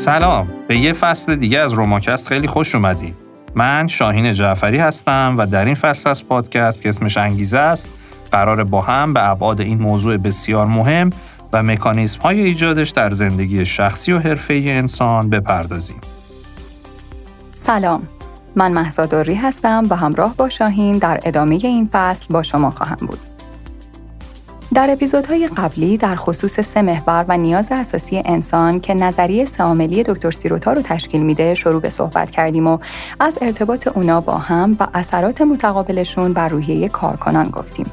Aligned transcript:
سلام 0.00 0.48
به 0.68 0.78
یه 0.78 0.92
فصل 0.92 1.36
دیگه 1.36 1.58
از 1.58 1.72
روماکست 1.72 2.28
خیلی 2.28 2.46
خوش 2.46 2.74
اومدید 2.74 3.14
من 3.54 3.86
شاهین 3.86 4.32
جعفری 4.32 4.78
هستم 4.78 5.34
و 5.38 5.46
در 5.46 5.64
این 5.64 5.74
فصل 5.74 6.10
از 6.10 6.26
پادکست 6.26 6.82
که 6.82 6.88
اسمش 6.88 7.16
انگیزه 7.16 7.58
است 7.58 7.88
قرار 8.32 8.64
با 8.64 8.80
هم 8.80 9.14
به 9.14 9.28
ابعاد 9.28 9.60
این 9.60 9.78
موضوع 9.78 10.16
بسیار 10.16 10.66
مهم 10.66 11.10
و 11.52 11.62
مکانیزم 11.62 12.20
های 12.20 12.40
ایجادش 12.40 12.90
در 12.90 13.10
زندگی 13.10 13.64
شخصی 13.64 14.12
و 14.12 14.18
حرفه‌ای 14.18 14.70
انسان 14.70 15.30
بپردازیم. 15.30 16.00
سلام 17.54 18.08
من 18.56 18.72
محسا 18.72 19.08
هستم 19.42 19.86
و 19.90 19.96
همراه 19.96 20.34
با 20.36 20.48
شاهین 20.48 20.98
در 20.98 21.20
ادامه 21.24 21.58
این 21.62 21.88
فصل 21.92 22.26
با 22.30 22.42
شما 22.42 22.70
خواهم 22.70 23.06
بود. 23.06 23.29
در 24.74 24.90
اپیزودهای 24.90 25.48
قبلی 25.48 25.96
در 25.96 26.16
خصوص 26.16 26.60
سه 26.60 26.82
محور 26.82 27.24
و 27.28 27.36
نیاز 27.36 27.68
اساسی 27.70 28.22
انسان 28.24 28.80
که 28.80 28.94
نظریه 28.94 29.44
ساملی 29.44 30.02
دکتر 30.02 30.30
سیروتا 30.30 30.72
رو 30.72 30.82
تشکیل 30.82 31.22
میده 31.22 31.54
شروع 31.54 31.80
به 31.80 31.90
صحبت 31.90 32.30
کردیم 32.30 32.66
و 32.66 32.78
از 33.20 33.38
ارتباط 33.40 33.88
اونا 33.88 34.20
با 34.20 34.38
هم 34.38 34.76
و 34.80 34.86
اثرات 34.94 35.40
متقابلشون 35.40 36.32
بر 36.32 36.48
روحیه 36.48 36.88
کارکنان 36.88 37.48
گفتیم. 37.48 37.86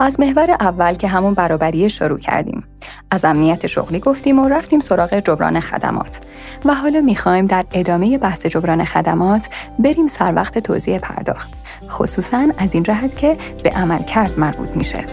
از 0.00 0.20
محور 0.20 0.50
اول 0.50 0.94
که 0.94 1.08
همون 1.08 1.34
برابری 1.34 1.90
شروع 1.90 2.18
کردیم. 2.18 2.64
از 3.10 3.24
امنیت 3.24 3.66
شغلی 3.66 4.00
گفتیم 4.00 4.38
و 4.38 4.48
رفتیم 4.48 4.80
سراغ 4.80 5.18
جبران 5.18 5.60
خدمات. 5.60 6.20
و 6.64 6.74
حالا 6.74 7.00
می‌خوایم 7.00 7.46
در 7.46 7.64
ادامه 7.72 8.18
بحث 8.18 8.46
جبران 8.46 8.84
خدمات 8.84 9.48
بریم 9.78 10.06
سر 10.06 10.34
وقت 10.34 10.58
توضیح 10.58 10.98
پرداخت. 10.98 11.52
خصوصا 11.90 12.48
از 12.58 12.74
این 12.74 12.82
جهت 12.82 13.16
که 13.16 13.36
به 13.62 13.70
عمل 13.70 14.02
کرد 14.02 14.38
مربوط 14.38 14.70
میشه. 14.76 15.04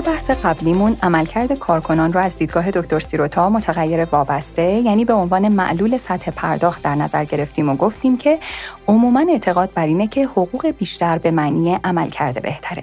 در 0.00 0.06
بحث 0.06 0.30
قبلیمون 0.30 0.96
عملکرد 1.02 1.52
کارکنان 1.52 2.12
رو 2.12 2.20
از 2.20 2.36
دیدگاه 2.36 2.70
دکتر 2.70 3.00
سیروتا 3.00 3.50
متغیر 3.50 4.04
وابسته 4.04 4.62
یعنی 4.62 5.04
به 5.04 5.12
عنوان 5.12 5.48
معلول 5.48 5.96
سطح 5.96 6.30
پرداخت 6.30 6.82
در 6.82 6.94
نظر 6.94 7.24
گرفتیم 7.24 7.68
و 7.68 7.76
گفتیم 7.76 8.16
که 8.16 8.38
عموما 8.88 9.26
اعتقاد 9.30 9.72
بر 9.74 9.86
اینه 9.86 10.06
که 10.06 10.26
حقوق 10.26 10.66
بیشتر 10.66 11.18
به 11.18 11.30
معنی 11.30 11.78
عملکرد 11.84 12.42
بهتره. 12.42 12.82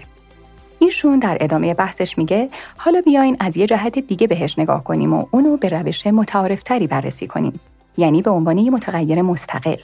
ایشون 0.79 1.19
در 1.19 1.37
ادامه 1.39 1.73
بحثش 1.73 2.17
میگه 2.17 2.49
حالا 2.77 3.01
بیاین 3.01 3.37
از 3.39 3.57
یه 3.57 3.65
جهت 3.65 3.99
دیگه 3.99 4.27
بهش 4.27 4.59
نگاه 4.59 4.83
کنیم 4.83 5.13
و 5.13 5.25
اونو 5.31 5.57
به 5.57 5.69
روش 5.69 6.07
متعارفتری 6.07 6.87
بررسی 6.87 7.27
کنیم 7.27 7.59
یعنی 7.97 8.21
به 8.21 8.29
عنوان 8.29 8.57
یه 8.57 8.71
متغیر 8.71 9.21
مستقل 9.21 9.77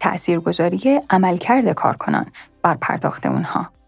تأثیرگذاری 0.00 1.00
عملکرد 1.10 1.72
کارکنان 1.72 2.26
بر 2.62 2.74
پرداخت 2.80 3.26
اونها 3.26 3.79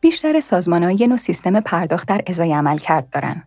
بیشتر 0.00 0.40
سازمان‌ها 0.40 0.90
یه 0.90 1.06
نوع 1.06 1.16
سیستم 1.16 1.60
پرداخت 1.60 2.08
در 2.08 2.20
ازای 2.26 2.52
عمل 2.52 2.78
کرد 2.78 3.10
دارن. 3.10 3.42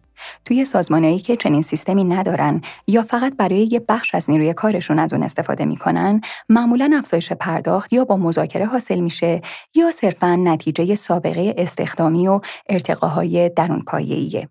توی 0.45 0.65
سازمانهایی 0.65 1.19
که 1.19 1.37
چنین 1.37 1.61
سیستمی 1.61 2.03
ندارن 2.03 2.61
یا 2.87 3.01
فقط 3.01 3.37
برای 3.37 3.69
یه 3.71 3.79
بخش 3.89 4.15
از 4.15 4.29
نیروی 4.29 4.53
کارشون 4.53 4.99
از 4.99 5.13
اون 5.13 5.23
استفاده 5.23 5.65
می‌کنن 5.65 6.21
معمولا 6.49 6.91
افزایش 6.97 7.31
پرداخت 7.31 7.93
یا 7.93 8.05
با 8.05 8.17
مذاکره 8.17 8.65
حاصل 8.65 8.99
میشه 8.99 9.41
یا 9.75 9.91
صرفا 9.91 10.35
نتیجه 10.35 10.95
سابقه 10.95 11.55
استخدامی 11.57 12.27
و 12.27 12.39
ارتقاهای 12.69 13.49
درون 13.49 13.81
پایه‌ایه. 13.87 14.49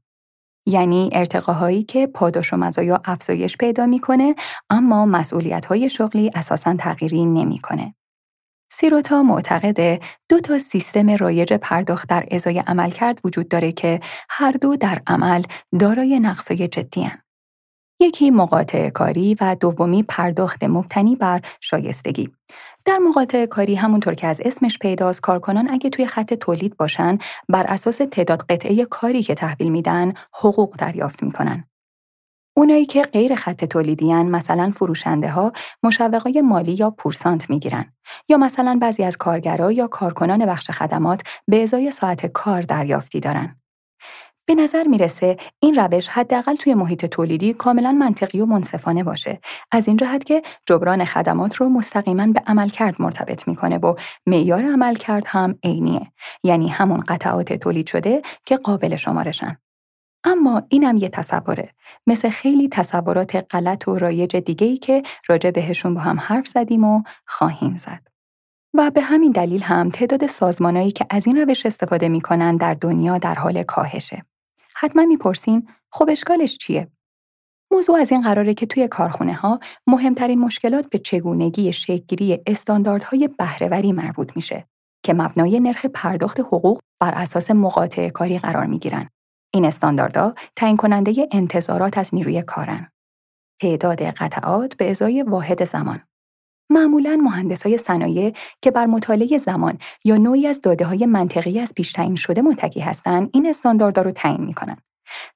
یعنی 0.66 1.10
ارتقاهایی 1.12 1.82
که 1.82 2.06
پاداش 2.06 2.52
و 2.52 2.56
مزایا 2.56 3.00
افزایش 3.04 3.56
پیدا 3.56 3.86
می‌کنه 3.86 4.34
اما 4.70 5.06
مسئولیت 5.06 5.66
های 5.66 5.90
شغلی 5.90 6.30
اساسا 6.34 6.76
تغییری 6.76 7.24
نمی‌کنه. 7.24 7.94
سیروتا 8.74 9.22
معتقده 9.22 10.00
دو 10.28 10.40
تا 10.40 10.58
سیستم 10.58 11.10
رایج 11.10 11.52
پرداخت 11.52 12.08
در 12.08 12.26
ازای 12.30 12.58
عمل 12.58 12.90
کرد 12.90 13.20
وجود 13.24 13.48
داره 13.48 13.72
که 13.72 14.00
هر 14.30 14.52
دو 14.52 14.76
در 14.76 15.02
عمل 15.06 15.42
دارای 15.80 16.20
نقصای 16.20 16.68
جدی 16.68 17.02
هن. 17.02 17.18
یکی 18.00 18.30
مقاطع 18.30 18.90
کاری 18.90 19.36
و 19.40 19.56
دومی 19.60 20.02
پرداخت 20.02 20.64
مبتنی 20.64 21.16
بر 21.16 21.40
شایستگی. 21.60 22.30
در 22.84 22.98
مقاطع 22.98 23.46
کاری 23.46 23.74
همونطور 23.74 24.14
که 24.14 24.26
از 24.26 24.40
اسمش 24.44 24.78
پیداست 24.78 25.20
کارکنان 25.20 25.70
اگه 25.70 25.90
توی 25.90 26.06
خط 26.06 26.34
تولید 26.34 26.76
باشن 26.76 27.18
بر 27.48 27.64
اساس 27.66 27.96
تعداد 27.96 28.42
قطعه 28.42 28.84
کاری 28.84 29.22
که 29.22 29.34
تحویل 29.34 29.68
میدن 29.68 30.12
حقوق 30.34 30.76
دریافت 30.76 31.22
می‌کنن. 31.22 31.64
اونایی 32.56 32.86
که 32.86 33.02
غیر 33.02 33.34
خط 33.34 33.64
تولیدیان 33.64 34.26
مثلا 34.26 34.70
فروشنده 34.70 35.28
ها 35.30 35.52
مشوقای 35.82 36.40
مالی 36.40 36.72
یا 36.72 36.90
پورسانت 36.90 37.50
می‌گیرن. 37.50 37.92
یا 38.28 38.36
مثلا 38.36 38.78
بعضی 38.80 39.04
از 39.04 39.16
کارگرا 39.16 39.72
یا 39.72 39.86
کارکنان 39.86 40.46
بخش 40.46 40.70
خدمات 40.70 41.22
به 41.48 41.62
ازای 41.62 41.90
ساعت 41.90 42.26
کار 42.26 42.62
دریافتی 42.62 43.20
دارن. 43.20 43.56
به 44.46 44.54
نظر 44.54 44.82
می‌رسه 44.86 45.36
این 45.58 45.74
روش 45.74 46.08
حداقل 46.08 46.54
توی 46.54 46.74
محیط 46.74 47.06
تولیدی 47.06 47.54
کاملا 47.54 47.92
منطقی 47.92 48.40
و 48.40 48.46
منصفانه 48.46 49.04
باشه. 49.04 49.40
از 49.70 49.88
این 49.88 49.96
جهت 49.96 50.24
که 50.24 50.42
جبران 50.66 51.04
خدمات 51.04 51.56
رو 51.56 51.68
مستقیما 51.68 52.26
به 52.26 52.42
عملکرد 52.46 53.02
مرتبط 53.02 53.48
می‌کنه 53.48 53.78
و 53.78 53.94
معیار 54.26 54.64
عملکرد 54.64 55.24
هم 55.26 55.58
عینیه. 55.64 56.12
یعنی 56.44 56.68
همون 56.68 57.00
قطعات 57.00 57.52
تولید 57.52 57.86
شده 57.86 58.22
که 58.46 58.56
قابل 58.56 58.96
شمارشن. 58.96 59.56
اما 60.24 60.62
اینم 60.68 60.96
یه 60.96 61.08
تصوره 61.08 61.70
مثل 62.06 62.30
خیلی 62.30 62.68
تصورات 62.68 63.46
غلط 63.50 63.88
و 63.88 63.98
رایج 63.98 64.36
دیگه 64.36 64.66
ای 64.66 64.76
که 64.76 65.02
راجع 65.28 65.50
بهشون 65.50 65.94
با 65.94 66.00
هم 66.00 66.20
حرف 66.20 66.46
زدیم 66.48 66.84
و 66.84 67.02
خواهیم 67.26 67.76
زد. 67.76 68.12
و 68.74 68.90
به 68.94 69.00
همین 69.00 69.30
دلیل 69.30 69.62
هم 69.62 69.88
تعداد 69.88 70.26
سازمانایی 70.26 70.90
که 70.90 71.06
از 71.10 71.26
این 71.26 71.36
روش 71.36 71.66
استفاده 71.66 72.08
می‌کنن 72.08 72.56
در 72.56 72.74
دنیا 72.74 73.18
در 73.18 73.34
حال 73.34 73.62
کاهشه. 73.62 74.24
حتما 74.74 75.04
می‌پرسین 75.04 75.68
خب 75.90 76.08
اشکالش 76.10 76.56
چیه؟ 76.56 76.88
موضوع 77.72 77.96
از 77.96 78.12
این 78.12 78.22
قراره 78.22 78.54
که 78.54 78.66
توی 78.66 78.88
کارخونه 78.88 79.34
ها 79.34 79.58
مهمترین 79.86 80.38
مشکلات 80.38 80.90
به 80.90 80.98
چگونگی 80.98 81.72
شکلگیری 81.72 82.38
استانداردهای 82.46 83.28
بهرهوری 83.38 83.92
مربوط 83.92 84.36
میشه 84.36 84.66
که 85.02 85.14
مبنای 85.14 85.60
نرخ 85.60 85.86
پرداخت 85.86 86.40
حقوق 86.40 86.80
بر 87.00 87.14
اساس 87.14 87.50
مقاطع 87.50 88.08
کاری 88.08 88.38
قرار 88.38 88.66
می‌گیرن 88.66 89.08
این 89.54 89.64
استانداردها 89.64 90.34
تعیین 90.56 90.76
کننده 90.76 91.28
انتظارات 91.32 91.98
از 91.98 92.14
نیروی 92.14 92.42
کارن. 92.42 92.92
تعداد 93.60 94.02
قطعات 94.02 94.76
به 94.76 94.90
ازای 94.90 95.22
واحد 95.22 95.64
زمان. 95.64 96.00
معمولا 96.70 97.18
های 97.64 97.78
صنایع 97.78 98.32
که 98.62 98.70
بر 98.70 98.86
مطالعه 98.86 99.38
زمان 99.38 99.78
یا 100.04 100.16
نوعی 100.16 100.46
از 100.46 100.60
داده 100.60 100.84
های 100.84 101.06
منطقی 101.06 101.60
از 101.60 101.72
پیش 101.74 101.92
تعیین 101.92 102.14
شده 102.14 102.42
متکی 102.42 102.80
هستند 102.80 103.30
این 103.32 103.48
استانداردها 103.48 104.04
رو 104.04 104.10
تعیین 104.10 104.44
می‌کنن 104.44 104.76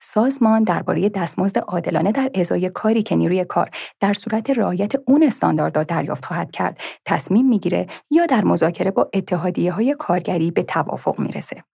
سازمان 0.01 0.63
درباره 0.63 1.09
دستمزد 1.09 1.59
عادلانه 1.59 2.13
در 2.13 2.31
ازای 2.35 2.71
کاری 2.71 3.03
که 3.03 3.17
نیروی 3.17 3.45
کار 3.45 3.71
در 4.01 4.13
صورت 4.13 4.51
رعایت 4.51 4.93
اون 5.07 5.23
استانداردها 5.23 5.83
دریافت 5.83 6.25
خواهد 6.25 6.51
کرد 6.51 6.81
تصمیم 7.05 7.49
می‌گیره 7.49 7.87
یا 8.11 8.27
در 8.27 8.45
مذاکره 8.45 8.91
با 8.91 9.11
اتحادیه 9.15 9.73
های 9.73 9.97
کارگری 9.99 10.51
به 10.51 10.63
توافق 10.63 11.19
می‌رسه 11.19 11.65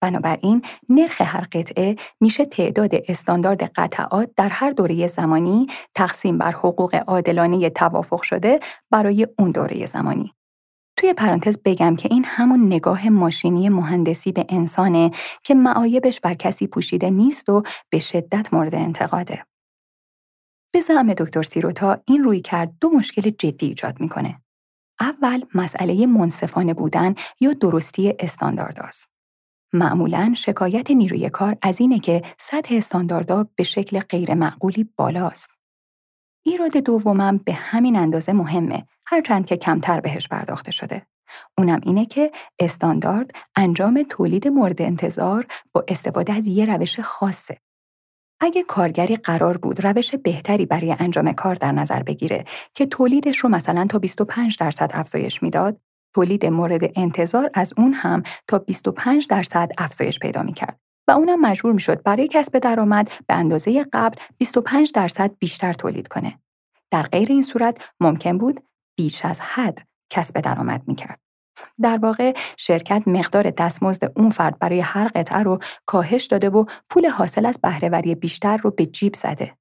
بنابراین 0.00 0.62
نرخ 0.88 1.20
هر 1.20 1.46
قطعه 1.52 1.96
میشه 2.20 2.44
تعداد 2.44 2.90
استاندارد 2.94 3.62
قطعات 3.62 4.30
در 4.36 4.48
هر 4.48 4.70
دوره 4.70 5.06
زمانی 5.06 5.66
تقسیم 5.94 6.38
بر 6.38 6.52
حقوق 6.52 6.94
عادلانه 7.06 7.70
توافق 7.70 8.22
شده 8.22 8.60
برای 8.90 9.28
اون 9.38 9.50
دوره 9.50 9.86
زمانی. 9.86 10.34
توی 10.96 11.12
پرانتز 11.12 11.58
بگم 11.64 11.96
که 11.96 12.08
این 12.12 12.24
همون 12.26 12.66
نگاه 12.66 13.08
ماشینی 13.08 13.68
مهندسی 13.68 14.32
به 14.32 14.46
انسانه 14.48 15.10
که 15.42 15.54
معایبش 15.54 16.20
بر 16.20 16.34
کسی 16.34 16.66
پوشیده 16.66 17.10
نیست 17.10 17.48
و 17.48 17.62
به 17.90 17.98
شدت 17.98 18.54
مورد 18.54 18.74
انتقاده. 18.74 19.44
به 20.72 20.80
زعم 20.80 21.14
دکتر 21.14 21.42
سیروتا 21.42 21.98
این 22.06 22.24
روی 22.24 22.40
کرد 22.40 22.74
دو 22.80 22.90
مشکل 22.90 23.30
جدی 23.30 23.66
ایجاد 23.66 24.00
می‌کنه. 24.00 24.40
اول 25.00 25.44
مسئله 25.54 26.06
منصفانه 26.06 26.74
بودن 26.74 27.14
یا 27.40 27.52
درستی 27.52 28.14
استاندارداست. 28.18 29.09
معمولا 29.72 30.34
شکایت 30.36 30.90
نیروی 30.90 31.30
کار 31.30 31.56
از 31.62 31.80
اینه 31.80 31.98
که 31.98 32.22
سطح 32.38 32.74
استانداردها 32.74 33.48
به 33.56 33.64
شکل 33.64 34.00
غیر 34.00 34.34
معقولی 34.34 34.90
بالاست. 34.96 35.50
ایراد 36.46 36.76
دومم 36.76 37.36
به 37.38 37.52
همین 37.52 37.96
اندازه 37.96 38.32
مهمه 38.32 38.86
هرچند 39.06 39.46
که 39.46 39.56
کمتر 39.56 40.00
بهش 40.00 40.28
پرداخته 40.28 40.70
شده. 40.70 41.06
اونم 41.58 41.80
اینه 41.82 42.06
که 42.06 42.30
استاندارد 42.58 43.30
انجام 43.56 44.02
تولید 44.10 44.48
مورد 44.48 44.82
انتظار 44.82 45.46
با 45.74 45.84
استفاده 45.88 46.32
از 46.32 46.46
یه 46.46 46.66
روش 46.66 47.00
خاصه. 47.00 47.58
اگه 48.40 48.62
کارگری 48.62 49.16
قرار 49.16 49.56
بود 49.56 49.86
روش 49.86 50.14
بهتری 50.14 50.66
برای 50.66 50.96
انجام 50.98 51.32
کار 51.32 51.54
در 51.54 51.72
نظر 51.72 52.02
بگیره 52.02 52.44
که 52.74 52.86
تولیدش 52.86 53.38
رو 53.38 53.48
مثلا 53.48 53.86
تا 53.86 53.98
25 53.98 54.56
درصد 54.58 54.90
افزایش 54.94 55.42
می‌داد 55.42 55.80
تولید 56.14 56.46
مورد 56.46 56.90
انتظار 56.96 57.50
از 57.54 57.72
اون 57.76 57.92
هم 57.92 58.22
تا 58.48 58.58
25 58.58 59.26
درصد 59.26 59.70
افزایش 59.78 60.18
پیدا 60.18 60.42
می 60.42 60.52
کرد 60.52 60.80
و 61.08 61.12
اونم 61.12 61.40
مجبور 61.40 61.72
می‌شد 61.72 62.02
برای 62.02 62.28
کسب 62.28 62.58
درآمد 62.58 63.10
به 63.26 63.34
اندازه 63.34 63.86
قبل 63.92 64.16
25 64.38 64.92
درصد 64.92 65.30
بیشتر 65.38 65.72
تولید 65.72 66.08
کنه. 66.08 66.38
در 66.90 67.02
غیر 67.02 67.28
این 67.32 67.42
صورت 67.42 67.78
ممکن 68.00 68.38
بود 68.38 68.60
بیش 68.96 69.24
از 69.24 69.40
حد 69.40 69.78
کسب 70.10 70.40
درآمد 70.40 70.82
می‌کرد. 70.86 71.20
در 71.82 71.98
واقع 72.02 72.32
شرکت 72.56 73.08
مقدار 73.08 73.50
دستمزد 73.50 74.12
اون 74.16 74.30
فرد 74.30 74.58
برای 74.58 74.80
هر 74.80 75.08
قطعه 75.14 75.42
رو 75.42 75.58
کاهش 75.86 76.26
داده 76.26 76.50
و 76.50 76.64
پول 76.90 77.06
حاصل 77.06 77.46
از 77.46 77.58
بهرهوری 77.62 78.14
بیشتر 78.14 78.56
رو 78.56 78.70
به 78.70 78.86
جیب 78.86 79.14
زده. 79.14 79.56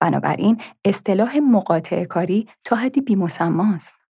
بنابراین 0.00 0.60
اصطلاح 0.84 1.38
مقاطع 1.38 2.04
کاری 2.04 2.48
تا 2.64 2.76
حدی 2.76 3.00
بیمسماست. 3.00 4.03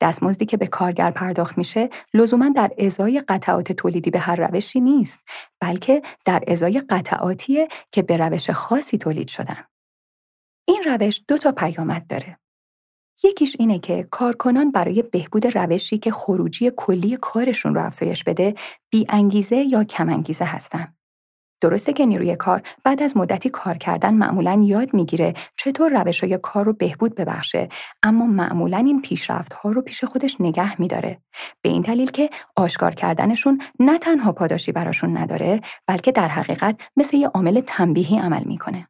دستمزدی 0.00 0.44
که 0.46 0.56
به 0.56 0.66
کارگر 0.66 1.10
پرداخت 1.10 1.58
میشه 1.58 1.88
لزوما 2.14 2.48
در 2.48 2.70
ازای 2.78 3.22
قطعات 3.28 3.72
تولیدی 3.72 4.10
به 4.10 4.18
هر 4.18 4.36
روشی 4.36 4.80
نیست 4.80 5.24
بلکه 5.60 6.02
در 6.26 6.42
ازای 6.46 6.80
قطعاتیه 6.80 7.68
که 7.92 8.02
به 8.02 8.16
روش 8.16 8.50
خاصی 8.50 8.98
تولید 8.98 9.28
شدن. 9.28 9.64
این 10.68 10.82
روش 10.86 11.22
دو 11.28 11.38
تا 11.38 11.52
پیامد 11.52 12.06
داره. 12.06 12.38
یکیش 13.24 13.56
اینه 13.58 13.78
که 13.78 14.08
کارکنان 14.10 14.70
برای 14.70 15.02
بهبود 15.02 15.46
روشی 15.46 15.98
که 15.98 16.10
خروجی 16.10 16.72
کلی 16.76 17.16
کارشون 17.16 17.74
رو 17.74 17.86
افزایش 17.86 18.24
بده 18.24 18.54
بی 18.90 19.06
انگیزه 19.08 19.56
یا 19.56 19.84
کم 19.84 20.08
انگیزه 20.08 20.44
هستن. 20.44 20.95
درسته 21.60 21.92
که 21.92 22.06
نیروی 22.06 22.36
کار 22.36 22.62
بعد 22.84 23.02
از 23.02 23.16
مدتی 23.16 23.48
کار 23.48 23.78
کردن 23.78 24.14
معمولا 24.14 24.60
یاد 24.64 24.94
می‌گیره 24.94 25.34
چطور 25.58 26.02
روش 26.02 26.24
های 26.24 26.38
کار 26.42 26.64
رو 26.64 26.72
بهبود 26.72 27.14
ببخشه 27.14 27.68
اما 28.02 28.26
معمولا 28.26 28.78
این 28.78 29.02
پیشرفت 29.02 29.52
ها 29.52 29.70
رو 29.70 29.82
پیش 29.82 30.04
خودش 30.04 30.40
نگه 30.40 30.80
میداره 30.80 31.18
به 31.62 31.68
این 31.68 31.82
دلیل 31.82 32.10
که 32.10 32.30
آشکار 32.56 32.94
کردنشون 32.94 33.60
نه 33.80 33.98
تنها 33.98 34.32
پاداشی 34.32 34.72
براشون 34.72 35.16
نداره 35.16 35.60
بلکه 35.88 36.12
در 36.12 36.28
حقیقت 36.28 36.80
مثل 36.96 37.16
یه 37.16 37.28
عامل 37.28 37.60
تنبیهی 37.60 38.18
عمل 38.18 38.44
می‌کنه 38.44 38.88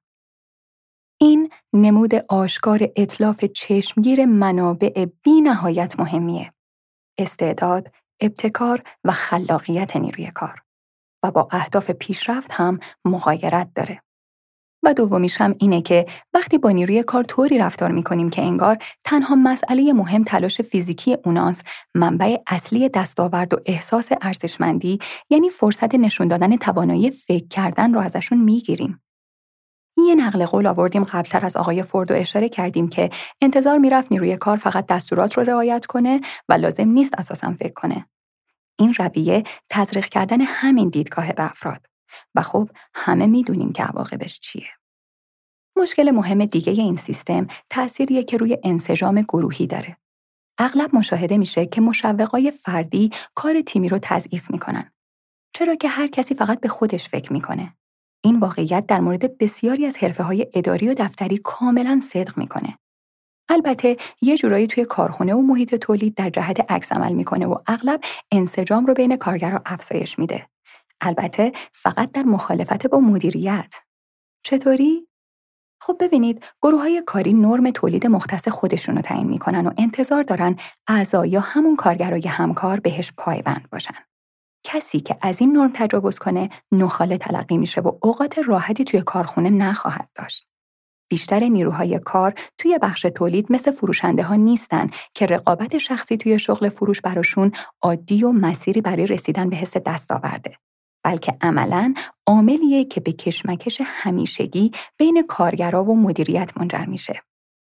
این 1.21 1.51
نمود 1.73 2.15
آشکار 2.29 2.89
اطلاف 2.97 3.45
چشمگیر 3.45 4.27
منابع 4.27 5.07
بی 5.23 5.41
نهایت 5.41 6.01
مهمیه. 6.01 6.53
استعداد، 7.19 7.93
ابتکار 8.21 8.83
و 9.05 9.13
خلاقیت 9.13 9.97
نیروی 9.97 10.31
کار. 10.31 10.66
با 11.31 11.49
اهداف 11.51 11.91
پیشرفت 11.91 12.53
هم 12.53 12.79
مغایرت 13.05 13.69
داره. 13.75 14.03
و 14.85 14.95
دومیش 14.95 15.41
هم 15.41 15.53
اینه 15.59 15.83
که 15.83 16.07
وقتی 16.35 16.59
با 16.59 16.71
نیروی 16.71 17.03
کار 17.03 17.25
طوری 17.25 17.59
رفتار 17.59 17.91
می‌کنیم 17.91 18.31
که 18.31 18.43
انگار 18.43 18.79
تنها 19.05 19.35
مسئله 19.35 19.93
مهم 19.93 20.23
تلاش 20.23 20.61
فیزیکی 20.61 21.17
اوناست 21.25 21.65
منبع 21.95 22.37
اصلی 22.47 22.89
دستاورد 22.89 23.55
و 23.55 23.61
احساس 23.67 24.09
ارزشمندی 24.21 24.99
یعنی 25.31 25.51
فرصت 25.51 25.95
نشون 25.95 26.29
دادن 26.29 26.57
توانایی 26.57 27.11
فکر 27.11 27.49
کردن 27.49 27.95
رو 27.95 28.01
ازشون 28.01 28.41
می‌گیریم. 28.41 29.03
یه 29.99 30.15
نقل 30.15 30.47
قول 30.47 30.67
آوردیم 30.67 31.05
قبلتر 31.05 31.47
از 31.47 31.57
آقای 31.57 31.83
فورد 31.83 32.11
و 32.11 32.15
اشاره 32.15 32.49
کردیم 32.49 32.89
که 32.89 33.11
انتظار 33.41 33.79
می‌رفت 33.79 34.13
نیروی 34.13 34.37
کار 34.37 34.57
فقط 34.57 34.87
دستورات 34.87 35.35
رو 35.39 35.43
رعایت 35.43 35.87
کنه 35.87 36.21
و 36.49 36.53
لازم 36.53 36.89
نیست 36.89 37.15
اساسا 37.19 37.53
فکر 37.53 37.73
کنه. 37.73 38.07
این 38.79 38.95
رویه 38.95 39.45
تزریق 39.71 40.05
کردن 40.05 40.41
همین 40.41 40.89
دیدگاه 40.89 41.33
به 41.33 41.45
افراد 41.45 41.87
و 42.35 42.43
خب 42.43 42.69
همه 42.95 43.27
می‌دونیم 43.27 43.73
که 43.73 43.83
عواقبش 43.83 44.39
چیه. 44.39 44.69
مشکل 45.77 46.11
مهم 46.11 46.45
دیگه 46.45 46.73
این 46.73 46.97
سیستم 46.97 47.47
تأثیریه 47.71 48.23
که 48.25 48.37
روی 48.37 48.59
انسجام 48.65 49.21
گروهی 49.21 49.67
داره. 49.67 49.97
اغلب 50.59 50.95
مشاهده 50.97 51.39
میشه 51.39 51.67
که 51.67 51.81
مشوقای 51.81 52.51
فردی 52.51 53.11
کار 53.35 53.61
تیمی 53.61 53.89
رو 53.89 53.99
تضعیف 54.03 54.51
می‌کنن. 54.51 54.93
چرا 55.55 55.75
که 55.75 55.89
هر 55.89 56.07
کسی 56.07 56.35
فقط 56.35 56.61
به 56.61 56.69
خودش 56.69 57.09
فکر 57.09 57.33
می‌کنه. 57.33 57.77
این 58.25 58.39
واقعیت 58.41 58.87
در 58.87 59.01
مورد 59.01 59.39
بسیاری 59.39 59.87
از 59.87 59.97
حرفه 59.97 60.23
های 60.23 60.47
اداری 60.55 60.89
و 60.89 60.95
دفتری 60.99 61.39
کاملا 61.39 62.01
صدق 62.01 62.39
می‌کنه. 62.39 62.79
البته 63.49 63.97
یه 64.23 64.37
جورایی 64.37 64.67
توی 64.67 64.85
کارخونه 64.85 65.35
و 65.35 65.41
محیط 65.41 65.75
تولید 65.75 66.15
در 66.15 66.31
جهت 66.31 66.71
عکس 66.73 66.93
عمل 66.93 67.13
می‌کنه 67.13 67.47
و 67.47 67.59
اغلب 67.67 68.01
انسجام 68.33 68.87
رو 68.87 68.95
بین 68.95 69.17
کارگرها 69.17 69.61
افزایش 69.67 70.19
میده. 70.19 70.47
البته 71.01 71.53
فقط 71.73 72.13
در 72.13 72.23
مخالفت 72.23 72.87
با 72.87 72.99
مدیریت. 72.99 73.75
چطوری؟ 74.45 75.09
خب 75.81 75.97
ببینید 76.01 76.45
گروه 76.63 76.81
های 76.81 77.03
کاری 77.07 77.33
نرم 77.33 77.71
تولید 77.71 78.07
مختص 78.07 78.49
خودشون 78.49 78.97
رو 78.97 79.03
تعیین 79.03 79.27
می‌کنن 79.27 79.67
و 79.67 79.71
انتظار 79.79 80.23
دارن 80.23 80.57
اعضا 80.89 81.27
یا 81.27 81.41
همون 81.41 81.77
کارگرای 81.77 82.29
همکار 82.29 82.81
بهش 82.81 83.13
پایبند 83.19 83.69
باشن. 83.73 83.95
کسی 84.65 85.01
که 85.01 85.17
از 85.21 85.41
این 85.41 85.57
نرم 85.57 85.71
تجاوز 85.75 86.19
کنه 86.19 86.49
نخاله 86.73 87.19
تلقی 87.19 87.59
میشه 87.59 87.81
و 87.81 87.93
اوقات 88.03 88.39
راحتی 88.39 88.85
توی 88.85 89.03
کارخونه 89.03 89.51
نخواهد 89.51 90.09
داشت. 90.15 90.49
بیشتر 91.09 91.41
نیروهای 91.41 91.99
کار 91.99 92.35
توی 92.59 92.79
بخش 92.83 93.03
تولید 93.03 93.53
مثل 93.53 93.71
فروشنده 93.71 94.23
ها 94.23 94.35
نیستن 94.35 94.91
که 95.15 95.27
رقابت 95.27 95.79
شخصی 95.79 96.17
توی 96.17 96.39
شغل 96.39 96.69
فروش 96.69 97.01
براشون 97.01 97.53
عادی 97.83 98.25
و 98.25 98.33
مسیری 98.33 98.81
برای 98.81 99.07
رسیدن 99.07 99.49
به 99.49 99.57
حس 99.57 99.77
دستاورده. 99.77 100.57
بلکه 101.05 101.37
عملا 101.41 101.95
عاملیه 102.27 102.85
که 102.85 103.01
به 103.01 103.13
کشمکش 103.13 103.81
همیشگی 103.85 104.73
بین 104.99 105.23
کارگرا 105.29 105.85
و 105.85 105.97
مدیریت 105.97 106.53
منجر 106.57 106.85
میشه. 106.85 107.23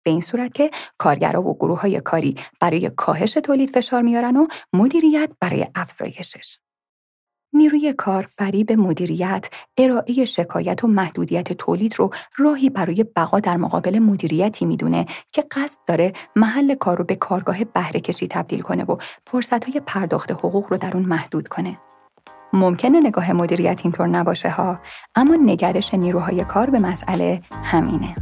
به 0.05 0.11
این 0.11 0.21
صورت 0.21 0.53
که 0.53 0.71
کارگرا 0.97 1.41
و 1.41 1.57
گروه 1.57 1.81
های 1.81 2.01
کاری 2.01 2.35
برای 2.61 2.89
کاهش 2.89 3.33
تولید 3.33 3.69
فشار 3.69 4.01
میارن 4.01 4.37
و 4.37 4.47
مدیریت 4.73 5.29
برای 5.39 5.67
افزایشش. 5.75 6.57
نیروی 7.55 7.93
کار 7.93 8.25
فریب 8.29 8.71
مدیریت، 8.71 9.49
ارائه 9.77 10.25
شکایت 10.25 10.83
و 10.83 10.87
محدودیت 10.87 11.53
تولید 11.53 11.95
رو 11.97 12.09
راهی 12.37 12.69
برای 12.69 13.05
بقا 13.15 13.39
در 13.39 13.57
مقابل 13.57 13.99
مدیریتی 13.99 14.65
می‌دونه 14.65 15.05
که 15.31 15.45
قصد 15.51 15.79
داره 15.87 16.13
محل 16.35 16.75
کار 16.75 16.97
رو 16.97 17.03
به 17.03 17.15
کارگاه 17.15 17.63
بهره 17.63 17.99
کشی 17.99 18.27
تبدیل 18.27 18.61
کنه 18.61 18.83
و 18.83 18.97
فرصتهای 19.21 19.81
پرداخت 19.85 20.31
حقوق 20.31 20.65
رو 20.69 20.77
در 20.77 20.97
اون 20.97 21.05
محدود 21.05 21.47
کنه. 21.47 21.77
ممکنه 22.53 22.99
نگاه 22.99 23.33
مدیریت 23.33 23.81
اینطور 23.83 24.07
نباشه 24.07 24.49
ها، 24.49 24.79
اما 25.15 25.35
نگرش 25.35 25.93
نیروهای 25.93 26.43
کار 26.43 26.69
به 26.69 26.79
مسئله 26.79 27.41
همینه. 27.63 28.15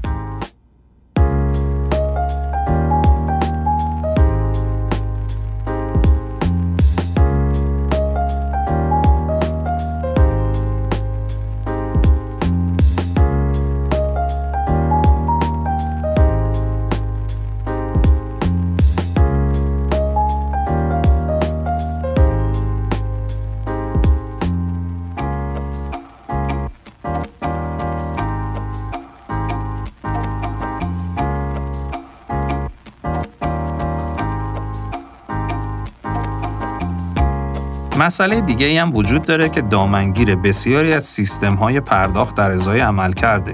مسئله 38.03 38.41
دیگه 38.41 38.81
هم 38.81 38.95
وجود 38.95 39.21
داره 39.21 39.49
که 39.49 39.61
دامنگیر 39.61 40.35
بسیاری 40.35 40.93
از 40.93 41.05
سیستم 41.05 41.55
های 41.55 41.79
پرداخت 41.79 42.35
در 42.35 42.51
ازای 42.51 42.79
عمل 42.79 43.13
کرده. 43.13 43.53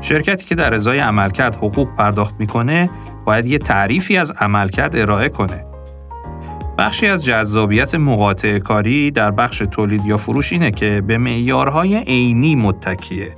شرکتی 0.00 0.44
که 0.44 0.54
در 0.54 0.74
ازای 0.74 0.98
عملکرد 0.98 1.56
حقوق 1.56 1.94
پرداخت 1.94 2.34
می‌کنه 2.38 2.90
باید 3.24 3.46
یه 3.46 3.58
تعریفی 3.58 4.16
از 4.16 4.30
عملکرد 4.30 4.96
ارائه 4.96 5.28
کنه. 5.28 5.64
بخشی 6.78 7.06
از 7.06 7.24
جذابیت 7.24 7.94
مقاطع 7.94 8.58
کاری 8.58 9.10
در 9.10 9.30
بخش 9.30 9.58
تولید 9.58 10.06
یا 10.06 10.16
فروش 10.16 10.52
اینه 10.52 10.70
که 10.70 11.02
به 11.06 11.18
معیارهای 11.18 11.96
عینی 11.96 12.54
متکیه. 12.54 13.34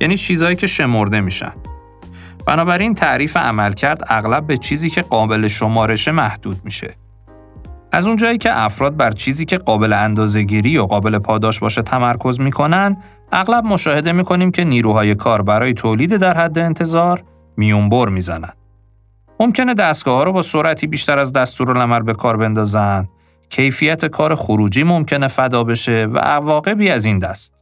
یعنی 0.00 0.16
چیزهایی 0.16 0.56
که 0.56 0.66
شمرده 0.66 1.20
میشن. 1.20 1.52
بنابراین 2.46 2.94
تعریف 2.94 3.36
عملکرد 3.36 4.04
اغلب 4.08 4.46
به 4.46 4.56
چیزی 4.56 4.90
که 4.90 5.02
قابل 5.02 5.48
شمارشه 5.48 6.12
محدود 6.12 6.60
میشه. 6.64 7.03
از 7.94 8.06
اونجایی 8.06 8.38
که 8.38 8.62
افراد 8.62 8.96
بر 8.96 9.10
چیزی 9.10 9.44
که 9.44 9.58
قابل 9.58 9.92
اندازهگیری 9.92 10.78
و 10.78 10.84
قابل 10.84 11.18
پاداش 11.18 11.60
باشه 11.60 11.82
تمرکز 11.82 12.40
می‌کنن، 12.40 12.96
اغلب 13.32 13.64
مشاهده 13.64 14.12
می‌کنیم 14.12 14.50
که 14.50 14.64
نیروهای 14.64 15.14
کار 15.14 15.42
برای 15.42 15.74
تولید 15.74 16.16
در 16.16 16.36
حد 16.36 16.58
انتظار 16.58 17.24
میونبر 17.56 18.08
می‌زنن. 18.08 18.52
ممکنه 19.40 19.74
دستگاه 19.74 20.16
ها 20.16 20.24
رو 20.24 20.32
با 20.32 20.42
سرعتی 20.42 20.86
بیشتر 20.86 21.18
از 21.18 21.32
دستورالعمل 21.32 22.02
به 22.02 22.14
کار 22.14 22.36
بندازن، 22.36 23.08
کیفیت 23.50 24.04
کار 24.04 24.34
خروجی 24.34 24.82
ممکنه 24.82 25.28
فدا 25.28 25.64
بشه 25.64 26.08
و 26.12 26.18
عواقبی 26.18 26.90
از 26.90 27.04
این 27.04 27.18
دست. 27.18 27.54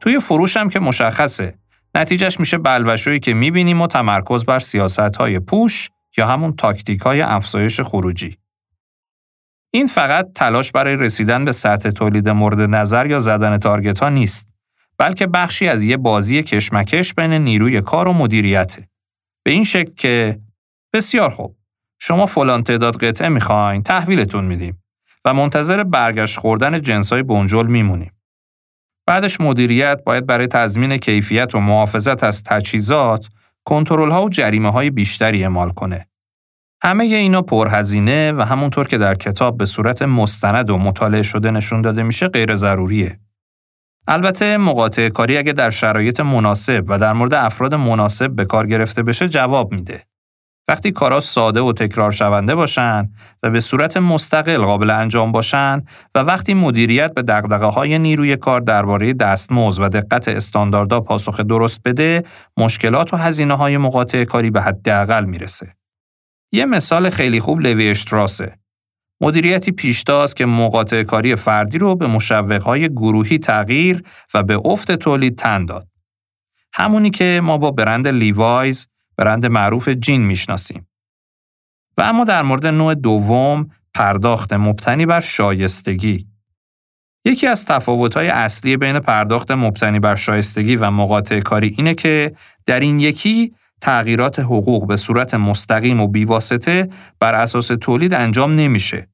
توی 0.00 0.18
فروش 0.18 0.56
هم 0.56 0.68
که 0.68 0.80
مشخصه، 0.80 1.54
نتیجهش 1.94 2.40
میشه 2.40 2.58
بلوشویی 2.58 3.20
که 3.20 3.34
می‌بینیم 3.34 3.80
و 3.80 3.86
تمرکز 3.86 4.44
بر 4.44 4.60
سیاست 4.60 5.16
های 5.16 5.38
پوش 5.38 5.90
یا 6.18 6.26
همون 6.26 6.56
تاکتیک 6.56 7.00
های 7.00 7.20
افزایش 7.20 7.80
خروجی. 7.80 8.39
این 9.70 9.86
فقط 9.86 10.32
تلاش 10.34 10.72
برای 10.72 10.96
رسیدن 10.96 11.44
به 11.44 11.52
سطح 11.52 11.90
تولید 11.90 12.28
مورد 12.28 12.60
نظر 12.60 13.06
یا 13.06 13.18
زدن 13.18 13.58
تارگت 13.58 13.98
ها 13.98 14.08
نیست 14.08 14.48
بلکه 14.98 15.26
بخشی 15.26 15.68
از 15.68 15.82
یه 15.82 15.96
بازی 15.96 16.42
کشمکش 16.42 17.14
بین 17.14 17.32
نیروی 17.32 17.80
کار 17.80 18.08
و 18.08 18.12
مدیریته. 18.12 18.88
به 19.44 19.50
این 19.50 19.64
شکل 19.64 19.92
که 19.94 20.40
بسیار 20.92 21.30
خوب. 21.30 21.56
شما 22.00 22.26
فلان 22.26 22.62
تعداد 22.62 23.04
قطعه 23.04 23.28
می‌خواین 23.28 23.82
تحویلتون 23.82 24.44
میدیم 24.44 24.82
و 25.24 25.34
منتظر 25.34 25.84
برگشت 25.84 26.38
خوردن 26.38 26.82
جنسای 26.82 27.22
بنجل 27.22 27.66
میمونیم. 27.66 28.12
بعدش 29.06 29.40
مدیریت 29.40 30.00
باید 30.06 30.26
برای 30.26 30.46
تضمین 30.46 30.96
کیفیت 30.96 31.54
و 31.54 31.60
محافظت 31.60 32.24
از 32.24 32.42
تجهیزات 32.42 33.28
کنترل 33.64 34.10
ها 34.10 34.24
و 34.24 34.28
جریمه 34.28 34.72
های 34.72 34.90
بیشتری 34.90 35.42
اعمال 35.42 35.70
کنه. 35.70 36.09
همه 36.82 37.04
اینا 37.04 37.42
پرهزینه 37.42 38.32
و 38.32 38.42
همونطور 38.42 38.86
که 38.86 38.98
در 38.98 39.14
کتاب 39.14 39.58
به 39.58 39.66
صورت 39.66 40.02
مستند 40.02 40.70
و 40.70 40.78
مطالعه 40.78 41.22
شده 41.22 41.50
نشون 41.50 41.82
داده 41.82 42.02
میشه 42.02 42.28
غیر 42.28 42.56
ضروریه. 42.56 43.20
البته 44.08 44.56
مقاطع 44.56 45.08
کاری 45.08 45.36
اگه 45.36 45.52
در 45.52 45.70
شرایط 45.70 46.20
مناسب 46.20 46.84
و 46.88 46.98
در 46.98 47.12
مورد 47.12 47.34
افراد 47.34 47.74
مناسب 47.74 48.30
به 48.30 48.44
کار 48.44 48.66
گرفته 48.66 49.02
بشه 49.02 49.28
جواب 49.28 49.72
میده. 49.72 50.04
وقتی 50.68 50.92
کارا 50.92 51.20
ساده 51.20 51.60
و 51.60 51.72
تکرار 51.72 52.12
شونده 52.12 52.54
باشن 52.54 53.08
و 53.42 53.50
به 53.50 53.60
صورت 53.60 53.96
مستقل 53.96 54.64
قابل 54.64 54.90
انجام 54.90 55.32
باشن 55.32 55.82
و 56.14 56.18
وقتی 56.18 56.54
مدیریت 56.54 57.14
به 57.14 57.22
دقدقه 57.22 57.66
های 57.66 57.98
نیروی 57.98 58.36
کار 58.36 58.60
درباره 58.60 59.12
دستمزد 59.12 59.82
و 59.82 59.88
دقت 59.88 60.28
استانداردها 60.28 61.00
پاسخ 61.00 61.40
درست 61.40 61.80
بده، 61.84 62.24
مشکلات 62.56 63.14
و 63.14 63.16
هزینه 63.16 63.54
های 63.54 63.76
مقاطع 63.76 64.24
کاری 64.24 64.50
به 64.50 64.62
حداقل 64.62 65.24
می‌رسه. 65.24 65.79
یه 66.52 66.64
مثال 66.64 67.10
خیلی 67.10 67.40
خوب 67.40 67.60
لوی 67.60 67.90
اشتراسه. 67.90 68.58
مدیریتی 69.20 69.72
پیشتاز 69.72 70.34
که 70.34 70.46
مقاطع 70.46 71.02
کاری 71.02 71.36
فردی 71.36 71.78
رو 71.78 71.94
به 71.94 72.06
مشوقهای 72.06 72.88
گروهی 72.88 73.38
تغییر 73.38 74.02
و 74.34 74.42
به 74.42 74.60
افت 74.64 74.92
تولید 74.92 75.38
تن 75.38 75.64
داد. 75.64 75.88
همونی 76.72 77.10
که 77.10 77.40
ما 77.44 77.58
با 77.58 77.70
برند 77.70 78.08
لیوایز 78.08 78.88
برند 79.16 79.46
معروف 79.46 79.88
جین 79.88 80.22
می‌شناسیم. 80.22 80.88
و 81.96 82.02
اما 82.02 82.24
در 82.24 82.42
مورد 82.42 82.66
نوع 82.66 82.94
دوم 82.94 83.70
پرداخت 83.94 84.52
مبتنی 84.52 85.06
بر 85.06 85.20
شایستگی 85.20 86.26
یکی 87.24 87.46
از 87.46 87.64
تفاوت‌های 87.64 88.28
اصلی 88.28 88.76
بین 88.76 88.98
پرداخت 88.98 89.50
مبتنی 89.50 90.00
بر 90.00 90.16
شایستگی 90.16 90.76
و 90.76 90.90
مقاطع 90.90 91.40
کاری 91.40 91.74
اینه 91.78 91.94
که 91.94 92.36
در 92.66 92.80
این 92.80 93.00
یکی 93.00 93.54
تغییرات 93.80 94.38
حقوق 94.38 94.86
به 94.86 94.96
صورت 94.96 95.34
مستقیم 95.34 96.00
و 96.00 96.06
بیواسطه 96.08 96.88
بر 97.20 97.34
اساس 97.34 97.66
تولید 97.66 98.14
انجام 98.14 98.54
نمیشه 98.54 99.08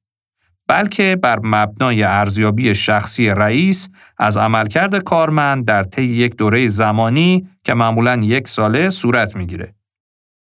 بلکه 0.68 1.18
بر 1.22 1.38
مبنای 1.42 2.02
ارزیابی 2.02 2.74
شخصی 2.74 3.28
رئیس 3.28 3.88
از 4.18 4.36
عملکرد 4.36 4.98
کارمند 4.98 5.64
در 5.64 5.82
طی 5.82 6.02
یک 6.02 6.36
دوره 6.36 6.68
زمانی 6.68 7.48
که 7.64 7.74
معمولاً 7.74 8.16
یک 8.22 8.48
ساله 8.48 8.90
صورت 8.90 9.36
می‌گیره. 9.36 9.74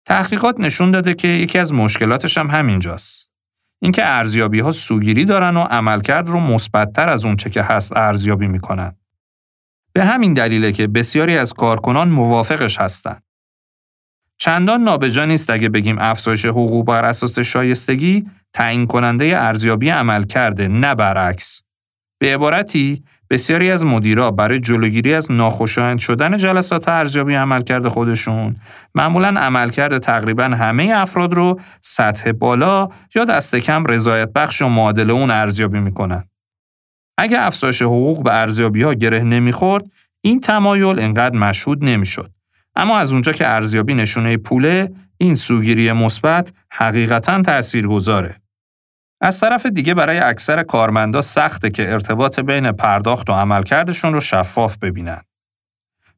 تحقیقات 0.05 0.59
نشون 0.59 0.91
داده 0.91 1.13
که 1.13 1.27
یکی 1.27 1.59
از 1.59 1.73
مشکلاتش 1.73 2.37
هم 2.37 2.49
همینجاست. 2.49 3.29
اینکه 3.81 4.01
ارزیابی 4.05 4.59
ها 4.59 4.71
سوگیری 4.71 5.25
دارن 5.25 5.57
و 5.57 5.59
عملکرد 5.59 6.29
رو 6.29 6.39
مثبتتر 6.39 7.09
از 7.09 7.25
اونچه 7.25 7.49
که 7.49 7.61
هست 7.61 7.97
ارزیابی 7.97 8.47
می‌کنن. 8.47 8.95
به 9.93 10.05
همین 10.05 10.33
دلیله 10.33 10.71
که 10.71 10.87
بسیاری 10.87 11.37
از 11.37 11.53
کارکنان 11.53 12.09
موافقش 12.09 12.79
هستند. 12.79 13.23
چندان 14.43 14.81
نابجا 14.81 15.25
نیست 15.25 15.49
اگه 15.49 15.69
بگیم 15.69 15.95
افزایش 15.99 16.45
حقوق 16.45 16.85
بر 16.85 17.05
اساس 17.05 17.39
شایستگی 17.39 18.25
تعیین 18.53 18.87
کننده 18.87 19.37
ارزیابی 19.37 19.89
عمل 19.89 20.23
کرده 20.23 20.67
نه 20.67 20.95
برعکس. 20.95 21.61
به 22.21 22.33
عبارتی 22.33 23.03
بسیاری 23.29 23.71
از 23.71 23.85
مدیرا 23.85 24.31
برای 24.31 24.59
جلوگیری 24.59 25.13
از 25.13 25.31
ناخوشایند 25.31 25.99
شدن 25.99 26.37
جلسات 26.37 26.89
ارزیابی 26.89 27.35
عملکرد 27.35 27.87
خودشون 27.87 28.55
معمولا 28.95 29.27
عملکرد 29.27 29.97
تقریبا 29.97 30.43
همه 30.43 30.91
افراد 30.95 31.33
رو 31.33 31.59
سطح 31.81 32.31
بالا 32.31 32.89
یا 33.15 33.25
دست 33.25 33.55
کم 33.55 33.85
رضایت 33.85 34.33
بخش 34.33 34.61
و 34.61 34.67
معادل 34.67 35.11
اون 35.11 35.31
ارزیابی 35.31 35.79
می‌کنن. 35.79 36.23
اگه 37.17 37.39
افزایش 37.41 37.81
حقوق 37.81 38.23
به 38.23 38.33
ارزیابی 38.33 38.83
ها 38.83 38.93
گره 38.93 39.23
نمی‌خورد 39.23 39.85
این 40.21 40.41
تمایل 40.41 40.99
انقدر 40.99 41.37
مشهود 41.37 41.85
نمی‌شد. 41.85 42.31
اما 42.75 42.97
از 42.97 43.11
اونجا 43.11 43.31
که 43.31 43.47
ارزیابی 43.47 43.93
نشونه 43.93 44.37
پوله 44.37 44.91
این 45.17 45.35
سوگیری 45.35 45.91
مثبت 45.91 46.53
حقیقتا 46.71 47.41
تاثیرگذاره. 47.41 48.41
از 49.21 49.39
طرف 49.39 49.65
دیگه 49.65 49.93
برای 49.93 50.19
اکثر 50.19 50.63
کارمندا 50.63 51.21
سخته 51.21 51.69
که 51.69 51.91
ارتباط 51.91 52.39
بین 52.39 52.71
پرداخت 52.71 53.29
و 53.29 53.33
عملکردشون 53.33 54.13
رو 54.13 54.19
شفاف 54.19 54.77
ببینن. 54.77 55.21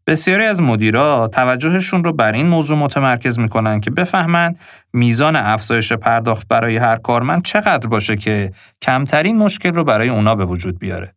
بسیاری 0.07 0.43
از 0.43 0.61
مدیرا 0.61 1.29
توجهشون 1.33 2.03
رو 2.03 2.13
بر 2.13 2.33
این 2.33 2.47
موضوع 2.47 2.77
متمرکز 2.77 3.39
می‌کنن 3.39 3.79
که 3.79 3.91
بفهمن 3.91 4.55
میزان 4.93 5.35
افزایش 5.35 5.93
پرداخت 5.93 6.47
برای 6.47 6.77
هر 6.77 6.95
کارمند 6.95 7.43
چقدر 7.43 7.87
باشه 7.87 8.17
که 8.17 8.51
کمترین 8.81 9.37
مشکل 9.37 9.73
رو 9.73 9.83
برای 9.83 10.09
اونا 10.09 10.35
به 10.35 10.45
وجود 10.45 10.79
بیاره. 10.79 11.15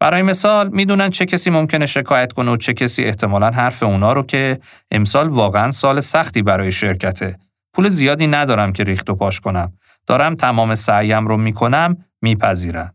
برای 0.00 0.22
مثال 0.22 0.68
می‌دونن 0.68 1.10
چه 1.10 1.26
کسی 1.26 1.50
ممکنه 1.50 1.86
شکایت 1.86 2.32
کنه 2.32 2.50
و 2.50 2.56
چه 2.56 2.72
کسی 2.72 3.04
احتمالا 3.04 3.50
حرف 3.50 3.82
اونا 3.82 4.12
رو 4.12 4.22
که 4.22 4.60
امسال 4.90 5.28
واقعا 5.28 5.70
سال 5.70 6.00
سختی 6.00 6.42
برای 6.42 6.72
شرکته. 6.72 7.38
پول 7.74 7.88
زیادی 7.88 8.26
ندارم 8.26 8.72
که 8.72 8.84
ریخت 8.84 9.10
و 9.10 9.14
پاش 9.14 9.40
کنم. 9.40 9.72
دارم 10.06 10.34
تمام 10.34 10.74
سعیم 10.74 11.26
رو 11.26 11.36
می‌کنم 11.36 11.96
میپذیرن. 12.22 12.94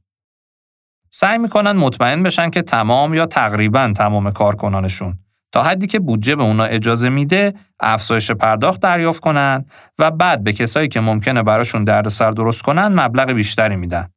سعی 1.09 1.37
می‌کنن 1.37 1.71
مطمئن 1.71 2.23
بشن 2.23 2.49
که 2.49 2.61
تمام 2.61 3.13
یا 3.13 3.25
تقریبا 3.25 3.93
تمام 3.95 4.31
کارکنانشون 4.31 5.19
تا 5.51 5.63
حدی 5.63 5.87
که 5.87 5.99
بودجه 5.99 6.35
به 6.35 6.43
اونا 6.43 6.63
اجازه 6.63 7.09
میده 7.09 7.53
افزایش 7.79 8.31
پرداخت 8.31 8.79
دریافت 8.79 9.19
کنن 9.19 9.65
و 9.99 10.11
بعد 10.11 10.43
به 10.43 10.53
کسایی 10.53 10.87
که 10.87 10.99
ممکنه 10.99 11.43
براشون 11.43 11.83
دردسر 11.83 12.31
درست 12.31 12.61
کنن 12.61 12.87
مبلغ 12.87 13.31
بیشتری 13.31 13.75
میدن. 13.75 14.07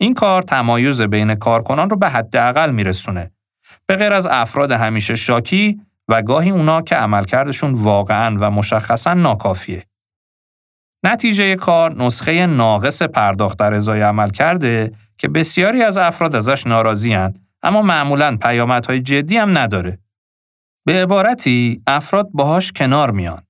این 0.00 0.14
کار 0.14 0.42
تمایز 0.42 1.02
بین 1.02 1.34
کارکنان 1.34 1.90
رو 1.90 1.96
به 1.96 2.08
حداقل 2.08 2.70
میرسونه. 2.70 3.30
به 3.86 3.96
غیر 3.96 4.12
از 4.12 4.26
افراد 4.26 4.72
همیشه 4.72 5.14
شاکی 5.14 5.80
و 6.08 6.22
گاهی 6.22 6.50
اونا 6.50 6.82
که 6.82 6.96
عملکردشون 6.96 7.74
واقعا 7.74 8.36
و 8.40 8.50
مشخصا 8.50 9.14
ناکافیه. 9.14 9.86
نتیجه 11.04 11.56
کار 11.56 11.94
نسخه 12.04 12.46
ناقص 12.46 13.02
پرداخت 13.02 13.58
در 13.58 13.74
ازای 13.74 14.00
عمل 14.00 14.30
کرده 14.30 14.92
که 15.18 15.28
بسیاری 15.28 15.82
از 15.82 15.96
افراد 15.96 16.36
ازش 16.36 16.66
ناراضی 16.66 17.18
اما 17.62 17.82
معمولاً 17.82 18.36
پیامدهای 18.36 19.00
جدی 19.00 19.36
هم 19.36 19.58
نداره. 19.58 19.98
به 20.86 21.02
عبارتی 21.02 21.82
افراد 21.86 22.28
باهاش 22.32 22.72
کنار 22.72 23.10
میان. 23.10 23.42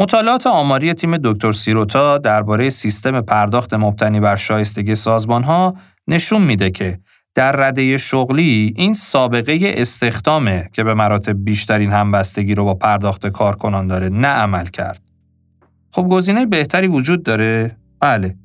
مطالعات 0.00 0.46
آماری 0.46 0.94
تیم 0.94 1.16
دکتر 1.16 1.52
سیروتا 1.52 2.18
درباره 2.18 2.70
سیستم 2.70 3.20
پرداخت 3.20 3.74
مبتنی 3.74 4.20
بر 4.20 4.36
شایستگی 4.36 4.94
سازمانها 4.94 5.74
نشون 6.08 6.42
میده 6.42 6.70
که 6.70 6.98
در 7.34 7.52
رده 7.52 7.98
شغلی 7.98 8.74
این 8.76 8.94
سابقه 8.94 9.58
استخدامه 9.62 10.70
که 10.72 10.84
به 10.84 10.94
مراتب 10.94 11.44
بیشترین 11.44 11.92
همبستگی 11.92 12.54
رو 12.54 12.64
با 12.64 12.74
پرداخت 12.74 13.26
کارکنان 13.26 13.86
داره 13.86 14.08
نه 14.08 14.28
عمل 14.28 14.66
کرد. 14.66 15.02
خب 15.90 16.02
گزینه 16.02 16.46
بهتری 16.46 16.86
وجود 16.86 17.22
داره؟ 17.22 17.76
بله. 18.00 18.36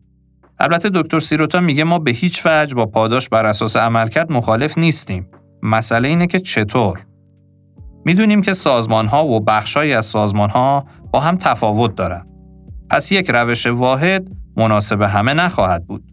البته 0.59 0.89
دکتر 0.93 1.19
سیروتا 1.19 1.59
میگه 1.59 1.83
ما 1.83 1.99
به 1.99 2.11
هیچ 2.11 2.41
وجه 2.45 2.75
با 2.75 2.85
پاداش 2.85 3.29
بر 3.29 3.45
اساس 3.45 3.77
عملکرد 3.77 4.31
مخالف 4.31 4.77
نیستیم. 4.77 5.27
مسئله 5.63 6.07
اینه 6.07 6.27
که 6.27 6.39
چطور؟ 6.39 7.08
می‌دونیم 8.05 8.41
که 8.41 8.53
سازمان 8.53 9.07
ها 9.07 9.25
و 9.25 9.39
بخشهایی 9.39 9.93
از 9.93 10.05
سازمان 10.05 10.49
ها 10.49 10.85
با 11.11 11.19
هم 11.19 11.37
تفاوت 11.37 11.95
دارن. 11.95 12.25
پس 12.89 13.11
یک 13.11 13.31
روش 13.33 13.67
واحد 13.67 14.27
مناسب 14.57 15.01
همه 15.01 15.33
نخواهد 15.33 15.87
بود. 15.87 16.03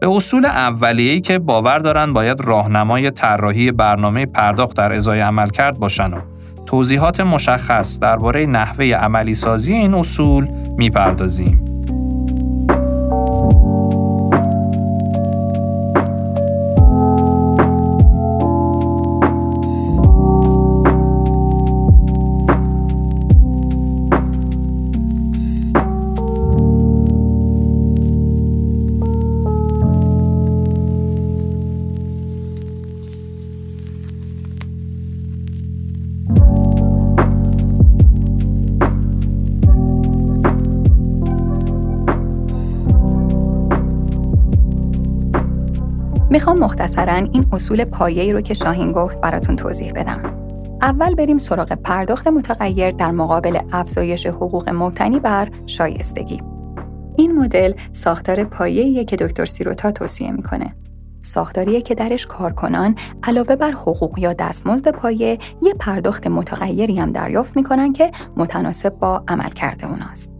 به 0.00 0.08
اصول 0.08 0.44
اولیه‌ای 0.46 1.20
که 1.20 1.38
باور 1.38 1.78
دارن 1.78 2.12
باید 2.12 2.40
راهنمای 2.40 3.10
طراحی 3.10 3.72
برنامه 3.72 4.26
پرداخت 4.26 4.76
در 4.76 4.92
ازای 4.92 5.20
عملکرد 5.20 5.78
باشن 5.78 6.12
و 6.12 6.20
توضیحات 6.66 7.20
مشخص 7.20 7.98
درباره 7.98 8.46
نحوه 8.46 8.84
عملی 8.84 9.34
سازی 9.34 9.72
این 9.72 9.94
اصول 9.94 10.48
می‌پردازیم. 10.78 11.65
می‌خوام 46.36 46.58
مختصرا 46.58 47.14
این 47.14 47.46
اصول 47.52 47.84
پایه‌ای 47.84 48.32
رو 48.32 48.40
که 48.40 48.54
شاهین 48.54 48.92
گفت 48.92 49.20
براتون 49.20 49.56
توضیح 49.56 49.92
بدم. 49.92 50.22
اول 50.82 51.14
بریم 51.14 51.38
سراغ 51.38 51.72
پرداخت 51.72 52.26
متغیر 52.26 52.90
در 52.90 53.10
مقابل 53.10 53.58
افزایش 53.72 54.26
حقوق 54.26 54.68
مبتنی 54.68 55.20
بر 55.20 55.48
شایستگی. 55.66 56.42
این 57.16 57.32
مدل 57.32 57.72
ساختار 57.92 58.44
پایه‌ایه 58.44 59.04
که 59.04 59.16
دکتر 59.16 59.44
سیروتا 59.44 59.90
توصیه 59.90 60.30
می‌کنه. 60.30 60.76
ساختاریه 61.22 61.82
که 61.82 61.94
درش 61.94 62.26
کارکنان 62.26 62.94
علاوه 63.22 63.56
بر 63.56 63.70
حقوق 63.70 64.18
یا 64.18 64.32
دستمزد 64.32 64.88
پایه 64.88 65.38
یه 65.62 65.74
پرداخت 65.74 66.26
متغیری 66.26 66.98
هم 66.98 67.12
دریافت 67.12 67.56
می‌کنن 67.56 67.92
که 67.92 68.10
متناسب 68.36 68.98
با 68.98 69.24
عمل 69.28 69.50
کرده 69.50 69.86
اوناست. 69.86 70.35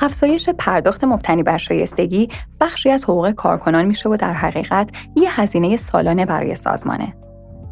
افزایش 0.00 0.48
پرداخت 0.48 1.04
مبتنی 1.04 1.42
بر 1.42 1.58
شایستگی 1.58 2.28
بخشی 2.60 2.90
از 2.90 3.04
حقوق 3.04 3.30
کارکنان 3.30 3.84
میشه 3.84 4.08
و 4.08 4.16
در 4.16 4.32
حقیقت 4.32 4.90
یه 5.16 5.40
هزینه 5.40 5.76
سالانه 5.76 6.26
برای 6.26 6.54
سازمانه. 6.54 7.14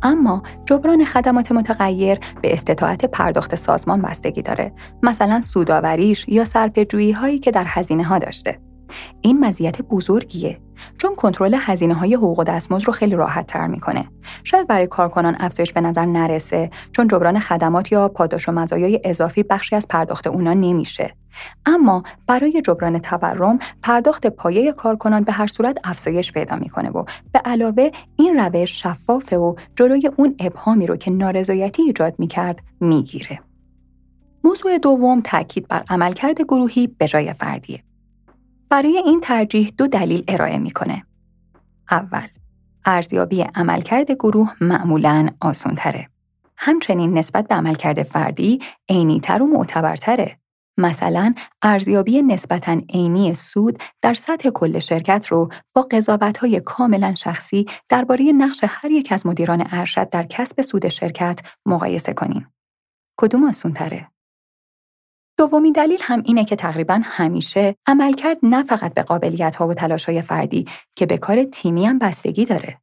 اما 0.03 0.43
جبران 0.67 1.05
خدمات 1.05 1.53
متغیر 1.53 2.19
به 2.43 2.53
استطاعت 2.53 3.05
پرداخت 3.05 3.55
سازمان 3.55 4.03
بستگی 4.03 4.43
داره 4.43 4.73
مثلا 5.03 5.41
سوداوریش 5.41 6.29
یا 6.29 6.45
صرفه‌جویی 6.45 7.13
هایی 7.13 7.39
که 7.39 7.51
در 7.51 7.65
هزینه 7.67 8.05
ها 8.05 8.19
داشته 8.19 8.66
این 9.21 9.45
مزیت 9.45 9.83
بزرگیه 9.83 10.59
چون 10.99 11.15
کنترل 11.15 11.57
هزینه 11.61 11.95
های 11.95 12.15
حقوق 12.15 12.39
و 12.39 12.45
دستمزد 12.45 12.87
رو 12.87 12.93
خیلی 12.93 13.15
راحت 13.15 13.47
تر 13.47 13.67
می‌کنه. 13.67 14.09
شاید 14.45 14.69
برای 14.69 14.87
کارکنان 14.87 15.37
افزایش 15.41 15.73
به 15.73 15.81
نظر 15.81 16.05
نرسه 16.05 16.71
چون 16.93 17.09
جبران 17.09 17.39
خدمات 17.39 17.93
یا 17.93 18.09
پاداش 18.09 18.49
و 18.49 18.53
مزایای 18.53 19.01
اضافی 19.05 19.43
بخشی 19.43 19.77
از 19.77 19.89
پرداخت 19.89 20.27
اونا 20.27 20.53
نمیشه. 20.53 21.15
اما 21.67 22.03
برای 22.29 22.63
جبران 22.63 22.99
تورم 22.99 23.59
پرداخت 23.83 24.27
پایه 24.27 24.73
کارکنان 24.73 25.23
به 25.23 25.33
هر 25.33 25.47
صورت 25.47 25.79
افزایش 25.85 26.33
پیدا 26.33 26.57
می‌کنه 26.57 26.91
و 26.91 27.05
به 27.33 27.39
علاوه 27.39 27.91
این 28.17 28.39
روش 28.39 28.83
شفافه 28.83 29.37
و 29.37 29.55
جلوی 29.77 30.11
اون 30.17 30.35
ابهامی 30.41 30.87
رو 30.87 30.97
که 30.97 31.11
نارضایتی 31.11 31.83
ایجاد 31.83 32.15
می‌کرد 32.19 32.61
می‌گیره. 32.81 33.41
موضوع 34.45 34.79
دوم 34.79 35.21
تاکید 35.21 35.69
بر 35.69 35.83
عملکرد 35.91 36.41
گروهی 36.41 36.87
به 36.87 37.09
جای 37.09 37.33
فردیه. 37.33 37.83
برای 38.69 39.03
این 39.07 39.21
ترجیح 39.21 39.73
دو 39.79 39.87
دلیل 39.87 40.25
ارائه 40.29 40.59
می‌کنه. 40.59 41.07
اول، 41.91 42.27
ارزیابی 42.85 43.43
عملکرد 43.43 44.11
گروه 44.11 44.53
معمولاً 44.61 45.29
آسانتره. 45.41 46.09
همچنین 46.57 47.19
نسبت 47.19 47.49
به 47.49 47.55
عملکرد 47.55 48.03
فردی 48.03 48.61
عینیتر 48.89 49.43
و 49.43 49.47
معتبرتره. 49.47 50.39
مثلا 50.79 51.35
ارزیابی 51.63 52.23
نسبتاً 52.23 52.81
عینی 52.91 53.35
سود 53.35 53.83
در 54.03 54.15
سطح 54.15 54.51
کل 54.51 54.79
شرکت 54.79 55.27
رو 55.27 55.49
با 55.75 55.83
قضاوت‌های 55.83 56.61
کاملا 56.61 57.15
شخصی 57.15 57.67
درباره 57.91 58.33
نقش 58.33 58.65
هر 58.69 58.91
یک 58.91 59.13
از 59.13 59.27
مدیران 59.27 59.67
ارشد 59.71 60.09
در 60.09 60.23
کسب 60.23 60.61
سود 60.61 60.89
شرکت 60.89 61.41
مقایسه 61.67 62.13
کنیم. 62.13 62.53
کدوم 63.17 63.45
آسونتره؟ 63.45 64.09
دومین 65.39 65.73
دلیل 65.73 65.99
هم 66.03 66.23
اینه 66.25 66.45
که 66.45 66.57
تقریبا 66.57 67.01
همیشه 67.05 67.77
عملکرد 67.87 68.39
نه 68.43 68.63
فقط 68.63 68.95
به 68.95 69.03
قابلیت 69.03 69.57
ها 69.57 69.69
و 69.69 69.75
تلاش 69.75 70.05
های 70.05 70.23
فردی 70.23 70.67
که 70.97 71.07
به 71.07 71.19
کار 71.19 71.45
تیمی 71.45 71.87
هم 71.87 71.99
بستگی 71.99 72.45
داره. 72.45 72.81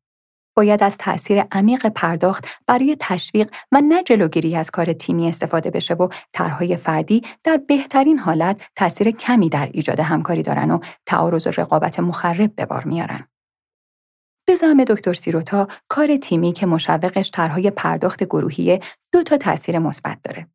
باید 0.55 0.83
از 0.83 0.97
تأثیر 0.97 1.43
عمیق 1.51 1.85
پرداخت 1.85 2.47
برای 2.67 2.97
تشویق 2.99 3.53
و 3.71 3.81
نه 3.81 4.03
جلوگیری 4.03 4.55
از 4.55 4.71
کار 4.71 4.93
تیمی 4.93 5.27
استفاده 5.27 5.71
بشه 5.71 5.93
و 5.93 6.07
طرحهای 6.33 6.75
فردی 6.77 7.21
در 7.43 7.59
بهترین 7.67 8.19
حالت 8.19 8.61
تأثیر 8.75 9.11
کمی 9.11 9.49
در 9.49 9.69
ایجاد 9.73 9.99
همکاری 9.99 10.43
دارن 10.43 10.71
و 10.71 10.79
تعارض 11.05 11.47
و 11.47 11.51
رقابت 11.57 11.99
مخرب 11.99 12.55
به 12.55 12.65
بار 12.65 12.83
میارن. 12.83 13.27
به 14.45 14.55
زعم 14.55 14.83
دکتر 14.83 15.13
سیروتا 15.13 15.67
کار 15.89 16.17
تیمی 16.17 16.53
که 16.53 16.65
مشوقش 16.65 17.31
طرحهای 17.31 17.71
پرداخت 17.71 18.23
گروهی 18.23 18.79
دو 19.11 19.23
تا 19.23 19.37
تاثیر 19.37 19.79
مثبت 19.79 20.17
داره. 20.23 20.52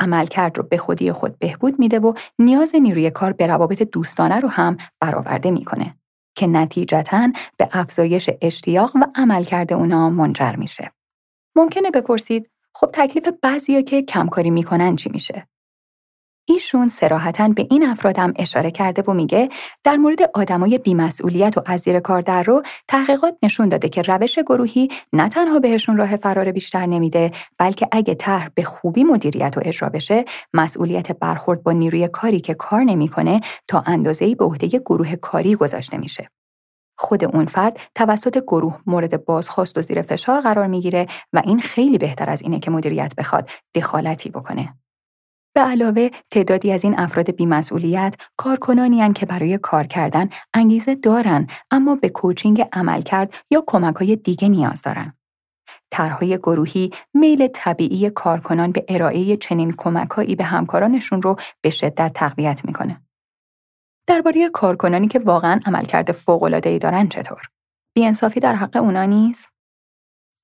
عملکرد 0.00 0.58
رو 0.58 0.62
به 0.62 0.78
خودی 0.78 1.12
خود 1.12 1.38
بهبود 1.38 1.78
میده 1.78 1.98
و 1.98 2.12
نیاز 2.38 2.74
نیروی 2.74 3.10
کار 3.10 3.32
به 3.32 3.46
روابط 3.46 3.82
دوستانه 3.82 4.40
رو 4.40 4.48
هم 4.48 4.76
برآورده 5.00 5.50
می‌کنه 5.50 5.96
که 6.34 6.46
نتیجتا 6.46 7.28
به 7.58 7.68
افزایش 7.72 8.30
اشتیاق 8.42 8.96
و 8.96 9.00
عملکرد 9.14 9.72
اونا 9.72 10.10
منجر 10.10 10.56
میشه. 10.56 10.90
ممکنه 11.56 11.90
بپرسید 11.90 12.50
خب 12.74 12.90
تکلیف 12.92 13.28
بعضیا 13.42 13.80
که 13.80 14.02
کمکاری 14.02 14.50
می‌کنن 14.50 14.96
چی 14.96 15.10
میشه؟ 15.12 15.46
ایشون 16.50 16.88
سراحتا 16.88 17.48
به 17.48 17.66
این 17.70 17.86
افرادم 17.86 18.32
اشاره 18.36 18.70
کرده 18.70 19.02
و 19.02 19.14
میگه 19.14 19.48
در 19.84 19.96
مورد 19.96 20.18
آدمای 20.34 20.78
بیمسئولیت 20.78 21.58
و 21.58 21.62
از 21.66 21.80
زیر 21.80 22.00
کار 22.00 22.20
در 22.20 22.42
رو 22.42 22.62
تحقیقات 22.88 23.34
نشون 23.42 23.68
داده 23.68 23.88
که 23.88 24.02
روش 24.02 24.38
گروهی 24.38 24.88
نه 25.12 25.28
تنها 25.28 25.58
بهشون 25.58 25.96
راه 25.96 26.16
فرار 26.16 26.52
بیشتر 26.52 26.86
نمیده 26.86 27.30
بلکه 27.58 27.88
اگه 27.92 28.14
طرح 28.14 28.48
به 28.54 28.62
خوبی 28.62 29.04
مدیریت 29.04 29.56
و 29.56 29.60
اجرا 29.64 29.88
بشه 29.88 30.24
مسئولیت 30.54 31.12
برخورد 31.12 31.62
با 31.62 31.72
نیروی 31.72 32.08
کاری 32.08 32.40
که 32.40 32.54
کار 32.54 32.80
نمی‌کنه 32.80 33.40
تا 33.68 33.82
اندازه‌ای 33.86 34.34
به 34.34 34.44
عهده 34.44 34.68
گروه 34.68 35.16
کاری 35.16 35.54
گذاشته 35.54 35.98
میشه 35.98 36.28
خود 36.98 37.24
اون 37.24 37.46
فرد 37.46 37.80
توسط 37.94 38.38
گروه 38.38 38.78
مورد 38.86 39.24
بازخواست 39.24 39.78
و 39.78 39.80
زیر 39.80 40.02
فشار 40.02 40.40
قرار 40.40 40.66
می‌گیره 40.66 41.06
و 41.32 41.42
این 41.44 41.60
خیلی 41.60 41.98
بهتر 41.98 42.30
از 42.30 42.42
اینه 42.42 42.60
که 42.60 42.70
مدیریت 42.70 43.14
بخواد 43.18 43.50
دخالتی 43.74 44.30
بکنه. 44.30 44.79
به 45.54 45.60
علاوه 45.60 46.08
تعدادی 46.30 46.72
از 46.72 46.84
این 46.84 46.98
افراد 46.98 47.30
بیمسئولیت 47.30 48.16
کارکنانی 48.36 49.12
که 49.12 49.26
برای 49.26 49.58
کار 49.58 49.86
کردن 49.86 50.28
انگیزه 50.54 50.94
دارن 50.94 51.46
اما 51.70 51.94
به 51.94 52.08
کوچینگ 52.08 52.68
عمل 52.72 53.02
کرد 53.02 53.34
یا 53.50 53.64
کمک 53.66 53.96
های 53.96 54.16
دیگه 54.16 54.48
نیاز 54.48 54.82
دارن. 54.82 55.14
طرحهای 55.90 56.38
گروهی 56.38 56.90
میل 57.14 57.46
طبیعی 57.46 58.10
کارکنان 58.10 58.70
به 58.70 58.84
ارائه 58.88 59.36
چنین 59.36 59.74
کمکهایی 59.78 60.34
به 60.34 60.44
همکارانشون 60.44 61.22
رو 61.22 61.36
به 61.60 61.70
شدت 61.70 62.12
تقویت 62.14 62.64
می‌کنه. 62.64 63.02
درباره 64.06 64.48
کارکنانی 64.48 65.08
که 65.08 65.18
واقعا 65.18 65.60
عملکرد 65.66 66.12
فوق‌العاده‌ای 66.12 66.78
دارن 66.78 67.08
چطور؟ 67.08 67.42
بیانصافی 67.96 68.40
در 68.40 68.54
حق 68.54 68.76
اونا 68.76 69.04
نیست؟ 69.04 69.49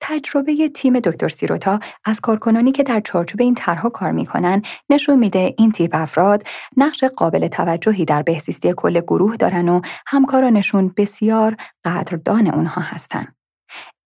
تجربه 0.09 0.69
تیم 0.69 0.99
دکتر 0.99 1.27
سیروتا 1.27 1.79
از 2.05 2.19
کارکنانی 2.19 2.71
که 2.71 2.83
در 2.83 2.99
چارچوب 2.99 3.41
این 3.41 3.53
طرحها 3.53 3.89
کار 3.89 4.11
می‌کنن 4.11 4.61
نشون 4.89 5.19
میده 5.19 5.55
این 5.57 5.71
تیپ 5.71 5.91
افراد 5.93 6.43
نقش 6.77 7.03
قابل 7.03 7.47
توجهی 7.47 8.05
در 8.05 8.21
بهزیستی 8.21 8.73
کل 8.77 9.01
گروه 9.01 9.35
دارن 9.35 9.69
و 9.69 9.81
همکارانشون 10.07 10.93
بسیار 10.97 11.55
قدردان 11.85 12.47
اونها 12.47 12.81
هستن. 12.81 13.27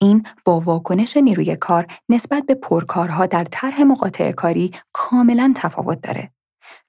این 0.02 0.26
با 0.46 0.60
واکنش 0.60 1.18
نیروی 1.18 1.56
کار 1.56 1.88
نسبت 2.10 2.44
به 2.46 2.56
پرکارها 2.56 3.26
در 3.26 3.44
طرح 3.44 3.84
مقاطع 3.84 4.32
کاری 4.32 4.72
کاملا 4.94 5.54
تفاوت 5.56 6.02
داره. 6.02 6.32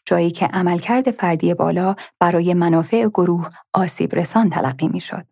جایی 0.05 0.31
که 0.31 0.46
عملکرد 0.46 1.11
فردی 1.11 1.55
بالا 1.55 1.94
برای 2.20 2.55
منافع 2.55 3.09
گروه 3.09 3.51
آسیب 3.72 4.14
رسان 4.14 4.51
تلقی 4.51 4.88
می 4.88 5.01
شد. 5.01 5.27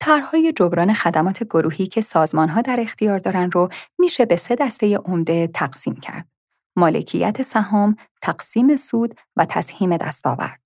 طرحهای 0.00 0.52
جبران 0.52 0.92
خدمات 0.92 1.44
گروهی 1.44 1.86
که 1.86 2.00
سازمانها 2.00 2.62
در 2.62 2.80
اختیار 2.80 3.18
دارن 3.18 3.50
رو 3.50 3.68
میشه 3.98 4.26
به 4.26 4.36
سه 4.36 4.54
دسته 4.54 4.96
عمده 4.96 5.46
تقسیم 5.46 5.94
کرد. 5.94 6.28
مالکیت 6.76 7.42
سهام، 7.42 7.96
تقسیم 8.22 8.76
سود 8.76 9.14
و 9.36 9.44
تسهیم 9.44 9.96
دستاورد. 9.96 10.60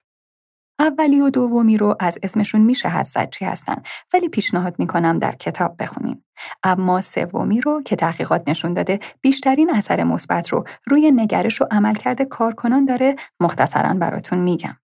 اولی 0.80 1.20
و 1.20 1.30
دومی 1.30 1.76
رو 1.76 1.96
از 2.00 2.18
اسمشون 2.22 2.60
میشه 2.60 2.88
حد 2.88 3.06
زد 3.06 3.30
چی 3.30 3.44
هستن 3.44 3.82
ولی 4.12 4.28
پیشنهاد 4.28 4.74
می‌کنم 4.78 5.18
در 5.18 5.32
کتاب 5.32 5.76
بخونیم. 5.78 6.24
اما 6.62 7.00
سومی 7.00 7.60
رو 7.60 7.82
که 7.82 7.96
تحقیقات 7.96 8.42
نشون 8.46 8.74
داده 8.74 9.00
بیشترین 9.20 9.70
اثر 9.70 10.04
مثبت 10.04 10.48
رو 10.48 10.64
روی 10.86 11.10
نگرش 11.10 11.62
و 11.62 11.64
عملکرد 11.70 12.22
کارکنان 12.22 12.84
داره 12.84 13.16
مختصرا 13.40 13.94
براتون 13.94 14.38
میگم. 14.38 14.76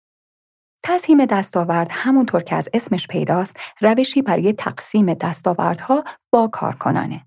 تسهیم 0.85 1.25
دستاورد 1.25 1.89
همونطور 1.91 2.43
که 2.43 2.57
از 2.57 2.69
اسمش 2.75 3.07
پیداست 3.07 3.57
روشی 3.81 4.23
برای 4.23 4.53
تقسیم 4.53 5.15
دستاوردها 5.15 6.05
با 6.33 6.49
کارکنانه. 6.49 7.27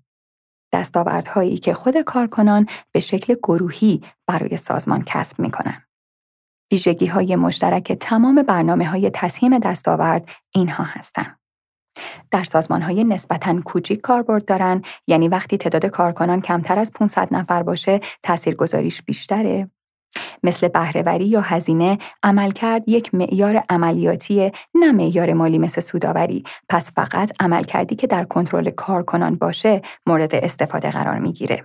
دستاوردهایی 0.72 1.56
که 1.56 1.74
خود 1.74 1.96
کارکنان 1.96 2.66
به 2.92 3.00
شکل 3.00 3.34
گروهی 3.34 4.00
برای 4.26 4.56
سازمان 4.56 5.02
کسب 5.06 5.40
می‌کنن. 5.40 5.82
ویژگی 6.72 7.06
های 7.06 7.36
مشترک 7.36 7.92
تمام 7.92 8.42
برنامه 8.42 8.86
های 8.86 9.10
تسهیم 9.10 9.58
دستاورد 9.58 10.28
اینها 10.54 10.84
هستند. 10.84 11.38
در 12.30 12.44
سازمان 12.44 12.82
های 12.82 13.04
نسبتاً 13.04 13.60
کوچیک 13.60 14.00
کاربرد 14.00 14.44
دارن 14.44 14.82
یعنی 15.06 15.28
وقتی 15.28 15.56
تعداد 15.56 15.86
کارکنان 15.86 16.40
کمتر 16.40 16.78
از 16.78 16.90
500 16.90 17.28
نفر 17.34 17.62
باشه 17.62 18.00
تاثیرگذاریش 18.22 19.02
بیشتره 19.02 19.70
مثل 20.42 20.68
بهرهوری 20.68 21.24
یا 21.24 21.40
هزینه 21.40 21.98
عملکرد 22.22 22.88
یک 22.88 23.14
معیار 23.14 23.62
عملیاتی 23.70 24.52
نه 24.74 24.92
معیار 24.92 25.32
مالی 25.32 25.58
مثل 25.58 25.80
سوداوری. 25.80 26.44
پس 26.68 26.90
فقط 26.90 27.32
عملکردی 27.40 27.94
که 27.94 28.06
در 28.06 28.24
کنترل 28.24 28.70
کارکنان 28.70 29.34
باشه 29.34 29.82
مورد 30.06 30.34
استفاده 30.34 30.90
قرار 30.90 31.18
می‌گیره. 31.18 31.64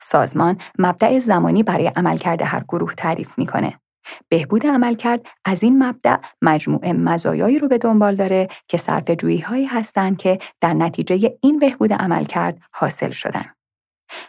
سازمان 0.00 0.58
مبدع 0.78 1.18
زمانی 1.18 1.62
برای 1.62 1.86
عملکرد 1.86 2.42
هر 2.42 2.64
گروه 2.68 2.94
تعریف 2.94 3.38
می‌کنه. 3.38 3.80
بهبود 4.28 4.66
عملکرد 4.66 5.26
از 5.44 5.62
این 5.62 5.82
مبدع 5.82 6.16
مجموعه 6.42 6.92
مزایایی 6.92 7.58
رو 7.58 7.68
به 7.68 7.78
دنبال 7.78 8.16
داره 8.16 8.48
که 8.68 8.78
صرف 8.78 9.10
جویی 9.10 9.40
هایی 9.40 9.66
هستند 9.66 10.18
که 10.18 10.38
در 10.60 10.74
نتیجه 10.74 11.38
این 11.42 11.58
بهبود 11.58 11.92
عملکرد 11.92 12.58
حاصل 12.72 13.10
شدن. 13.10 13.44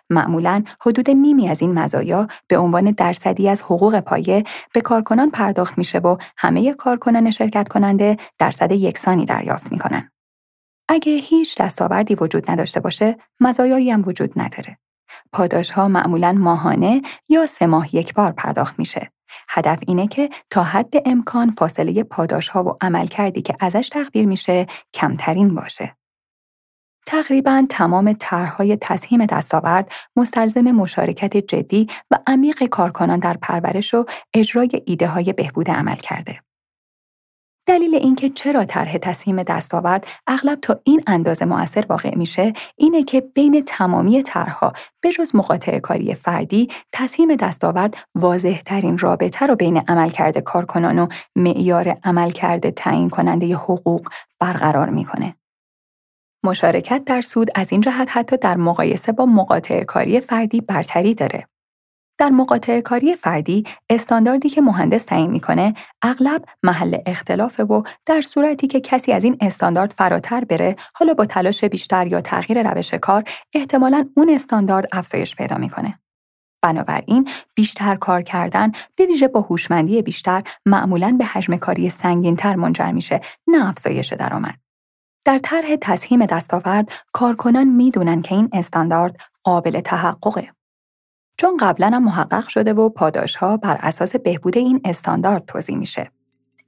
معمولا 0.09 0.63
حدود 0.81 1.09
نیمی 1.09 1.49
از 1.49 1.61
این 1.61 1.79
مزایا 1.79 2.27
به 2.47 2.57
عنوان 2.57 2.91
درصدی 2.91 3.49
از 3.49 3.61
حقوق 3.61 3.99
پایه 3.99 4.43
به 4.73 4.81
کارکنان 4.81 5.29
پرداخت 5.29 5.77
میشه 5.77 5.99
و 5.99 6.17
همه 6.37 6.73
کارکنان 6.73 7.31
شرکت 7.31 7.67
کننده 7.67 8.17
درصد 8.39 8.71
یکسانی 8.71 9.25
دریافت 9.25 9.71
می‌کنن. 9.71 10.11
اگه 10.89 11.11
هیچ 11.11 11.61
دستاوردی 11.61 12.15
وجود 12.15 12.51
نداشته 12.51 12.79
باشه، 12.79 13.17
مزایایی 13.39 13.91
هم 13.91 14.03
وجود 14.05 14.33
نداره. 14.35 14.77
پاداش 15.33 15.71
ها 15.71 15.87
معمولا 15.87 16.31
ماهانه 16.31 17.01
یا 17.29 17.45
سه 17.45 17.65
ماه 17.65 17.95
یک 17.95 18.13
بار 18.13 18.31
پرداخت 18.31 18.79
میشه. 18.79 19.11
هدف 19.49 19.79
اینه 19.87 20.07
که 20.07 20.29
تا 20.51 20.63
حد 20.63 20.93
امکان 21.05 21.51
فاصله 21.51 22.03
پاداش 22.03 22.49
ها 22.49 22.63
و 22.63 22.77
عمل 22.81 23.07
کردی 23.07 23.41
که 23.41 23.55
ازش 23.59 23.89
تقدیر 23.89 24.25
میشه 24.27 24.67
کمترین 24.93 25.55
باشه. 25.55 25.96
تقریبا 27.07 27.65
تمام 27.69 28.13
طرحهای 28.19 28.77
تسهیم 28.81 29.25
دستاورد 29.25 29.91
مستلزم 30.15 30.61
مشارکت 30.61 31.37
جدی 31.37 31.87
و 32.11 32.19
عمیق 32.27 32.63
کارکنان 32.63 33.19
در 33.19 33.37
پرورش 33.41 33.93
و 33.93 34.05
اجرای 34.33 34.69
ایده 34.85 35.07
های 35.07 35.33
بهبود 35.33 35.71
عمل 35.71 35.95
کرده. 35.95 36.39
دلیل 37.67 37.95
اینکه 37.95 38.29
چرا 38.29 38.65
طرح 38.65 38.97
تسهیم 38.97 39.43
دستاورد 39.43 40.07
اغلب 40.27 40.59
تا 40.59 40.79
این 40.83 41.03
اندازه 41.07 41.45
موثر 41.45 41.85
واقع 41.89 42.15
میشه 42.15 42.53
اینه 42.75 43.03
که 43.03 43.21
بین 43.21 43.63
تمامی 43.67 44.23
طرحها 44.23 44.73
به 45.01 45.11
جز 45.11 45.35
مقاطع 45.35 45.79
کاری 45.79 46.13
فردی 46.13 46.67
تسهیم 46.93 47.35
دستاورد 47.35 47.97
واضح 48.15 48.61
ترین 48.65 48.97
رابطه 48.97 49.45
رو 49.45 49.55
بین 49.55 49.77
عملکرد 49.77 50.37
کارکنان 50.37 50.99
و 50.99 51.07
معیار 51.35 51.97
عملکرد 52.03 52.69
تعیین 52.69 53.09
کننده 53.09 53.55
حقوق 53.55 54.07
برقرار 54.39 54.89
می‌کنه. 54.89 55.35
مشارکت 56.43 57.03
در 57.05 57.21
سود 57.21 57.47
از 57.55 57.71
این 57.71 57.81
جهت 57.81 58.17
حتی 58.17 58.37
در 58.37 58.57
مقایسه 58.57 59.11
با 59.11 59.25
مقاطع 59.25 59.83
کاری 59.83 60.19
فردی 60.19 60.61
برتری 60.61 61.13
داره. 61.13 61.47
در 62.17 62.29
مقاطع 62.29 62.81
کاری 62.81 63.15
فردی 63.15 63.63
استانداردی 63.89 64.49
که 64.49 64.61
مهندس 64.61 65.03
تعیین 65.03 65.31
می‌کنه 65.31 65.73
اغلب 66.01 66.45
محل 66.63 66.97
اختلافه 67.05 67.63
و 67.63 67.83
در 68.07 68.21
صورتی 68.21 68.67
که 68.67 68.79
کسی 68.79 69.11
از 69.11 69.23
این 69.23 69.37
استاندارد 69.41 69.91
فراتر 69.91 70.43
بره 70.43 70.75
حالا 70.95 71.13
با 71.13 71.25
تلاش 71.25 71.63
بیشتر 71.63 72.07
یا 72.07 72.21
تغییر 72.21 72.71
روش 72.71 72.93
کار 72.93 73.23
احتمالا 73.53 74.09
اون 74.15 74.29
استاندارد 74.29 74.87
افزایش 74.91 75.35
پیدا 75.35 75.57
می‌کنه 75.57 75.99
بنابراین 76.61 77.29
بیشتر 77.55 77.95
کار 77.95 78.21
کردن 78.21 78.71
به 78.97 79.05
ویژه 79.05 79.27
با 79.27 79.41
هوشمندی 79.41 80.01
بیشتر 80.01 80.43
معمولا 80.65 81.15
به 81.19 81.25
حجم 81.25 81.55
کاری 81.55 81.89
سنگینتر 81.89 82.55
منجر 82.55 82.91
میشه 82.91 83.21
نه 83.47 83.69
افزایش 83.69 84.13
درآمد 84.13 84.66
در 85.25 85.37
طرح 85.37 85.75
تسهیم 85.81 86.25
دستاورد 86.25 86.91
کارکنان 87.13 87.67
می‌دونن 87.67 88.21
که 88.21 88.35
این 88.35 88.49
استاندارد 88.53 89.15
قابل 89.43 89.79
تحققه 89.79 90.51
چون 91.37 91.57
قبلا 91.57 91.87
هم 91.87 92.03
محقق 92.03 92.47
شده 92.47 92.73
و 92.73 92.89
پاداش 92.89 93.35
ها 93.35 93.57
بر 93.57 93.77
اساس 93.79 94.15
بهبود 94.15 94.57
این 94.57 94.81
استاندارد 94.85 95.45
توضیح 95.45 95.77
میشه. 95.77 96.11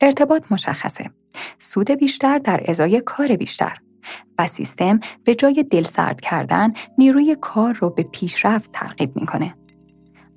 ارتباط 0.02 0.52
مشخصه. 0.52 1.10
سود 1.60 1.92
بیشتر 1.92 2.38
در 2.38 2.62
ازای 2.68 3.02
کار 3.02 3.36
بیشتر 3.36 3.78
و 4.40 4.48
سیستم 4.48 5.00
به 5.26 5.36
جای 5.36 5.66
دل 5.72 5.84
سرد 5.84 6.22
کردن 6.22 6.74
نیروی 6.98 7.38
کار 7.42 7.74
رو 7.74 7.90
به 7.90 8.04
پیشرفت 8.04 8.72
ترغیب 8.72 9.16
می‌کنه. 9.16 9.56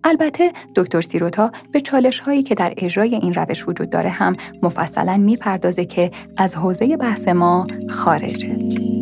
البته 0.05 0.53
دکتر 0.77 1.01
سیروتا 1.01 1.53
به 1.73 1.81
چالش 1.81 2.21
هایی 2.21 2.43
که 2.43 2.55
در 2.55 2.75
اجرای 2.77 3.15
این 3.15 3.35
روش 3.35 3.69
وجود 3.69 3.91
داره 3.91 4.11
هم 4.11 4.37
مفصلا 4.63 5.17
می‌پردازه 5.17 5.85
که 5.85 6.11
از 6.37 6.57
حوزه 6.57 6.97
بحث 6.97 7.29
ما 7.29 7.67
خارجه. 7.89 9.02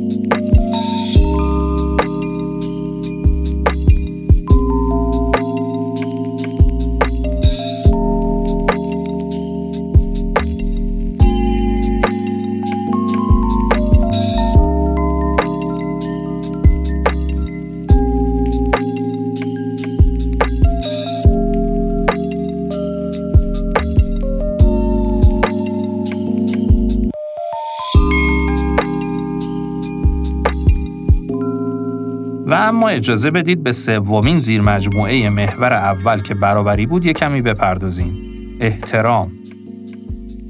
اجازه 33.01 33.31
بدید 33.31 33.63
به 33.63 33.73
سومین 33.73 34.39
زیر 34.39 34.61
مجموعه 34.61 35.31
محور 35.31 35.73
اول 35.73 36.21
که 36.21 36.35
برابری 36.35 36.87
بود 36.87 37.05
یه 37.05 37.13
کمی 37.13 37.43
بپردازیم. 37.43 38.19
احترام. 38.61 39.33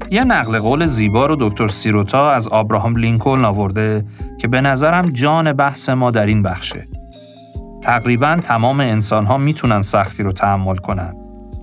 یه 0.09 0.23
نقل 0.23 0.59
قول 0.59 0.85
زیبا 0.85 1.25
رو 1.25 1.35
دکتر 1.39 1.67
سیروتا 1.67 2.31
از 2.31 2.47
آبراهام 2.47 2.95
لینکلن 2.95 3.45
آورده 3.45 4.05
که 4.41 4.47
به 4.47 4.61
نظرم 4.61 5.09
جان 5.09 5.53
بحث 5.53 5.89
ما 5.89 6.11
در 6.11 6.25
این 6.25 6.43
بخشه. 6.43 6.87
تقریبا 7.83 8.37
تمام 8.43 8.79
انسان 8.79 9.25
ها 9.25 9.37
می‌تونن 9.37 9.81
سختی 9.81 10.23
رو 10.23 10.31
تحمل 10.31 10.75
کنن. 10.75 11.15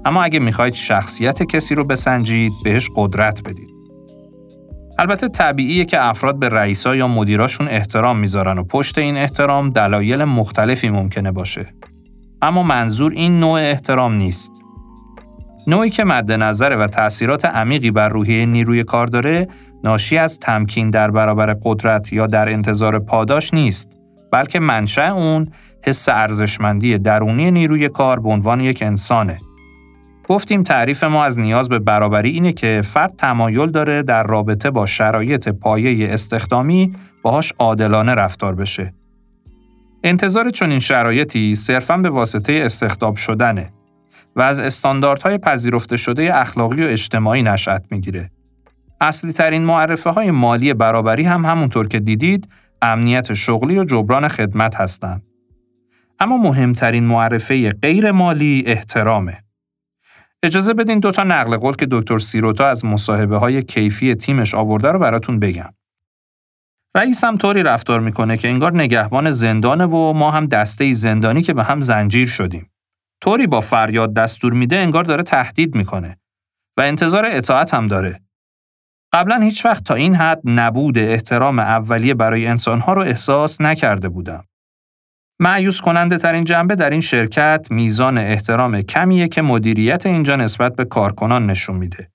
اما 0.04 0.22
اگه 0.22 0.38
می‌خواید 0.38 0.74
شخصیت 0.74 1.42
کسی 1.42 1.74
رو 1.74 1.84
بسنجید 1.84 2.52
بهش 2.64 2.90
قدرت 2.96 3.42
بدید. 3.42 3.77
البته 4.98 5.28
طبیعیه 5.28 5.84
که 5.84 6.00
افراد 6.00 6.38
به 6.38 6.48
رئیسا 6.48 6.96
یا 6.96 7.08
مدیراشون 7.08 7.68
احترام 7.68 8.18
می‌ذارن 8.18 8.58
و 8.58 8.64
پشت 8.64 8.98
این 8.98 9.16
احترام 9.16 9.70
دلایل 9.70 10.24
مختلفی 10.24 10.88
ممکنه 10.88 11.32
باشه. 11.32 11.66
اما 12.42 12.62
منظور 12.62 13.12
این 13.12 13.40
نوع 13.40 13.60
احترام 13.60 14.14
نیست. 14.14 14.52
نوعی 15.66 15.90
که 15.90 16.04
مد 16.04 16.32
نظره 16.32 16.76
و 16.76 16.86
تأثیرات 16.86 17.44
عمیقی 17.44 17.90
بر 17.90 18.08
روحیه 18.08 18.46
نیروی 18.46 18.84
کار 18.84 19.06
داره 19.06 19.48
ناشی 19.84 20.18
از 20.18 20.38
تمکین 20.38 20.90
در 20.90 21.10
برابر 21.10 21.56
قدرت 21.62 22.12
یا 22.12 22.26
در 22.26 22.48
انتظار 22.48 22.98
پاداش 22.98 23.54
نیست 23.54 23.88
بلکه 24.32 24.60
منشأ 24.60 25.12
اون 25.12 25.48
حس 25.84 26.08
ارزشمندی 26.08 26.98
درونی 26.98 27.50
نیروی 27.50 27.88
کار 27.88 28.20
به 28.20 28.28
عنوان 28.28 28.60
یک 28.60 28.82
انسانه 28.82 29.38
گفتیم 30.28 30.62
تعریف 30.62 31.04
ما 31.04 31.24
از 31.24 31.38
نیاز 31.38 31.68
به 31.68 31.78
برابری 31.78 32.30
اینه 32.30 32.52
که 32.52 32.82
فرد 32.84 33.14
تمایل 33.18 33.70
داره 33.70 34.02
در 34.02 34.22
رابطه 34.22 34.70
با 34.70 34.86
شرایط 34.86 35.48
پایه 35.48 36.14
استخدامی 36.14 36.94
باهاش 37.22 37.52
عادلانه 37.58 38.14
رفتار 38.14 38.54
بشه. 38.54 38.94
انتظار 40.04 40.50
چنین 40.50 40.78
شرایطی 40.78 41.54
صرفاً 41.54 41.96
به 41.96 42.10
واسطه 42.10 42.62
استخدام 42.64 43.14
شدنه 43.14 43.72
و 44.36 44.40
از 44.40 44.58
استانداردهای 44.58 45.38
پذیرفته 45.38 45.96
شده 45.96 46.40
اخلاقی 46.40 46.82
و 46.82 46.86
اجتماعی 46.86 47.42
نشأت 47.42 47.84
می‌گیره. 47.90 48.30
اصلی 49.00 49.32
ترین 49.32 49.64
معرفه 49.64 50.10
های 50.10 50.30
مالی 50.30 50.74
برابری 50.74 51.22
هم 51.22 51.44
همونطور 51.44 51.88
که 51.88 52.00
دیدید 52.00 52.48
امنیت 52.82 53.34
شغلی 53.34 53.78
و 53.78 53.84
جبران 53.84 54.28
خدمت 54.28 54.76
هستند. 54.76 55.22
اما 56.20 56.36
مهمترین 56.36 57.04
معرفه 57.04 57.70
غیر 57.70 58.12
مالی 58.12 58.64
احترامه. 58.66 59.47
اجازه 60.42 60.74
بدین 60.74 61.00
دوتا 61.00 61.24
نقل 61.24 61.56
قول 61.56 61.74
که 61.74 61.86
دکتر 61.90 62.18
سیروتا 62.18 62.66
از 62.66 62.84
مصاحبه 62.84 63.38
های 63.38 63.62
کیفی 63.62 64.14
تیمش 64.14 64.54
آورده 64.54 64.92
رو 64.92 64.98
براتون 64.98 65.38
بگم. 65.40 65.74
رئیس 66.96 67.24
هم 67.24 67.36
طوری 67.36 67.62
رفتار 67.62 68.00
می‌کنه 68.00 68.36
که 68.36 68.48
انگار 68.48 68.74
نگهبان 68.74 69.30
زندانه 69.30 69.84
و 69.86 70.12
ما 70.12 70.30
هم 70.30 70.46
دسته 70.46 70.92
زندانی 70.92 71.42
که 71.42 71.54
به 71.54 71.64
هم 71.64 71.80
زنجیر 71.80 72.28
شدیم. 72.28 72.70
طوری 73.20 73.46
با 73.46 73.60
فریاد 73.60 74.14
دستور 74.14 74.52
میده 74.52 74.76
انگار 74.76 75.04
داره 75.04 75.22
تهدید 75.22 75.74
می‌کنه 75.74 76.18
و 76.76 76.80
انتظار 76.80 77.26
اطاعت 77.26 77.74
هم 77.74 77.86
داره. 77.86 78.20
قبلا 79.12 79.36
هیچ 79.36 79.64
وقت 79.64 79.84
تا 79.84 79.94
این 79.94 80.14
حد 80.14 80.40
نبود 80.44 80.98
احترام 80.98 81.58
اولیه 81.58 82.14
برای 82.14 82.46
انسانها 82.46 82.92
رو 82.92 83.02
احساس 83.02 83.60
نکرده 83.60 84.08
بودم. 84.08 84.44
معیوس 85.40 85.80
کننده 85.80 86.18
ترین 86.18 86.44
جنبه 86.44 86.74
در 86.74 86.90
این 86.90 87.00
شرکت 87.00 87.66
میزان 87.70 88.18
احترام 88.18 88.82
کمیه 88.82 89.28
که 89.28 89.42
مدیریت 89.42 90.06
اینجا 90.06 90.36
نسبت 90.36 90.76
به 90.76 90.84
کارکنان 90.84 91.46
نشون 91.46 91.76
میده. 91.76 92.10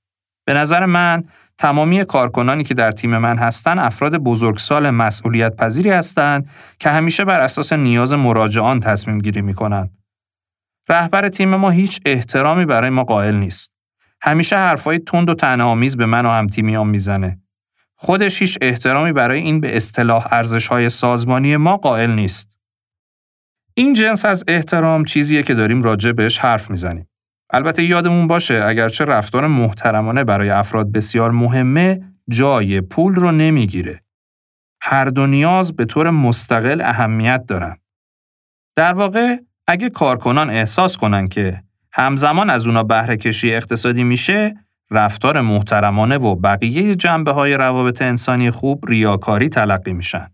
به 0.46 0.54
نظر 0.54 0.86
من 0.86 1.24
تمامی 1.58 2.06
کارکنانی 2.06 2.64
که 2.64 2.74
در 2.74 2.92
تیم 2.92 3.18
من 3.18 3.38
هستن 3.38 3.80
افراد 3.80 4.18
بزرگسال 4.18 4.90
مسئولیت 4.90 5.56
پذیری 5.56 5.90
هستند 5.90 6.50
که 6.80 6.90
همیشه 6.90 7.26
بر 7.26 7.40
اساس 7.40 7.74
نیاز 7.74 8.14
مراجعان 8.14 8.80
تصمیم 8.80 9.18
گیری 9.18 9.42
می‌کنن. 9.42 9.90
رهبر 10.90 11.30
تیم 11.30 11.56
ما 11.56 11.70
هیچ 11.70 12.02
احترامی 12.06 12.66
برای 12.66 12.90
ما 12.90 13.04
قائل 13.04 13.36
نیست. 13.36 13.72
همیشه 14.22 14.56
حرفای 14.56 15.00
تند 15.00 15.30
و 15.30 15.34
تنامیز 15.34 15.98
به 15.98 16.06
من 16.06 16.26
و 16.26 16.30
هم 16.30 16.48
تیمیان 16.48 16.88
می‌زنه. 16.88 17.40
خودش 17.96 18.42
هیچ 18.42 18.58
احترامی 18.62 19.12
برای 19.12 19.40
این 19.40 19.60
به 19.60 19.78
اصطلاح 19.78 20.28
ارزش‌های 20.32 20.90
سازمانی 20.90 21.58
ما 21.58 21.78
قائل 21.78 22.12
نیست. 22.12 22.53
این 23.76 23.94
جنس 23.94 24.26
از 24.26 24.44
احترام 24.48 25.06
چیزیه 25.06 25.44
که 25.44 25.54
داریم 25.54 25.84
راجع 25.84 26.12
بهش 26.12 26.38
حرف 26.38 26.72
می‌زنیم. 26.72 27.08
البته 27.54 27.84
یادمون 27.84 28.28
باشه 28.28 28.64
اگرچه 28.68 29.06
رفتار 29.06 29.48
محترمانه 29.48 30.24
برای 30.24 30.50
افراد 30.50 30.92
بسیار 30.92 31.32
مهمه 31.32 32.02
جای 32.30 32.82
پول 32.82 33.16
رو 33.16 33.32
نمی‌گیره. 33.32 34.04
هر 34.82 35.06
دو 35.06 35.28
نیاز 35.28 35.76
به 35.76 35.86
طور 35.86 36.10
مستقل 36.10 36.82
اهمیت 36.82 37.46
دارن. 37.48 37.78
در 38.76 38.94
واقع 38.94 39.36
اگه 39.68 39.90
کارکنان 39.90 40.50
احساس 40.50 40.98
کنن 40.98 41.28
که 41.28 41.64
همزمان 41.92 42.50
از 42.50 42.68
اونا 42.68 42.84
بهره 42.84 43.18
کشی 43.18 43.54
اقتصادی 43.54 44.04
میشه، 44.04 44.54
رفتار 44.92 45.42
محترمانه 45.42 46.18
و 46.18 46.36
بقیه 46.36 46.96
جنبه 46.96 47.32
های 47.32 47.54
روابط 47.54 48.02
انسانی 48.02 48.52
خوب 48.52 48.86
ریاکاری 48.88 49.50
تلقی 49.50 49.94
میشن. 49.94 50.33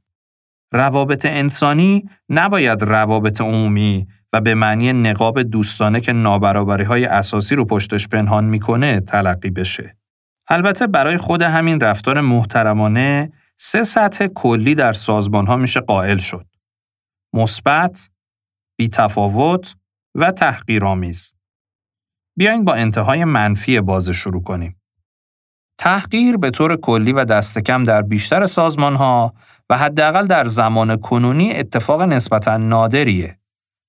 روابط 0.72 1.26
انسانی 1.26 2.10
نباید 2.30 2.84
روابط 2.84 3.42
عمومی 3.42 4.08
و 4.34 4.42
به 4.42 4.56
معنی 4.56 4.94
نقاب 4.94 5.42
دوستانه 5.42 6.00
که 6.00 6.14
نابرابری 6.14 6.84
های 6.84 7.06
اساسی 7.06 7.56
رو 7.56 7.66
پشتش 7.66 8.08
پنهان 8.08 8.46
می‌کنه 8.46 9.00
تلقی 9.00 9.50
بشه. 9.50 9.98
البته 10.48 10.88
برای 10.88 11.18
خود 11.18 11.42
همین 11.42 11.80
رفتار 11.80 12.22
محترمانه 12.22 13.32
سه 13.58 13.84
سطح 13.84 14.28
کلی 14.28 14.76
در 14.76 14.94
سازمان 14.94 15.48
ها 15.48 15.56
میشه 15.56 15.80
قائل 15.80 16.18
شد. 16.18 16.46
مثبت، 17.34 18.10
بیتفاوت 18.78 19.76
و 20.16 20.32
تحقیرآمیز. 20.32 21.34
بیاین 22.38 22.66
با 22.66 22.74
انتهای 22.74 23.26
منفی 23.26 23.82
باز 23.82 24.10
شروع 24.10 24.44
کنیم. 24.44 24.82
تحقیر 25.78 26.38
به 26.38 26.52
طور 26.52 26.76
کلی 26.76 27.14
و 27.14 27.26
دست 27.26 27.60
کم 27.60 27.84
در 27.84 28.02
بیشتر 28.02 28.48
سازمان 28.48 28.96
ها 28.96 29.34
و 29.70 29.78
حداقل 29.78 30.26
در 30.26 30.46
زمان 30.46 30.98
کنونی 30.98 31.54
اتفاق 31.54 32.02
نسبتا 32.02 32.58
نادریه. 32.58 33.40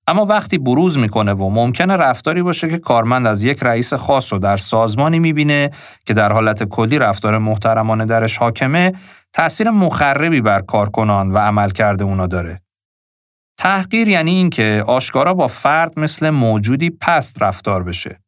اما 0.07 0.25
وقتی 0.25 0.59
بروز 0.59 0.99
می‌کنه 0.99 1.33
و 1.33 1.51
ممکنه 1.51 1.97
رفتاری 1.97 2.43
باشه 2.43 2.69
که 2.69 2.79
کارمند 2.79 3.27
از 3.27 3.45
یک 3.45 3.63
رئیس 3.63 3.95
خاص 3.95 4.33
رو 4.33 4.39
در 4.39 4.57
سازمانی 4.57 5.19
می‌بینه 5.19 5.71
که 6.07 6.15
در 6.15 6.33
حالت 6.33 6.65
کلی 6.65 6.99
رفتار 6.99 7.39
محترمانه 7.39 8.07
درش 8.07 8.37
حاکمه 8.37 8.93
تأثیر 9.33 9.71
مخربی 9.71 10.41
بر 10.41 10.61
کارکنان 10.61 11.31
و 11.31 11.39
عملکرد 11.39 12.03
اونا 12.03 12.27
داره. 12.27 12.61
تحقیر 13.59 14.09
یعنی 14.09 14.31
اینکه 14.31 14.85
آشکارا 14.87 15.35
با 15.35 15.49
فرد 15.49 15.99
مثل 15.99 16.31
موجودی 16.31 16.91
پست 16.91 17.43
رفتار 17.43 17.83
بشه. 17.83 18.21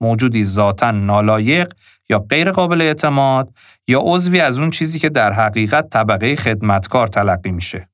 موجودی 0.00 0.44
ذاتا 0.44 0.90
نالایق 0.90 1.72
یا 2.08 2.18
غیر 2.18 2.50
قابل 2.50 2.80
اعتماد 2.80 3.54
یا 3.88 4.00
عضوی 4.02 4.40
از 4.40 4.58
اون 4.58 4.70
چیزی 4.70 4.98
که 4.98 5.08
در 5.08 5.32
حقیقت 5.32 5.90
طبقه 5.90 6.36
خدمتکار 6.36 7.06
تلقی 7.06 7.50
میشه. 7.50 7.88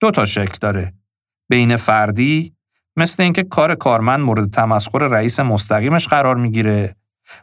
دو 0.00 0.10
تا 0.10 0.24
شکل 0.24 0.58
داره. 0.60 0.94
بین 1.48 1.76
فردی 1.76 2.56
مثل 2.96 3.22
اینکه 3.22 3.42
کار 3.42 3.74
کارمند 3.74 4.20
مورد 4.20 4.50
تمسخر 4.50 4.98
رئیس 4.98 5.40
مستقیمش 5.40 6.08
قرار 6.08 6.36
می‌گیره 6.36 6.96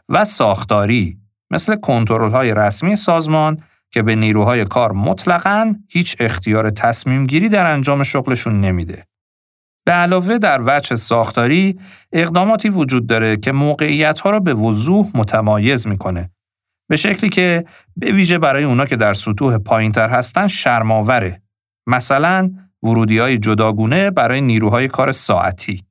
و 0.08 0.24
ساختاری 0.24 1.18
مثل 1.50 1.76
کنترل 1.76 2.30
های 2.30 2.54
رسمی 2.54 2.96
سازمان 2.96 3.62
که 3.90 4.02
به 4.02 4.14
نیروهای 4.14 4.64
کار 4.64 4.92
مطلقاً 4.92 5.74
هیچ 5.88 6.16
اختیار 6.20 6.70
تصمیم 6.70 7.26
گیری 7.26 7.48
در 7.48 7.72
انجام 7.72 8.02
شغلشون 8.02 8.60
نمیده. 8.60 9.06
به 9.84 9.92
علاوه 9.92 10.38
در 10.38 10.60
وجه 10.66 10.96
ساختاری 10.96 11.80
اقداماتی 12.12 12.68
وجود 12.68 13.06
داره 13.06 13.36
که 13.36 13.52
موقعیت 13.52 14.20
ها 14.20 14.30
را 14.30 14.40
به 14.40 14.54
وضوح 14.54 15.10
متمایز 15.14 15.86
می‌کنه. 15.86 16.30
به 16.88 16.96
شکلی 16.96 17.30
که 17.30 17.64
به 17.96 18.12
ویژه 18.12 18.38
برای 18.38 18.64
اونا 18.64 18.86
که 18.86 18.96
در 18.96 19.14
سطوح 19.14 19.58
پایینتر 19.58 20.08
هستن 20.08 20.46
شرماوره. 20.46 21.42
مثلا 21.86 22.50
ورودی 22.82 23.18
های 23.18 23.38
جداگونه 23.38 24.10
برای 24.10 24.40
نیروهای 24.40 24.88
کار 24.88 25.12
ساعتی. 25.12 25.84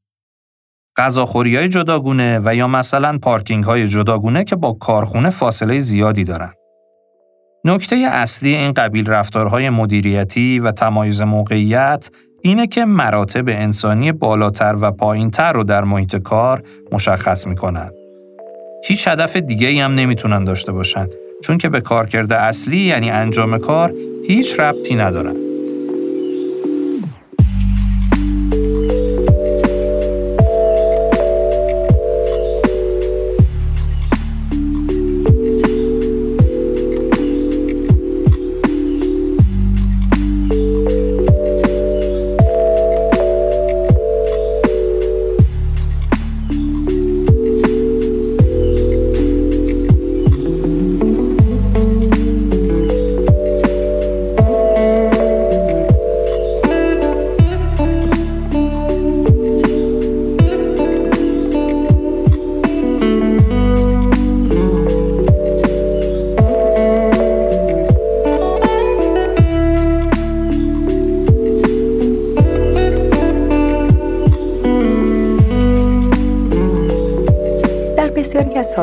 غذاخوری 0.97 1.55
های 1.55 1.69
جداگونه 1.69 2.39
و 2.43 2.55
یا 2.55 2.67
مثلا 2.67 3.17
پارکینگ 3.17 3.63
های 3.63 3.87
جداگونه 3.87 4.43
که 4.43 4.55
با 4.55 4.73
کارخونه 4.73 5.29
فاصله 5.29 5.79
زیادی 5.79 6.23
دارن. 6.23 6.53
نکته 7.65 7.95
اصلی 7.95 8.55
این 8.55 8.71
قبیل 8.71 9.07
رفتارهای 9.07 9.69
مدیریتی 9.69 10.59
و 10.59 10.71
تمایز 10.71 11.21
موقعیت 11.21 12.09
اینه 12.45 12.67
که 12.67 12.85
مراتب 12.85 13.43
انسانی 13.47 14.11
بالاتر 14.11 14.75
و 14.81 14.91
پایینتر 14.91 15.53
رو 15.53 15.63
در 15.63 15.83
محیط 15.83 16.15
کار 16.15 16.63
مشخص 16.91 17.47
می‌کنن. 17.47 17.91
هیچ 18.85 19.07
هدف 19.07 19.35
دیگه 19.35 19.83
هم 19.83 19.95
نمی‌تونن 19.95 20.43
داشته 20.43 20.71
باشن 20.71 21.07
چون 21.43 21.57
که 21.57 21.69
به 21.69 21.81
کارکرد 21.81 22.33
اصلی 22.33 22.77
یعنی 22.77 23.11
انجام 23.11 23.57
کار 23.57 23.93
هیچ 24.27 24.59
ربطی 24.59 24.95
ندارن. 24.95 25.52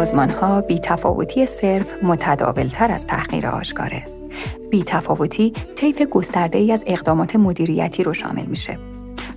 سازمان 0.00 0.30
ها 0.30 0.60
بی 0.60 0.78
تفاوتی 0.78 1.46
صرف 1.46 1.96
تر 2.70 2.90
از 2.90 3.06
تحقیر 3.06 3.46
آشکاره. 3.46 4.06
بی 4.70 4.82
تفاوتی 4.82 5.52
طیف 5.76 6.02
گسترده 6.02 6.58
ای 6.58 6.72
از 6.72 6.84
اقدامات 6.86 7.36
مدیریتی 7.36 8.02
رو 8.02 8.14
شامل 8.14 8.46
میشه. 8.46 8.78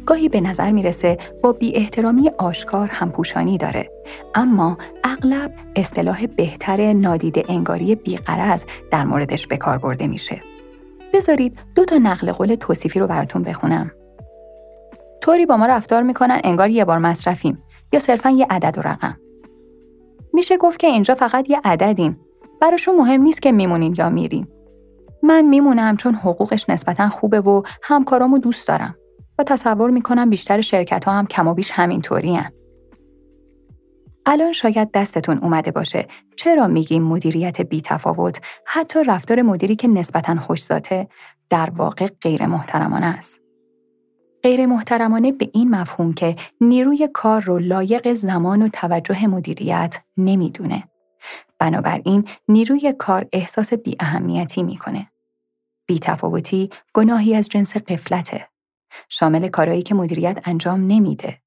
گاهی 0.06 0.30
به 0.30 0.42
نظر 0.42 0.72
می‌رسه 0.72 1.18
با 1.44 1.52
بی 1.52 1.76
احترامی 1.76 2.32
آشکار 2.38 2.90
همپوشانی 2.92 3.58
داره 3.58 3.90
اما 4.36 4.78
اغلب 5.04 5.54
اصطلاح 5.76 6.26
بهتر 6.26 6.94
نادیده 6.94 7.44
انگاری 7.48 7.96
بیقرز 7.96 8.66
در 8.92 9.04
موردش 9.04 9.48
به 9.48 9.58
کار 9.58 9.78
برده 9.78 10.08
میشه. 10.08 10.42
بذارید 11.14 11.60
دو 11.76 11.86
تا 11.86 11.98
نقل 11.98 12.32
قول 12.32 12.56
توصیفی 12.56 13.00
رو 13.00 13.08
براتون 13.08 13.44
بخونم. 13.44 13.92
طوری 15.22 15.46
با 15.46 15.58
ما 15.58 15.66
رفتار 15.66 16.04
می‌کنن 16.04 16.42
انگار 16.44 16.70
یه 16.70 16.86
بار 16.86 16.98
مصرفیم 16.98 17.64
یا 17.94 18.00
صرفا 18.00 18.30
یه 18.30 18.48
عدد 18.50 18.78
و 18.78 18.82
رقم. 18.82 19.18
میشه 20.34 20.58
گفت 20.58 20.80
که 20.80 20.88
اینجا 20.88 21.16
فقط 21.16 21.50
یه 21.50 21.62
عددین. 21.64 22.16
براشون 22.62 22.96
مهم 22.96 23.22
نیست 23.22 23.42
که 23.42 23.52
میمونین 23.52 23.96
یا 23.98 24.10
میرین. 24.10 24.48
من 25.24 25.42
میمونم 25.42 25.98
چون 25.98 26.16
حقوقش 26.16 26.70
نسبتا 26.70 27.10
خوبه 27.10 27.42
و 27.42 27.62
همکارامو 27.84 28.38
دوست 28.38 28.68
دارم 28.68 28.96
و 29.40 29.44
تصور 29.44 29.90
می‌کنم 29.90 30.30
بیشتر 30.30 30.62
شرکت 30.62 31.06
ها 31.06 31.12
هم 31.12 31.26
کم 31.26 31.48
و 31.48 31.54
بیش 31.54 31.72
همینطوری 31.72 32.36
هن. 32.36 32.52
الان 34.26 34.52
شاید 34.52 34.92
دستتون 34.92 35.38
اومده 35.38 35.72
باشه 35.72 36.08
چرا 36.38 36.68
میگیم 36.68 37.04
مدیریت 37.04 37.62
بی 37.62 37.82
تفاوت 37.82 38.42
حتی 38.68 39.04
رفتار 39.04 39.42
مدیری 39.42 39.76
که 39.76 39.88
نسبتا 39.88 40.36
خوشزاته 40.36 41.08
در 41.50 41.70
واقع 41.70 42.08
غیر 42.22 42.46
محترمانه 42.46 43.06
است. 43.06 43.43
غیر 44.44 44.66
محترمانه 44.66 45.32
به 45.32 45.50
این 45.54 45.70
مفهوم 45.70 46.14
که 46.14 46.36
نیروی 46.62 47.10
کار 47.14 47.42
رو 47.42 47.60
لایق 47.60 48.14
زمان 48.14 48.62
و 48.62 48.68
توجه 48.68 49.28
مدیریت 49.28 50.00
نمی‌دونه. 50.18 50.84
بنابراین 51.60 52.28
نیروی 52.48 52.94
کار 53.00 53.28
احساس 53.34 53.74
بی 53.74 53.96
اهمیتی 54.00 54.64
می‌کنه. 54.64 55.12
بی 55.88 56.00
تفاوتی 56.00 56.70
گناهی 56.94 57.36
از 57.36 57.50
جنس 57.50 57.78
قفلته. 57.78 58.48
شامل 59.10 59.48
کارهایی 59.48 59.82
که 59.82 59.96
مدیریت 59.96 60.40
انجام 60.46 60.80
نمیده 60.88 61.42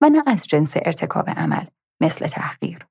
و 0.00 0.08
نه 0.08 0.22
از 0.26 0.46
جنس 0.46 0.74
ارتکاب 0.76 1.30
عمل 1.30 1.64
مثل 2.00 2.26
تحقیر. 2.26 2.86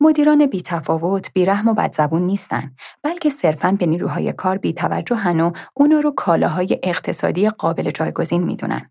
مدیران 0.00 0.46
بی 0.46 0.62
تفاوت، 0.62 1.32
بی 1.32 1.44
رحم 1.44 1.68
و 1.68 1.74
بدزبون 1.74 2.22
نیستن، 2.22 2.74
بلکه 3.02 3.30
صرفاً 3.30 3.76
به 3.78 3.86
نیروهای 3.86 4.32
کار 4.32 4.58
بی 4.58 4.72
توجهن 4.72 5.40
و 5.40 5.52
اونا 5.74 6.00
رو 6.00 6.10
کالاهای 6.10 6.80
اقتصادی 6.82 7.48
قابل 7.48 7.90
جایگزین 7.90 8.44
می‌دونن. 8.44 8.90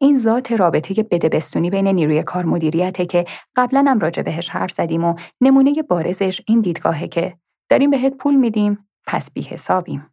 این 0.00 0.18
ذات 0.18 0.52
رابطه 0.52 1.02
بدبستونی 1.02 1.70
بین 1.70 1.88
نیروی 1.88 2.22
کار 2.22 2.44
مدیریته 2.44 3.06
که 3.06 3.24
قبلا 3.56 3.84
هم 3.88 3.98
راجع 3.98 4.22
بهش 4.22 4.48
حرف 4.48 4.70
زدیم 4.70 5.04
و 5.04 5.14
نمونه 5.40 5.82
بارزش 5.82 6.40
این 6.46 6.60
دیدگاهه 6.60 7.08
که 7.08 7.38
داریم 7.70 7.90
بهت 7.90 8.14
پول 8.14 8.34
میدیم 8.34 8.88
پس 9.06 9.30
بی 9.30 9.42
حسابیم. 9.42 10.10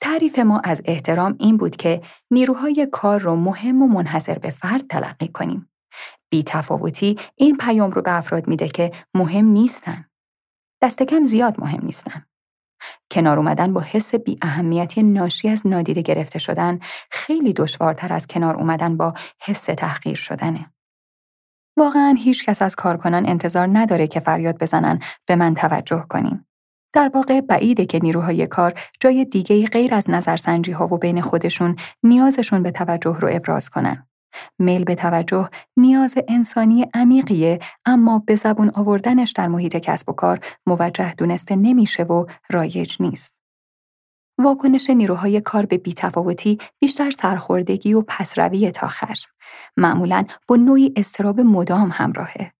تعریف 0.00 0.38
ما 0.38 0.60
از 0.64 0.82
احترام 0.84 1.36
این 1.40 1.56
بود 1.56 1.76
که 1.76 2.02
نیروهای 2.30 2.88
کار 2.92 3.20
رو 3.20 3.36
مهم 3.36 3.82
و 3.82 3.86
منحصر 3.86 4.38
به 4.38 4.50
فرد 4.50 4.86
تلقی 4.86 5.28
کنیم. 5.28 5.68
بیتفاوتی 6.30 7.18
این 7.36 7.56
پیام 7.56 7.90
رو 7.90 8.02
به 8.02 8.16
افراد 8.16 8.48
میده 8.48 8.68
که 8.68 8.92
مهم 9.14 9.44
نیستن. 9.44 10.04
دست 10.82 11.02
کم 11.02 11.24
زیاد 11.24 11.60
مهم 11.60 11.80
نیستن. 11.82 12.26
کنار 13.10 13.38
اومدن 13.38 13.72
با 13.72 13.80
حس 13.80 14.14
بی 14.14 14.38
اهمیتی 14.42 15.02
ناشی 15.02 15.48
از 15.48 15.66
نادیده 15.66 16.02
گرفته 16.02 16.38
شدن 16.38 16.78
خیلی 17.10 17.52
دشوارتر 17.52 18.12
از 18.12 18.26
کنار 18.26 18.56
اومدن 18.56 18.96
با 18.96 19.14
حس 19.42 19.64
تحقیر 19.64 20.16
شدنه. 20.16 20.72
واقعا 21.78 22.14
هیچ 22.18 22.44
کس 22.44 22.62
از 22.62 22.76
کارکنان 22.76 23.28
انتظار 23.28 23.68
نداره 23.72 24.06
که 24.06 24.20
فریاد 24.20 24.58
بزنن 24.58 25.00
به 25.26 25.36
من 25.36 25.54
توجه 25.54 26.06
کنین. 26.08 26.44
در 26.92 27.10
واقع 27.14 27.40
بعیده 27.40 27.86
که 27.86 28.00
نیروهای 28.02 28.46
کار 28.46 28.74
جای 29.00 29.24
دیگه 29.24 29.64
غیر 29.64 29.94
از 29.94 30.10
نظرسنجی 30.10 30.72
ها 30.72 30.94
و 30.94 30.98
بین 30.98 31.20
خودشون 31.20 31.76
نیازشون 32.02 32.62
به 32.62 32.70
توجه 32.70 33.16
رو 33.20 33.28
ابراز 33.32 33.70
کنن. 33.70 34.08
میل 34.58 34.84
به 34.84 34.94
توجه 34.94 35.48
نیاز 35.76 36.14
انسانی 36.28 36.86
عمیقیه 36.94 37.58
اما 37.84 38.18
به 38.18 38.36
زبون 38.36 38.70
آوردنش 38.74 39.32
در 39.32 39.48
محیط 39.48 39.76
کسب 39.76 40.08
و 40.08 40.12
کار 40.12 40.40
موجه 40.66 41.14
دونسته 41.14 41.56
نمیشه 41.56 42.02
و 42.02 42.26
رایج 42.50 42.96
نیست. 43.00 43.40
واکنش 44.38 44.90
نیروهای 44.90 45.40
کار 45.40 45.66
به 45.66 45.78
بیتفاوتی 45.78 46.58
بیشتر 46.78 47.10
سرخوردگی 47.10 47.94
و 47.94 48.02
پسروی 48.02 48.70
تا 48.70 48.88
خشم. 48.88 49.30
معمولا 49.76 50.24
با 50.48 50.56
نوعی 50.56 50.92
استراب 50.96 51.40
مدام 51.40 51.90
همراهه. 51.92 52.52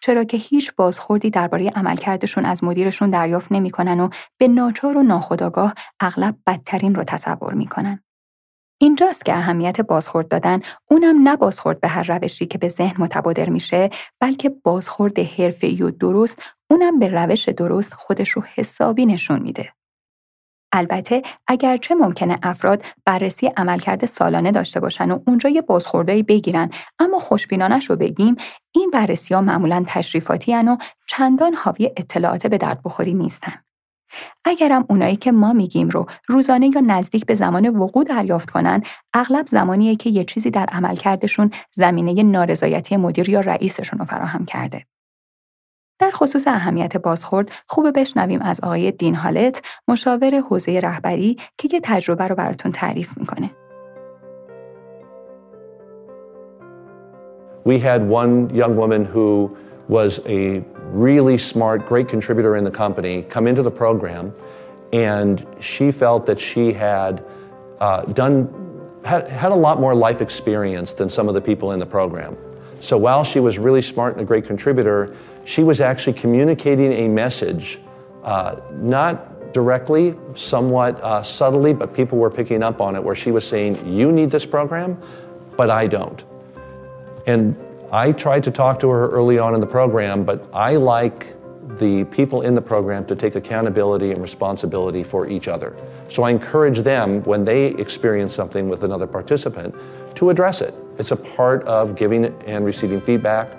چرا 0.00 0.24
که 0.24 0.36
هیچ 0.36 0.74
بازخوردی 0.76 1.30
درباره 1.30 1.70
عملکردشون 1.70 2.44
از 2.44 2.64
مدیرشون 2.64 3.10
دریافت 3.10 3.52
نمی‌کنن 3.52 4.00
و 4.00 4.08
به 4.38 4.48
ناچار 4.48 4.96
و 4.96 5.02
ناخودآگاه 5.02 5.74
اغلب 6.00 6.36
بدترین 6.46 6.94
رو 6.94 7.04
تصور 7.04 7.54
می‌کنن. 7.54 8.05
اینجاست 8.78 9.24
که 9.24 9.34
اهمیت 9.34 9.80
بازخورد 9.80 10.28
دادن 10.28 10.60
اونم 10.90 11.28
نه 11.28 11.36
بازخورد 11.36 11.80
به 11.80 11.88
هر 11.88 12.02
روشی 12.02 12.46
که 12.46 12.58
به 12.58 12.68
ذهن 12.68 13.02
متبادر 13.02 13.48
میشه 13.48 13.90
بلکه 14.20 14.48
بازخورد 14.48 15.18
حرفه‌ای 15.18 15.82
و 15.82 15.90
درست 15.90 16.42
اونم 16.70 16.98
به 16.98 17.08
روش 17.08 17.48
درست 17.48 17.94
خودش 17.94 18.28
رو 18.28 18.42
حسابی 18.54 19.06
نشون 19.06 19.42
میده. 19.42 19.72
البته 20.72 21.22
اگرچه 21.46 21.94
ممکنه 21.94 22.38
افراد 22.42 22.84
بررسی 23.04 23.46
عملکرد 23.56 24.04
سالانه 24.04 24.50
داشته 24.50 24.80
باشن 24.80 25.10
و 25.10 25.18
اونجا 25.26 25.48
یه 25.48 25.62
بازخوردایی 25.62 26.22
بگیرن 26.22 26.70
اما 26.98 27.18
خوشبینانش 27.18 27.90
رو 27.90 27.96
بگیم 27.96 28.36
این 28.74 28.90
بررسی 28.92 29.34
ها 29.34 29.40
معمولا 29.40 29.84
تشریفاتی 29.86 30.54
و 30.54 30.76
چندان 31.08 31.54
حاوی 31.54 31.86
اطلاعات 31.96 32.46
به 32.46 32.58
درد 32.58 32.82
بخوری 32.84 33.14
نیستن. 33.14 33.65
اگرم 34.44 34.84
اونایی 34.88 35.16
که 35.16 35.32
ما 35.32 35.52
میگیم 35.52 35.88
رو 35.88 36.06
روزانه 36.26 36.70
یا 36.74 36.80
نزدیک 36.80 37.26
به 37.26 37.34
زمان 37.34 37.68
وقوع 37.68 38.04
دریافت 38.04 38.50
کنن 38.50 38.82
اغلب 39.14 39.46
زمانیه 39.46 39.96
که 39.96 40.10
یه 40.10 40.24
چیزی 40.24 40.50
در 40.50 40.66
عملکردشون 40.72 41.50
زمینه 41.70 42.22
نارضایتی 42.22 42.96
مدیر 42.96 43.28
یا 43.28 43.40
رئیسشون 43.40 43.98
رو 43.98 44.04
فراهم 44.04 44.44
کرده. 44.44 44.86
در 45.98 46.10
خصوص 46.10 46.46
اهمیت 46.46 46.96
بازخورد 46.96 47.50
خوب 47.68 48.00
بشنویم 48.00 48.42
از 48.42 48.60
آقای 48.60 48.90
دین 48.90 49.14
هالت 49.14 49.62
مشاور 49.88 50.34
حوزه 50.40 50.80
رهبری 50.80 51.36
که 51.58 51.68
یه 51.72 51.80
تجربه 51.82 52.28
رو 52.28 52.34
براتون 52.34 52.72
تعریف 52.72 53.18
می‌کنه. 53.18 53.50
We 57.66 57.78
had 57.78 58.02
one 58.08 58.54
young 58.54 58.76
woman 58.76 59.04
who 59.04 59.56
was 59.88 60.20
a 60.26 60.62
really 61.00 61.38
smart, 61.38 61.86
great 61.86 62.08
contributor 62.08 62.56
in 62.56 62.64
the 62.64 62.70
company 62.70 63.22
come 63.22 63.46
into 63.46 63.62
the 63.62 63.70
program, 63.70 64.34
and 64.92 65.46
she 65.60 65.90
felt 65.90 66.26
that 66.26 66.40
she 66.40 66.72
had 66.72 67.24
uh, 67.80 68.02
done 68.04 68.62
had, 69.04 69.28
had 69.28 69.52
a 69.52 69.56
lot 69.56 69.78
more 69.78 69.94
life 69.94 70.20
experience 70.20 70.92
than 70.92 71.08
some 71.08 71.28
of 71.28 71.34
the 71.34 71.40
people 71.40 71.72
in 71.72 71.78
the 71.78 71.86
program. 71.86 72.36
So 72.80 72.98
while 72.98 73.24
she 73.24 73.40
was 73.40 73.58
really 73.58 73.82
smart 73.82 74.14
and 74.14 74.22
a 74.22 74.24
great 74.24 74.44
contributor, 74.44 75.14
she 75.44 75.62
was 75.62 75.80
actually 75.80 76.14
communicating 76.14 76.92
a 76.92 77.08
message, 77.08 77.78
uh, 78.24 78.56
not 78.72 79.52
directly, 79.52 80.14
somewhat 80.34 81.00
uh, 81.02 81.22
subtly, 81.22 81.72
but 81.72 81.94
people 81.94 82.18
were 82.18 82.30
picking 82.30 82.62
up 82.62 82.80
on 82.80 82.96
it, 82.96 83.02
where 83.02 83.14
she 83.14 83.30
was 83.30 83.46
saying, 83.46 83.80
You 83.86 84.12
need 84.12 84.30
this 84.30 84.44
program, 84.44 85.00
but 85.56 85.70
I 85.70 85.86
don't. 85.86 86.22
And 87.26 87.56
I 87.92 88.12
tried 88.12 88.42
to 88.44 88.50
talk 88.50 88.80
to 88.80 88.90
her 88.90 89.08
early 89.10 89.38
on 89.38 89.54
in 89.54 89.60
the 89.60 89.66
program, 89.66 90.24
but 90.24 90.44
I 90.52 90.76
like 90.76 91.36
the 91.78 92.04
people 92.04 92.42
in 92.42 92.54
the 92.54 92.62
program 92.62 93.04
to 93.06 93.14
take 93.14 93.36
accountability 93.36 94.10
and 94.10 94.20
responsibility 94.20 95.04
for 95.04 95.28
each 95.28 95.46
other. 95.46 95.76
So 96.08 96.22
I 96.22 96.30
encourage 96.30 96.80
them 96.80 97.22
when 97.24 97.44
they 97.44 97.66
experience 97.66 98.34
something 98.34 98.68
with 98.68 98.82
another 98.82 99.06
participant 99.06 99.74
to 100.16 100.30
address 100.30 100.62
it. 100.62 100.74
It's 100.98 101.10
a 101.10 101.16
part 101.16 101.62
of 101.64 101.94
giving 101.94 102.24
and 102.46 102.64
receiving 102.64 103.00
feedback. 103.00 103.52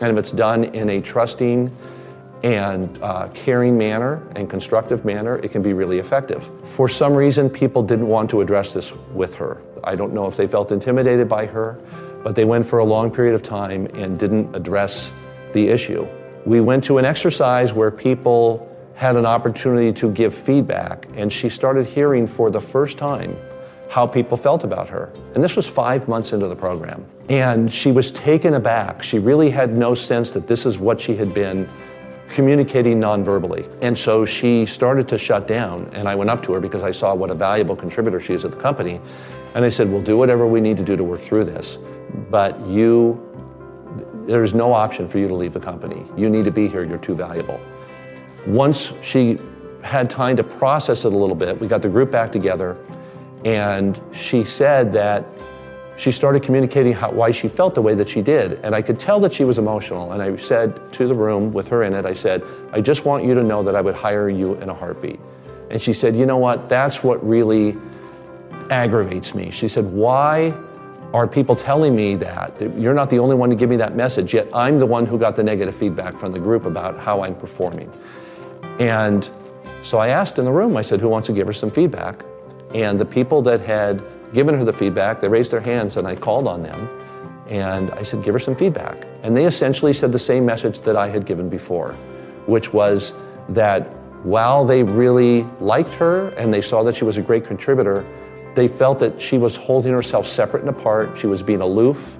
And 0.00 0.12
if 0.12 0.16
it's 0.16 0.32
done 0.32 0.64
in 0.64 0.90
a 0.90 1.00
trusting 1.00 1.74
and 2.42 3.02
uh, 3.02 3.28
caring 3.28 3.78
manner 3.78 4.22
and 4.36 4.50
constructive 4.50 5.04
manner, 5.04 5.38
it 5.38 5.50
can 5.50 5.62
be 5.62 5.72
really 5.72 5.98
effective. 5.98 6.48
For 6.62 6.88
some 6.88 7.14
reason, 7.14 7.48
people 7.48 7.82
didn't 7.82 8.08
want 8.08 8.30
to 8.30 8.40
address 8.40 8.72
this 8.72 8.92
with 9.12 9.34
her. 9.36 9.62
I 9.84 9.94
don't 9.94 10.12
know 10.12 10.26
if 10.26 10.36
they 10.36 10.46
felt 10.46 10.72
intimidated 10.72 11.28
by 11.28 11.46
her, 11.46 11.80
but 12.22 12.34
they 12.34 12.44
went 12.44 12.66
for 12.66 12.78
a 12.78 12.84
long 12.84 13.10
period 13.10 13.34
of 13.34 13.42
time 13.42 13.86
and 13.94 14.18
didn't 14.18 14.54
address 14.54 15.12
the 15.52 15.68
issue. 15.68 16.06
We 16.46 16.60
went 16.60 16.84
to 16.84 16.98
an 16.98 17.04
exercise 17.04 17.72
where 17.72 17.90
people 17.90 18.68
had 18.94 19.16
an 19.16 19.26
opportunity 19.26 19.92
to 19.92 20.10
give 20.10 20.34
feedback, 20.34 21.06
and 21.14 21.32
she 21.32 21.48
started 21.48 21.86
hearing 21.86 22.26
for 22.26 22.50
the 22.50 22.60
first 22.60 22.98
time 22.98 23.36
how 23.88 24.06
people 24.06 24.36
felt 24.36 24.64
about 24.64 24.88
her. 24.88 25.12
And 25.34 25.44
this 25.44 25.54
was 25.54 25.66
five 25.66 26.08
months 26.08 26.32
into 26.32 26.48
the 26.48 26.56
program. 26.56 27.04
And 27.28 27.70
she 27.70 27.92
was 27.92 28.10
taken 28.10 28.54
aback. 28.54 29.02
She 29.02 29.18
really 29.18 29.50
had 29.50 29.76
no 29.76 29.94
sense 29.94 30.32
that 30.32 30.46
this 30.46 30.64
is 30.64 30.78
what 30.78 31.00
she 31.00 31.14
had 31.14 31.34
been 31.34 31.68
communicating 32.32 32.98
nonverbally. 32.98 33.68
And 33.82 33.96
so 33.96 34.24
she 34.24 34.66
started 34.66 35.06
to 35.08 35.18
shut 35.18 35.46
down. 35.46 35.90
And 35.92 36.08
I 36.08 36.14
went 36.14 36.30
up 36.30 36.42
to 36.44 36.52
her 36.54 36.60
because 36.60 36.82
I 36.82 36.90
saw 36.90 37.14
what 37.14 37.30
a 37.30 37.34
valuable 37.34 37.76
contributor 37.76 38.20
she 38.20 38.32
is 38.32 38.44
at 38.44 38.50
the 38.50 38.56
company. 38.56 39.00
And 39.54 39.64
I 39.64 39.68
said, 39.68 39.90
We'll 39.90 40.02
do 40.02 40.16
whatever 40.16 40.46
we 40.46 40.60
need 40.60 40.76
to 40.78 40.82
do 40.82 40.96
to 40.96 41.04
work 41.04 41.20
through 41.20 41.44
this. 41.44 41.78
But 42.30 42.58
you, 42.66 43.20
there's 44.26 44.54
no 44.54 44.72
option 44.72 45.06
for 45.06 45.18
you 45.18 45.28
to 45.28 45.34
leave 45.34 45.52
the 45.52 45.60
company. 45.60 46.06
You 46.16 46.30
need 46.30 46.44
to 46.46 46.50
be 46.50 46.68
here. 46.68 46.84
You're 46.84 46.98
too 46.98 47.14
valuable. 47.14 47.60
Once 48.46 48.92
she 49.02 49.38
had 49.82 50.08
time 50.08 50.36
to 50.36 50.44
process 50.44 51.04
it 51.04 51.12
a 51.12 51.16
little 51.16 51.36
bit, 51.36 51.60
we 51.60 51.66
got 51.68 51.82
the 51.82 51.88
group 51.88 52.10
back 52.10 52.32
together 52.32 52.78
and 53.44 54.00
she 54.12 54.44
said 54.44 54.92
that 54.92 55.26
she 56.02 56.10
started 56.10 56.42
communicating 56.42 56.92
how, 56.92 57.12
why 57.12 57.30
she 57.30 57.46
felt 57.46 57.76
the 57.76 57.80
way 57.80 57.94
that 57.94 58.08
she 58.08 58.22
did. 58.22 58.54
And 58.64 58.74
I 58.74 58.82
could 58.82 58.98
tell 58.98 59.20
that 59.20 59.32
she 59.32 59.44
was 59.44 59.60
emotional. 59.60 60.10
And 60.10 60.20
I 60.20 60.34
said 60.34 60.92
to 60.94 61.06
the 61.06 61.14
room 61.14 61.52
with 61.52 61.68
her 61.68 61.84
in 61.84 61.94
it, 61.94 62.04
I 62.04 62.12
said, 62.12 62.42
I 62.72 62.80
just 62.80 63.04
want 63.04 63.24
you 63.24 63.34
to 63.34 63.42
know 63.44 63.62
that 63.62 63.76
I 63.76 63.80
would 63.80 63.94
hire 63.94 64.28
you 64.28 64.54
in 64.54 64.68
a 64.68 64.74
heartbeat. 64.74 65.20
And 65.70 65.80
she 65.80 65.92
said, 65.92 66.16
You 66.16 66.26
know 66.26 66.38
what? 66.38 66.68
That's 66.68 67.04
what 67.04 67.24
really 67.24 67.76
aggravates 68.68 69.32
me. 69.32 69.52
She 69.52 69.68
said, 69.68 69.84
Why 69.92 70.52
are 71.14 71.28
people 71.28 71.54
telling 71.54 71.94
me 71.94 72.16
that? 72.16 72.60
You're 72.76 72.94
not 72.94 73.08
the 73.08 73.20
only 73.20 73.36
one 73.36 73.50
to 73.50 73.56
give 73.56 73.70
me 73.70 73.76
that 73.76 73.94
message, 73.94 74.34
yet 74.34 74.48
I'm 74.52 74.78
the 74.80 74.86
one 74.86 75.06
who 75.06 75.16
got 75.20 75.36
the 75.36 75.44
negative 75.44 75.74
feedback 75.74 76.16
from 76.16 76.32
the 76.32 76.40
group 76.40 76.64
about 76.64 76.98
how 76.98 77.22
I'm 77.22 77.36
performing. 77.36 77.92
And 78.80 79.30
so 79.84 79.98
I 79.98 80.08
asked 80.08 80.38
in 80.40 80.46
the 80.46 80.52
room, 80.52 80.76
I 80.76 80.82
said, 80.82 81.00
Who 81.00 81.08
wants 81.08 81.26
to 81.28 81.32
give 81.32 81.46
her 81.46 81.52
some 81.52 81.70
feedback? 81.70 82.24
And 82.74 82.98
the 82.98 83.04
people 83.04 83.40
that 83.42 83.60
had 83.60 84.02
given 84.32 84.54
her 84.54 84.64
the 84.64 84.72
feedback, 84.72 85.20
they 85.20 85.28
raised 85.28 85.52
their 85.52 85.60
hands 85.60 85.96
and 85.96 86.06
I 86.06 86.16
called 86.16 86.46
on 86.46 86.62
them. 86.62 86.88
And 87.48 87.90
I 87.90 88.02
said, 88.02 88.22
give 88.22 88.34
her 88.34 88.38
some 88.38 88.56
feedback. 88.56 89.06
And 89.22 89.36
they 89.36 89.44
essentially 89.44 89.92
said 89.92 90.12
the 90.12 90.18
same 90.18 90.46
message 90.46 90.80
that 90.80 90.96
I 90.96 91.08
had 91.08 91.26
given 91.26 91.48
before, 91.48 91.92
which 92.46 92.72
was 92.72 93.12
that 93.50 93.92
while 94.22 94.64
they 94.64 94.82
really 94.82 95.42
liked 95.60 95.92
her 95.94 96.28
and 96.30 96.54
they 96.54 96.62
saw 96.62 96.82
that 96.84 96.96
she 96.96 97.04
was 97.04 97.18
a 97.18 97.22
great 97.22 97.44
contributor, 97.44 98.06
they 98.54 98.68
felt 98.68 98.98
that 99.00 99.20
she 99.20 99.38
was 99.38 99.56
holding 99.56 99.92
herself 99.92 100.26
separate 100.26 100.60
and 100.60 100.70
apart. 100.70 101.16
She 101.16 101.26
was 101.26 101.42
being 101.42 101.60
aloof 101.60 102.18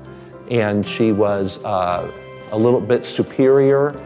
and 0.51 0.85
she 0.85 1.13
was 1.13 1.63
uh, 1.65 2.11
a 2.51 2.59
little 2.59 2.81
bit 2.81 3.07
superior. 3.07 3.99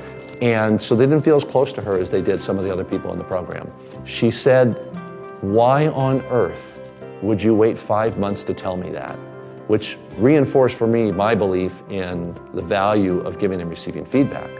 And 0.42 0.80
so 0.80 0.94
they 0.94 1.06
didn't 1.06 1.22
feel 1.22 1.36
as 1.36 1.44
close 1.44 1.72
to 1.72 1.80
her 1.80 1.98
as 1.98 2.10
they 2.10 2.20
did 2.20 2.42
some 2.42 2.58
of 2.58 2.64
the 2.64 2.72
other 2.72 2.84
people 2.84 3.10
in 3.12 3.18
the 3.18 3.24
program. 3.24 3.72
She 4.04 4.30
said 4.30 4.74
why 5.40 5.88
on 5.88 6.20
earth 6.26 6.75
would 7.22 7.42
you 7.42 7.54
wait 7.54 7.78
five 7.78 8.18
months 8.18 8.44
to 8.44 8.54
tell 8.54 8.76
me 8.76 8.90
that? 8.90 9.16
Which 9.68 9.98
reinforced 10.18 10.76
for 10.76 10.86
me 10.86 11.10
my 11.10 11.34
belief 11.34 11.82
in 11.90 12.36
the 12.54 12.62
value 12.62 13.20
of 13.20 13.38
giving 13.38 13.60
and 13.60 13.70
receiving 13.70 14.04
feedback. 14.04 14.50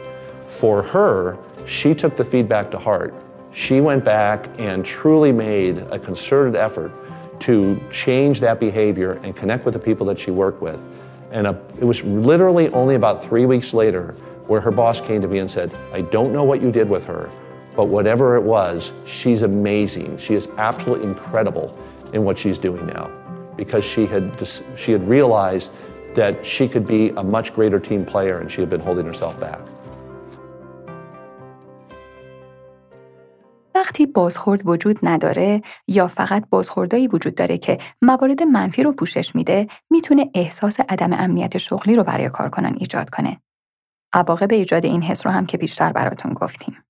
For 0.47 0.81
her, 0.81 1.37
she 1.65 1.93
took 1.93 2.15
the 2.15 2.25
feedback 2.25 2.71
to 2.71 2.79
heart. 2.79 3.13
She 3.51 3.81
went 3.81 4.03
back 4.03 4.47
and 4.57 4.85
truly 4.85 5.31
made 5.31 5.79
a 5.79 5.99
concerted 5.99 6.55
effort 6.55 6.91
to 7.41 7.79
change 7.91 8.39
that 8.39 8.59
behavior 8.59 9.13
and 9.23 9.35
connect 9.35 9.65
with 9.65 9.73
the 9.73 9.79
people 9.79 10.05
that 10.07 10.17
she 10.17 10.31
worked 10.31 10.61
with. 10.61 10.87
And 11.31 11.47
a, 11.47 11.61
it 11.79 11.83
was 11.83 12.03
literally 12.03 12.69
only 12.69 12.95
about 12.95 13.23
three 13.23 13.45
weeks 13.45 13.73
later 13.73 14.15
where 14.47 14.61
her 14.61 14.71
boss 14.71 15.01
came 15.01 15.21
to 15.21 15.27
me 15.27 15.39
and 15.39 15.49
said, 15.49 15.71
I 15.93 16.01
don't 16.01 16.31
know 16.31 16.43
what 16.43 16.61
you 16.61 16.71
did 16.71 16.89
with 16.89 17.05
her, 17.05 17.29
but 17.75 17.85
whatever 17.85 18.35
it 18.35 18.41
was, 18.41 18.93
she's 19.05 19.41
amazing. 19.41 20.17
She 20.17 20.33
is 20.33 20.47
absolutely 20.57 21.05
incredible 21.07 21.77
in 22.13 22.23
what 22.23 22.37
she's 22.37 22.57
doing 22.57 22.85
now 22.97 23.07
because 23.55 23.83
she 23.83 24.05
had, 24.05 24.25
she 24.75 24.91
had 24.91 25.03
realized 25.07 25.71
that 26.15 26.45
she 26.45 26.67
could 26.67 26.85
be 26.95 27.01
a 27.21 27.23
much 27.23 27.47
greater 27.57 27.79
team 27.79 28.05
player 28.05 28.39
and 28.39 28.51
she 28.51 28.61
had 28.61 28.69
been 28.69 28.81
holding 28.81 29.05
herself 29.05 29.39
back. 29.39 29.59
وقتی 33.75 34.05
بازخورد 34.05 34.67
وجود 34.67 34.99
نداره 35.03 35.61
یا 35.87 36.07
فقط 36.07 36.43
بازخوردایی 36.49 37.07
وجود 37.07 37.35
داره 37.35 37.57
که 37.57 37.77
موارد 38.01 38.43
منفی 38.43 38.83
رو 38.83 38.91
پوشش 38.91 39.35
میده 39.35 39.67
می‌تونه 39.89 40.31
احساس 40.33 40.79
عدم 40.89 41.13
امنیت 41.13 41.57
شغلی 41.57 41.95
رو 41.95 42.03
برای 42.03 42.29
کارکنان 42.29 42.75
ایجاد 42.79 43.09
کنه. 43.09 43.41
عواقب 44.13 44.51
ایجاد 44.51 44.85
این 44.85 45.01
حس 45.01 45.25
رو 45.25 45.31
هم 45.31 45.45
که 45.45 45.57
بیشتر 45.57 45.91
براتون 45.91 46.33
گفتیم. 46.33 46.83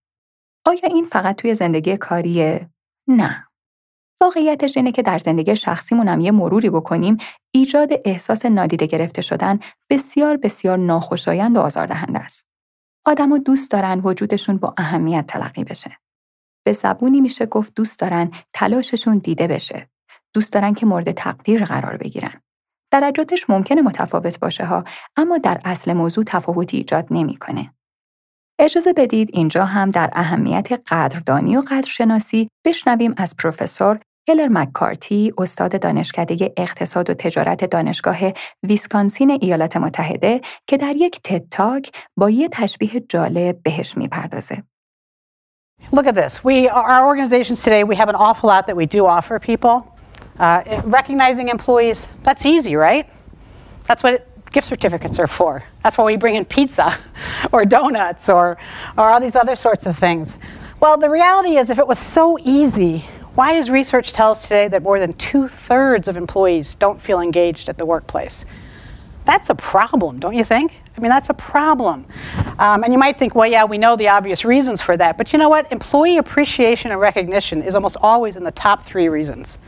آیا 0.65 0.79
این 0.83 1.05
فقط 1.05 1.35
توی 1.35 1.53
زندگی 1.53 1.97
کاریه؟ 1.97 2.69
نه. 3.07 3.46
واقعیتش 4.21 4.77
اینه 4.77 4.91
که 4.91 5.01
در 5.01 5.17
زندگی 5.17 5.55
شخصیمون 5.55 6.07
هم 6.07 6.19
یه 6.19 6.31
مروری 6.31 6.69
بکنیم 6.69 7.17
ایجاد 7.51 7.89
احساس 8.05 8.45
نادیده 8.45 8.85
گرفته 8.85 9.21
شدن 9.21 9.59
بسیار 9.89 10.37
بسیار 10.37 10.77
ناخوشایند 10.77 11.57
و 11.57 11.59
آزاردهنده 11.59 12.19
است. 12.19 12.45
آدما 13.05 13.37
دوست 13.37 13.71
دارن 13.71 13.99
وجودشون 13.99 14.57
با 14.57 14.73
اهمیت 14.77 15.25
تلقی 15.25 15.63
بشه. 15.63 15.97
به 16.65 16.73
زبونی 16.73 17.21
میشه 17.21 17.45
گفت 17.45 17.73
دوست 17.75 17.99
دارن 17.99 18.31
تلاششون 18.53 19.17
دیده 19.17 19.47
بشه. 19.47 19.89
دوست 20.33 20.53
دارن 20.53 20.73
که 20.73 20.85
مورد 20.85 21.11
تقدیر 21.11 21.65
قرار 21.65 21.97
بگیرن. 21.97 22.41
درجاتش 22.91 23.49
ممکنه 23.49 23.81
متفاوت 23.81 24.39
باشه 24.39 24.65
ها 24.65 24.83
اما 25.15 25.37
در 25.37 25.61
اصل 25.65 25.93
موضوع 25.93 26.23
تفاوتی 26.23 26.77
ایجاد 26.77 27.07
نمی‌کنه. 27.11 27.73
اجازه 28.59 28.93
بدید 28.93 29.29
اینجا 29.33 29.65
هم 29.65 29.89
در 29.89 30.09
اهمیت 30.13 30.67
قدردانی 30.87 31.57
و 31.57 31.61
قدرشناسی 31.61 32.49
بشنویم 32.65 33.13
از 33.17 33.35
پروفسور 33.37 33.99
هلر 34.28 34.48
مککارتی 34.50 35.32
استاد 35.38 35.80
دانشکده 35.80 36.52
اقتصاد 36.56 37.10
و 37.10 37.14
تجارت 37.14 37.64
دانشگاه 37.64 38.18
ویسکانسین 38.62 39.30
ایالات 39.30 39.76
متحده 39.76 40.40
که 40.66 40.76
در 40.76 40.96
یک 40.96 41.20
تتاک 41.24 41.92
با 42.16 42.30
یه 42.30 42.48
تشبیه 42.48 43.00
جالب 43.08 43.62
بهش 43.62 43.96
میپردازه. 43.96 44.62
Look 45.92 46.06
at 46.06 46.14
this. 46.14 46.44
We, 46.44 46.68
our 46.68 47.06
organizations 47.06 47.62
today, 47.62 47.82
we 47.84 47.96
have 47.96 48.08
an 48.08 48.14
awful 48.14 48.48
lot 48.48 48.66
that 48.68 48.76
we 48.76 48.86
do 48.86 49.06
offer 49.06 49.38
people. 49.38 49.74
Uh, 50.38 50.82
recognizing 50.84 51.48
employees, 51.48 52.08
that's 52.22 52.46
easy, 52.46 52.76
right? 52.76 53.06
That's 53.88 54.02
what 54.04 54.14
it, 54.14 54.28
gift 54.52 54.66
certificates 54.66 55.18
are 55.18 55.26
for. 55.26 55.62
That's 55.82 55.98
why 55.98 56.04
we 56.04 56.16
bring 56.16 56.36
in 56.36 56.44
pizza 56.44 56.96
or 57.52 57.64
donuts 57.64 58.28
or, 58.28 58.58
or 58.96 59.10
all 59.10 59.20
these 59.20 59.36
other 59.36 59.56
sorts 59.56 59.86
of 59.86 59.98
things. 59.98 60.34
Well, 60.80 60.96
the 60.98 61.10
reality 61.10 61.56
is, 61.56 61.70
if 61.70 61.78
it 61.78 61.86
was 61.86 61.98
so 61.98 62.38
easy, 62.42 63.04
why 63.37 63.53
does 63.53 63.69
research 63.69 64.13
tell 64.13 64.31
us 64.31 64.41
today 64.41 64.67
that 64.67 64.81
more 64.81 64.99
than 64.99 65.13
two 65.13 65.47
thirds 65.47 66.07
of 66.07 66.17
employees 66.17 66.73
don't 66.73 66.99
feel 66.99 67.19
engaged 67.19 67.69
at 67.69 67.77
the 67.77 67.85
workplace? 67.85 68.45
That's 69.25 69.51
a 69.51 69.55
problem, 69.55 70.17
don't 70.17 70.33
you 70.33 70.43
think? 70.43 70.81
I 70.97 71.01
mean, 71.01 71.09
that's 71.09 71.29
a 71.29 71.35
problem. 71.35 72.07
Um, 72.57 72.83
and 72.83 72.91
you 72.91 72.97
might 72.97 73.19
think, 73.19 73.35
well, 73.35 73.47
yeah, 73.47 73.63
we 73.63 73.77
know 73.77 73.95
the 73.95 74.07
obvious 74.07 74.43
reasons 74.43 74.81
for 74.81 74.97
that. 74.97 75.19
But 75.19 75.33
you 75.33 75.37
know 75.37 75.49
what? 75.49 75.71
Employee 75.71 76.17
appreciation 76.17 76.89
and 76.89 76.99
recognition 76.99 77.61
is 77.61 77.75
almost 77.75 77.97
always 78.01 78.37
in 78.37 78.43
the 78.43 78.51
top 78.51 78.87
three 78.87 79.07
reasons. 79.07 79.59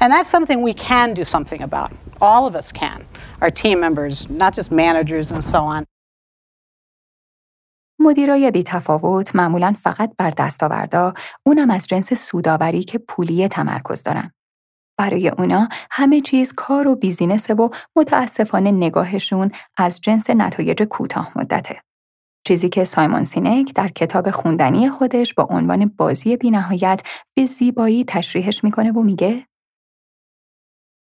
And 0.00 0.12
that's 0.12 0.28
something 0.28 0.60
we 0.60 0.74
can 0.74 1.14
do 1.14 1.24
something 1.24 1.62
about. 1.62 1.94
All 2.20 2.46
of 2.46 2.54
us 2.54 2.70
can. 2.72 3.06
Our 3.40 3.50
team 3.50 3.80
members, 3.80 4.28
not 4.28 4.54
just 4.54 4.70
managers 4.70 5.30
and 5.30 5.42
so 5.42 5.60
on. 5.60 5.87
مدیرای 8.08 8.50
بی 8.50 8.62
تفاوت 8.62 9.36
معمولا 9.36 9.74
فقط 9.82 10.12
بر 10.18 10.30
دستاوردا 10.30 11.14
اونم 11.46 11.70
از 11.70 11.86
جنس 11.86 12.12
سوداوری 12.12 12.82
که 12.82 12.98
پولیه 12.98 13.48
تمرکز 13.48 14.02
دارن. 14.02 14.32
برای 14.98 15.28
اونا 15.28 15.68
همه 15.90 16.20
چیز 16.20 16.52
کار 16.52 16.88
و 16.88 16.96
بیزینسه 16.96 17.54
و 17.54 17.68
متاسفانه 17.96 18.70
نگاهشون 18.70 19.50
از 19.76 20.00
جنس 20.00 20.30
نتایج 20.30 20.82
کوتاه 20.82 21.32
مدته. 21.36 21.80
چیزی 22.46 22.68
که 22.68 22.84
سایمون 22.84 23.24
سینک 23.24 23.74
در 23.74 23.88
کتاب 23.88 24.30
خوندنی 24.30 24.88
خودش 24.88 25.34
با 25.34 25.46
عنوان 25.50 25.86
بازی 25.96 26.36
بینهایت 26.36 27.02
به 27.34 27.44
زیبایی 27.44 28.04
تشریحش 28.04 28.64
می‌کنه 28.64 28.92
و 28.92 29.02
میگه 29.02 29.46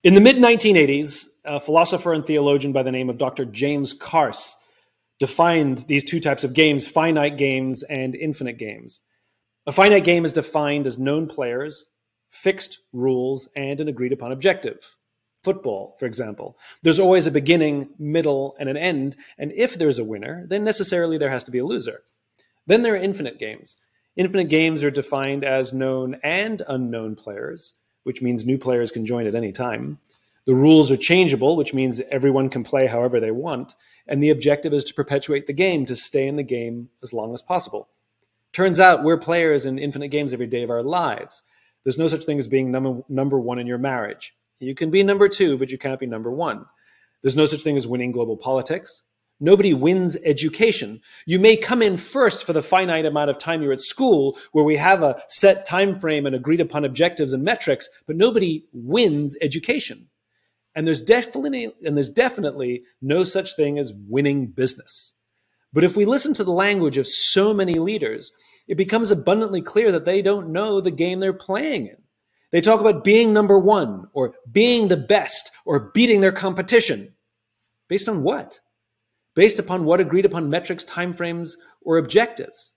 In 0.07 0.13
the 0.13 0.19
mid 0.19 0.37
1980s, 0.37 1.11
a 1.45 1.59
philosopher 1.59 2.13
and 2.13 2.25
theologian 2.25 2.71
by 2.71 2.83
the 2.83 2.91
name 2.91 3.09
of 3.09 3.17
Dr. 3.17 3.45
James 3.45 3.93
Carse 3.93 4.61
defined 5.22 5.86
these 5.88 6.03
two 6.03 6.19
types 6.19 6.43
of 6.43 6.53
games 6.53 6.88
finite 6.88 7.38
games 7.38 7.84
and 7.84 8.15
infinite 8.15 8.57
games. 8.57 9.01
A 9.67 9.72
finite 9.72 10.03
game 10.03 10.26
is 10.26 10.34
defined 10.34 10.88
as 10.88 10.97
known 10.97 11.28
players 11.28 11.86
fixed 12.32 12.80
rules, 12.93 13.47
and 13.55 13.80
an 13.80 13.88
agreed 13.88 14.13
upon 14.13 14.32
objective. 14.32 14.95
Football, 15.43 15.95
for 15.99 16.05
example, 16.05 16.57
there's 16.82 16.99
always 16.99 17.28
a 17.28 17.32
beginning, 17.32 17.89
middle, 17.99 18.55
and 18.59 18.69
an 18.69 18.78
end, 18.78 19.15
and 19.38 19.51
if 19.51 19.78
there's 19.78 19.99
a 19.99 20.03
winner, 20.03 20.45
then 20.47 20.63
necessarily 20.63 21.17
there 21.17 21.30
has 21.30 21.43
to 21.43 21.51
be 21.51 21.59
a 21.59 21.65
loser. 21.65 22.01
Then 22.65 22.82
there 22.82 22.93
are 22.93 22.97
infinite 22.97 23.38
games. 23.38 23.78
Infinite 24.15 24.45
games 24.45 24.84
are 24.84 24.91
defined 24.91 25.43
as 25.43 25.74
known 25.74 26.15
and 26.24 26.61
unknown 26.67 27.15
players, 27.15 27.74
which 28.03 28.22
means 28.22 28.45
new 28.45 28.57
players 28.57 28.91
can 28.91 29.05
join 29.05 29.28
at 29.28 29.36
any 29.36 29.51
time. 29.51 29.99
The 30.45 30.55
rules 30.55 30.91
are 30.91 30.97
changeable, 30.97 31.55
which 31.55 31.73
means 31.73 32.01
everyone 32.09 32.49
can 32.49 32.63
play 32.63 32.87
however 32.87 33.19
they 33.19 33.31
want, 33.31 33.75
and 34.07 34.21
the 34.21 34.31
objective 34.31 34.73
is 34.73 34.83
to 34.85 34.93
perpetuate 34.93 35.45
the 35.45 35.53
game, 35.53 35.85
to 35.85 35.95
stay 35.95 36.27
in 36.27 36.35
the 36.35 36.43
game 36.43 36.89
as 37.03 37.13
long 37.13 37.33
as 37.33 37.43
possible. 37.43 37.89
Turns 38.51 38.79
out 38.79 39.03
we're 39.03 39.17
players 39.17 39.65
in 39.65 39.77
infinite 39.77 40.09
games 40.09 40.33
every 40.33 40.47
day 40.47 40.63
of 40.63 40.69
our 40.69 40.83
lives. 40.83 41.43
There's 41.83 41.97
no 41.97 42.07
such 42.07 42.25
thing 42.25 42.39
as 42.39 42.47
being 42.47 42.71
number, 42.71 43.01
number 43.07 43.39
one 43.39 43.59
in 43.59 43.67
your 43.67 43.77
marriage. 43.77 44.35
You 44.59 44.75
can 44.75 44.91
be 44.91 45.03
number 45.03 45.27
two, 45.27 45.57
but 45.57 45.71
you 45.71 45.77
can't 45.77 45.99
be 45.99 46.05
number 46.05 46.31
one. 46.31 46.65
There's 47.21 47.37
no 47.37 47.45
such 47.45 47.61
thing 47.61 47.77
as 47.77 47.87
winning 47.87 48.11
global 48.11 48.37
politics. 48.37 49.03
Nobody 49.39 49.73
wins 49.73 50.17
education. 50.23 51.01
You 51.25 51.39
may 51.39 51.57
come 51.57 51.81
in 51.81 51.97
first 51.97 52.45
for 52.45 52.53
the 52.53 52.61
finite 52.61 53.05
amount 53.05 53.31
of 53.31 53.39
time 53.39 53.63
you're 53.63 53.71
at 53.71 53.81
school 53.81 54.37
where 54.51 54.63
we 54.63 54.77
have 54.77 55.01
a 55.01 55.19
set 55.29 55.65
time 55.65 55.95
frame 55.95 56.27
and 56.27 56.35
agreed 56.35 56.61
upon 56.61 56.85
objectives 56.85 57.33
and 57.33 57.43
metrics, 57.43 57.89
but 58.05 58.15
nobody 58.15 58.65
wins 58.71 59.35
education. 59.41 60.09
And 60.74 60.88
there's 60.88 61.01
definitely 61.01 61.74
and 61.84 61.97
there's 61.97 62.09
definitely 62.09 62.84
no 63.01 63.24
such 63.24 63.55
thing 63.55 63.78
as 63.78 63.93
winning 64.07 64.47
business. 64.47 65.13
But 65.74 65.84
if 65.84 65.95
we 65.95 66.05
listen 66.05 66.34
to 66.36 66.43
the 66.43 66.51
language 66.51 66.97
of 66.97 67.07
so 67.07 67.53
many 67.53 67.76
leaders, 67.76 68.32
it 68.67 68.76
becomes 68.76 69.11
abundantly 69.11 69.61
clear 69.61 69.91
that 69.91 70.05
they 70.05 70.22
don't 70.22 70.51
know 70.51 70.82
the 70.82 70.91
game 70.91 71.19
they're 71.19 71.34
playing 71.34 71.88
in. 71.88 71.97
They 72.51 72.61
talk 72.61 72.82
about 72.82 73.05
being 73.05 73.32
number 73.32 73.57
one 73.57 74.07
or 74.13 74.34
being 74.51 74.89
the 74.89 74.97
best 74.97 75.51
or 75.65 75.91
beating 75.93 76.19
their 76.19 76.34
competition. 76.34 77.15
Based 77.88 78.09
on 78.09 78.24
what? 78.24 78.59
Based 79.36 79.59
upon 79.59 79.86
what 79.86 80.01
agreed 80.01 80.26
upon 80.26 80.49
metrics, 80.49 80.84
timeframes, 80.84 81.53
or 81.82 81.97
objectives. 81.97 82.74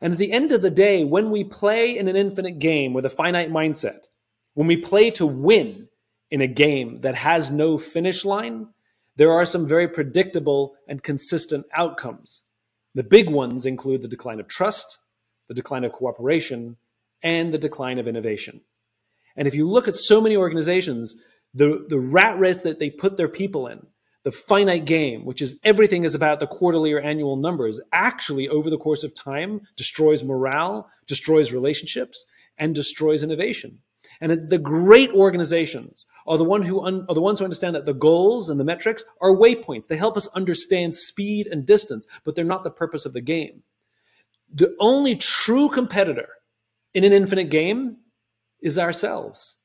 And 0.00 0.12
at 0.12 0.18
the 0.18 0.32
end 0.32 0.52
of 0.52 0.62
the 0.62 0.70
day, 0.70 1.04
when 1.04 1.30
we 1.30 1.44
play 1.44 1.96
in 1.96 2.08
an 2.08 2.16
infinite 2.16 2.58
game 2.58 2.94
with 2.94 3.04
a 3.04 3.10
finite 3.10 3.50
mindset, 3.50 4.06
when 4.54 4.66
we 4.66 4.76
play 4.76 5.10
to 5.12 5.26
win 5.26 5.87
in 6.30 6.40
a 6.40 6.46
game 6.46 7.00
that 7.00 7.14
has 7.14 7.50
no 7.50 7.78
finish 7.78 8.24
line, 8.24 8.68
there 9.16 9.32
are 9.32 9.46
some 9.46 9.66
very 9.66 9.88
predictable 9.88 10.74
and 10.86 11.02
consistent 11.02 11.66
outcomes. 11.74 12.44
The 12.94 13.02
big 13.02 13.28
ones 13.30 13.66
include 13.66 14.02
the 14.02 14.08
decline 14.08 14.40
of 14.40 14.48
trust, 14.48 14.98
the 15.48 15.54
decline 15.54 15.84
of 15.84 15.92
cooperation, 15.92 16.76
and 17.22 17.52
the 17.52 17.58
decline 17.58 17.98
of 17.98 18.06
innovation. 18.06 18.60
And 19.36 19.48
if 19.48 19.54
you 19.54 19.68
look 19.68 19.88
at 19.88 19.96
so 19.96 20.20
many 20.20 20.36
organizations, 20.36 21.16
the, 21.54 21.84
the 21.88 21.98
rat 21.98 22.38
race 22.38 22.60
that 22.62 22.78
they 22.78 22.90
put 22.90 23.16
their 23.16 23.28
people 23.28 23.66
in, 23.66 23.86
the 24.24 24.32
finite 24.32 24.84
game, 24.84 25.24
which 25.24 25.40
is 25.40 25.58
everything 25.64 26.04
is 26.04 26.14
about 26.14 26.40
the 26.40 26.46
quarterly 26.46 26.92
or 26.92 27.00
annual 27.00 27.36
numbers, 27.36 27.80
actually 27.92 28.48
over 28.48 28.68
the 28.68 28.78
course 28.78 29.04
of 29.04 29.14
time 29.14 29.60
destroys 29.76 30.22
morale, 30.24 30.90
destroys 31.06 31.52
relationships, 31.52 32.26
and 32.58 32.74
destroys 32.74 33.22
innovation. 33.22 33.78
And 34.20 34.50
the 34.50 34.58
great 34.58 35.10
organizations 35.10 36.04
are 36.28 36.38
the 36.38 36.44
one 36.44 36.62
who 36.62 36.82
un- 36.82 37.06
are 37.08 37.14
the 37.14 37.20
ones 37.20 37.38
who 37.38 37.44
understand 37.44 37.74
that 37.74 37.86
the 37.86 37.94
goals 37.94 38.50
and 38.50 38.60
the 38.60 38.64
metrics 38.64 39.04
are 39.20 39.34
waypoints. 39.34 39.86
They 39.86 39.96
help 39.96 40.16
us 40.16 40.28
understand 40.28 40.94
speed 40.94 41.46
and 41.46 41.66
distance, 41.66 42.06
but 42.24 42.34
they're 42.34 42.44
not 42.44 42.64
the 42.64 42.70
purpose 42.70 43.06
of 43.06 43.12
the 43.12 43.20
game. 43.20 43.62
The 44.52 44.74
only 44.78 45.16
true 45.16 45.68
competitor 45.68 46.28
in 46.94 47.04
an 47.04 47.12
infinite 47.12 47.50
game 47.50 47.98
is 48.62 48.78
ourselves. 48.78 49.56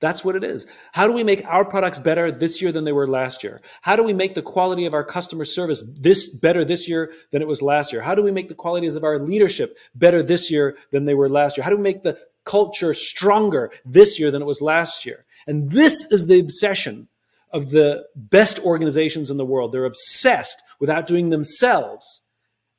That's 0.00 0.24
what 0.24 0.36
it 0.36 0.44
is. 0.44 0.66
How 0.92 1.08
do 1.08 1.12
we 1.12 1.24
make 1.24 1.44
our 1.46 1.64
products 1.64 1.98
better 1.98 2.30
this 2.30 2.62
year 2.62 2.70
than 2.70 2.84
they 2.84 2.92
were 2.92 3.08
last 3.08 3.42
year? 3.42 3.60
How 3.82 3.96
do 3.96 4.04
we 4.04 4.12
make 4.12 4.34
the 4.34 4.42
quality 4.42 4.86
of 4.86 4.94
our 4.94 5.02
customer 5.02 5.44
service 5.44 5.82
this 6.00 6.28
better 6.28 6.64
this 6.64 6.88
year 6.88 7.12
than 7.32 7.42
it 7.42 7.48
was 7.48 7.62
last 7.62 7.92
year? 7.92 8.02
How 8.02 8.14
do 8.14 8.22
we 8.22 8.30
make 8.30 8.48
the 8.48 8.54
qualities 8.54 8.94
of 8.94 9.02
our 9.02 9.18
leadership 9.18 9.76
better 9.96 10.22
this 10.22 10.50
year 10.52 10.76
than 10.92 11.04
they 11.04 11.14
were 11.14 11.28
last 11.28 11.56
year? 11.56 11.64
How 11.64 11.70
do 11.70 11.76
we 11.76 11.82
make 11.82 12.04
the 12.04 12.16
culture 12.44 12.94
stronger 12.94 13.72
this 13.84 14.20
year 14.20 14.30
than 14.30 14.40
it 14.40 14.46
was 14.46 14.60
last 14.60 15.04
year? 15.04 15.24
And 15.47 15.71
this 15.71 16.05
is 16.11 16.27
the 16.27 16.39
obsession 16.39 17.07
of 17.51 17.71
the 17.71 18.05
best 18.15 18.59
organizations 18.59 19.29
in 19.29 19.37
the 19.37 19.45
world. 19.45 19.71
They're 19.71 19.85
obsessed 19.85 20.61
with 20.79 20.89
outdoing 20.89 21.29
themselves 21.29 22.23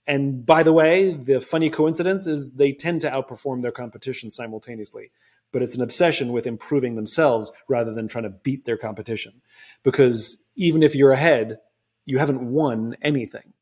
and 0.07 0.45
by 0.45 0.63
the 0.63 0.73
way, 0.73 1.13
the 1.13 1.41
funny 1.41 1.71
coincidence 1.71 2.27
is 2.27 2.53
they 2.53 2.73
tend 2.73 3.01
to 3.03 3.11
outperform 3.11 3.63
their 3.63 3.73
competition 3.73 4.31
simultaneously. 4.31 5.11
But 5.53 5.63
it's 5.63 5.77
an 5.77 5.83
obsession 5.83 6.33
with 6.33 6.47
improving 6.47 6.95
themselves 6.95 7.53
rather 7.69 7.93
than 7.93 8.09
trying 8.09 8.25
to 8.25 8.35
beat 8.43 8.65
their 8.65 8.77
competition. 8.77 9.41
Because 9.83 10.45
even 10.57 10.83
if 10.83 10.95
you're 10.95 11.13
ahead, 11.13 11.59
you 12.07 12.19
haven't 12.19 12.43
won 12.43 12.97
anything. 13.03 13.53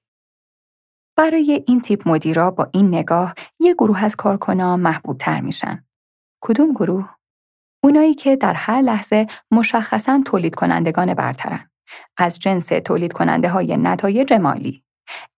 برای 1.16 1.64
این 1.66 1.80
تیپ 1.80 2.08
مدیرا 2.08 2.50
با 2.50 2.70
این 2.74 2.94
نگاه 2.94 3.34
یه 3.60 3.74
گروه 3.74 4.04
از 4.04 4.16
کارکنان 4.16 4.80
محبوب 4.80 5.16
تر 5.18 5.40
میشن. 5.40 5.84
کدوم 6.40 6.72
گروه؟ 6.72 7.14
اونایی 7.87 8.13
که 8.13 8.35
در 8.35 8.53
هر 8.53 8.81
لحظه 8.81 9.27
مشخصا 9.51 10.21
تولید 10.25 10.55
کنندگان 10.55 11.13
برترن. 11.13 11.69
از 12.17 12.39
جنس 12.39 12.65
تولید 12.65 13.13
کننده 13.13 13.49
های 13.49 13.77
نتایج 13.77 14.33
مالی. 14.33 14.83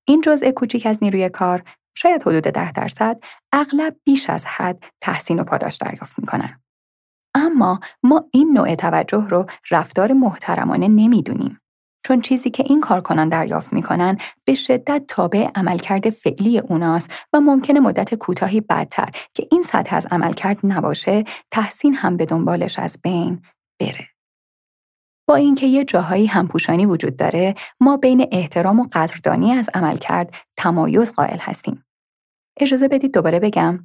این 0.07 0.21
جزء 0.21 0.51
کوچیک 0.51 0.85
از 0.85 1.03
نیروی 1.03 1.29
کار 1.29 1.63
شاید 1.97 2.21
حدود 2.21 2.43
ده 2.43 2.71
درصد 2.71 3.19
اغلب 3.53 3.95
بیش 4.03 4.29
از 4.29 4.45
حد 4.45 4.83
تحسین 5.01 5.39
و 5.39 5.43
پاداش 5.43 5.77
دریافت 5.77 6.19
می‌کنن. 6.19 6.61
اما 7.35 7.79
ما 8.03 8.25
این 8.31 8.53
نوع 8.53 8.75
توجه 8.75 9.27
رو 9.29 9.45
رفتار 9.71 10.13
محترمانه 10.13 10.87
نمی‌دونیم. 10.87 11.59
چون 12.03 12.21
چیزی 12.21 12.49
که 12.49 12.63
این 12.67 12.81
کارکنان 12.81 13.29
دریافت 13.29 13.73
می‌کنن 13.73 14.17
به 14.45 14.55
شدت 14.55 15.03
تابع 15.07 15.49
عملکرد 15.55 16.09
فعلی 16.09 16.59
اوناست 16.59 17.11
و 17.33 17.39
ممکنه 17.39 17.79
مدت 17.79 18.15
کوتاهی 18.15 18.61
بدتر 18.61 19.09
که 19.33 19.47
این 19.51 19.63
سطح 19.63 19.95
از 19.95 20.07
عملکرد 20.11 20.59
نباشه 20.63 21.23
تحسین 21.51 21.95
هم 21.95 22.17
به 22.17 22.25
دنبالش 22.25 22.79
از 22.79 22.99
بین 23.03 23.41
بره. 23.79 24.07
با 25.27 25.35
اینکه 25.35 25.65
یه 25.65 25.83
جاهایی 25.83 26.25
همپوشانی 26.25 26.85
وجود 26.85 27.17
داره 27.17 27.55
ما 27.79 27.97
بین 27.97 28.27
احترام 28.31 28.79
و 28.79 28.87
قدردانی 28.91 29.51
از 29.51 29.69
عملکرد 29.73 30.35
تمایز 30.57 31.13
قائل 31.13 31.37
هستیم. 31.39 31.85
اجازه 32.59 32.87
بدید 32.87 33.13
دوباره 33.13 33.39
بگم 33.39 33.79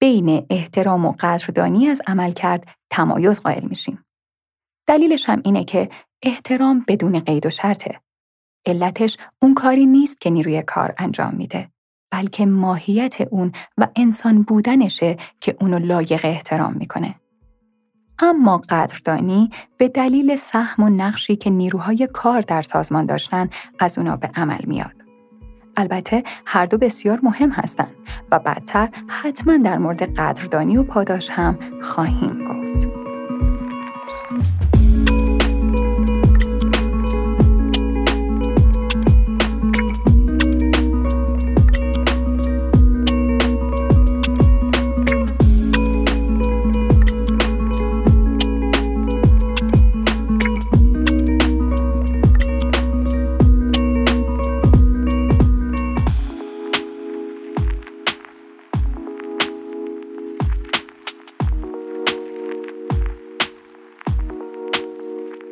بین 0.00 0.46
احترام 0.50 1.06
و 1.06 1.14
قدردانی 1.20 1.86
از 1.88 2.02
عملکرد 2.06 2.68
تمایز 2.90 3.40
قائل 3.40 3.64
میشیم. 3.64 4.04
دلیلش 4.88 5.28
هم 5.28 5.42
اینه 5.44 5.64
که 5.64 5.88
احترام 6.26 6.84
بدون 6.88 7.18
قید 7.18 7.46
و 7.46 7.50
شرطه. 7.50 8.00
علتش 8.66 9.16
اون 9.42 9.54
کاری 9.54 9.86
نیست 9.86 10.20
که 10.20 10.30
نیروی 10.30 10.62
کار 10.62 10.94
انجام 10.98 11.34
میده. 11.34 11.68
بلکه 12.10 12.46
ماهیت 12.46 13.20
اون 13.20 13.52
و 13.78 13.88
انسان 13.96 14.42
بودنشه 14.42 15.16
که 15.40 15.56
اونو 15.60 15.78
لایق 15.78 16.20
احترام 16.24 16.72
می‌کنه. 16.72 17.14
اما 18.18 18.58
قدردانی 18.68 19.50
به 19.78 19.88
دلیل 19.88 20.36
سهم 20.36 20.84
و 20.84 20.88
نقشی 20.88 21.36
که 21.36 21.50
نیروهای 21.50 22.08
کار 22.12 22.40
در 22.40 22.62
سازمان 22.62 23.06
داشتن 23.06 23.48
از 23.78 23.98
اونا 23.98 24.16
به 24.16 24.30
عمل 24.34 24.64
میاد. 24.64 25.04
البته 25.76 26.24
هر 26.46 26.66
دو 26.66 26.78
بسیار 26.78 27.20
مهم 27.22 27.50
هستند 27.50 27.94
و 28.30 28.38
بعدتر 28.38 28.90
حتما 29.08 29.56
در 29.56 29.78
مورد 29.78 30.02
قدردانی 30.02 30.76
و 30.76 30.82
پاداش 30.82 31.30
هم 31.30 31.58
خواهیم 31.82 32.44
گفت. 32.44 33.05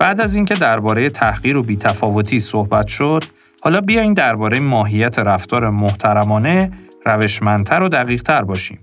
بعد 0.05 0.21
از 0.21 0.37
اینکه 0.37 0.55
درباره 0.55 1.11
تحقیر 1.11 1.57
و 1.57 1.63
بیتفاوتی 1.63 2.41
صحبت 2.41 2.89
شد، 2.89 3.25
حالا 3.63 3.81
بیاین 3.81 4.13
درباره 4.13 4.61
ماهیت 4.61 5.19
رفتار 5.19 5.71
محترمانه 5.71 6.71
روشمندتر 7.07 7.83
و 7.83 7.89
دقیقتر 7.89 8.43
باشیم. 8.43 8.79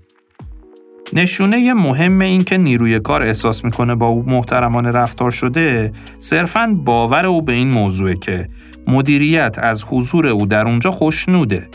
نشونه 1.12 1.72
مهم 1.72 2.20
این 2.20 2.44
که 2.44 2.58
نیروی 2.58 3.00
کار 3.00 3.22
احساس 3.22 3.64
می‌کنه 3.64 3.94
با 3.94 4.06
او 4.06 4.24
محترمانه 4.26 4.90
رفتار 4.90 5.30
شده 5.30 5.92
صرفاً 6.18 6.74
باور 6.84 7.26
او 7.26 7.42
به 7.42 7.52
این 7.52 7.70
موضوع 7.70 8.14
که 8.14 8.48
مدیریت 8.86 9.56
از 9.58 9.84
حضور 9.88 10.26
او 10.26 10.46
در 10.46 10.66
اونجا 10.66 10.90
خوشنوده. 10.90 11.68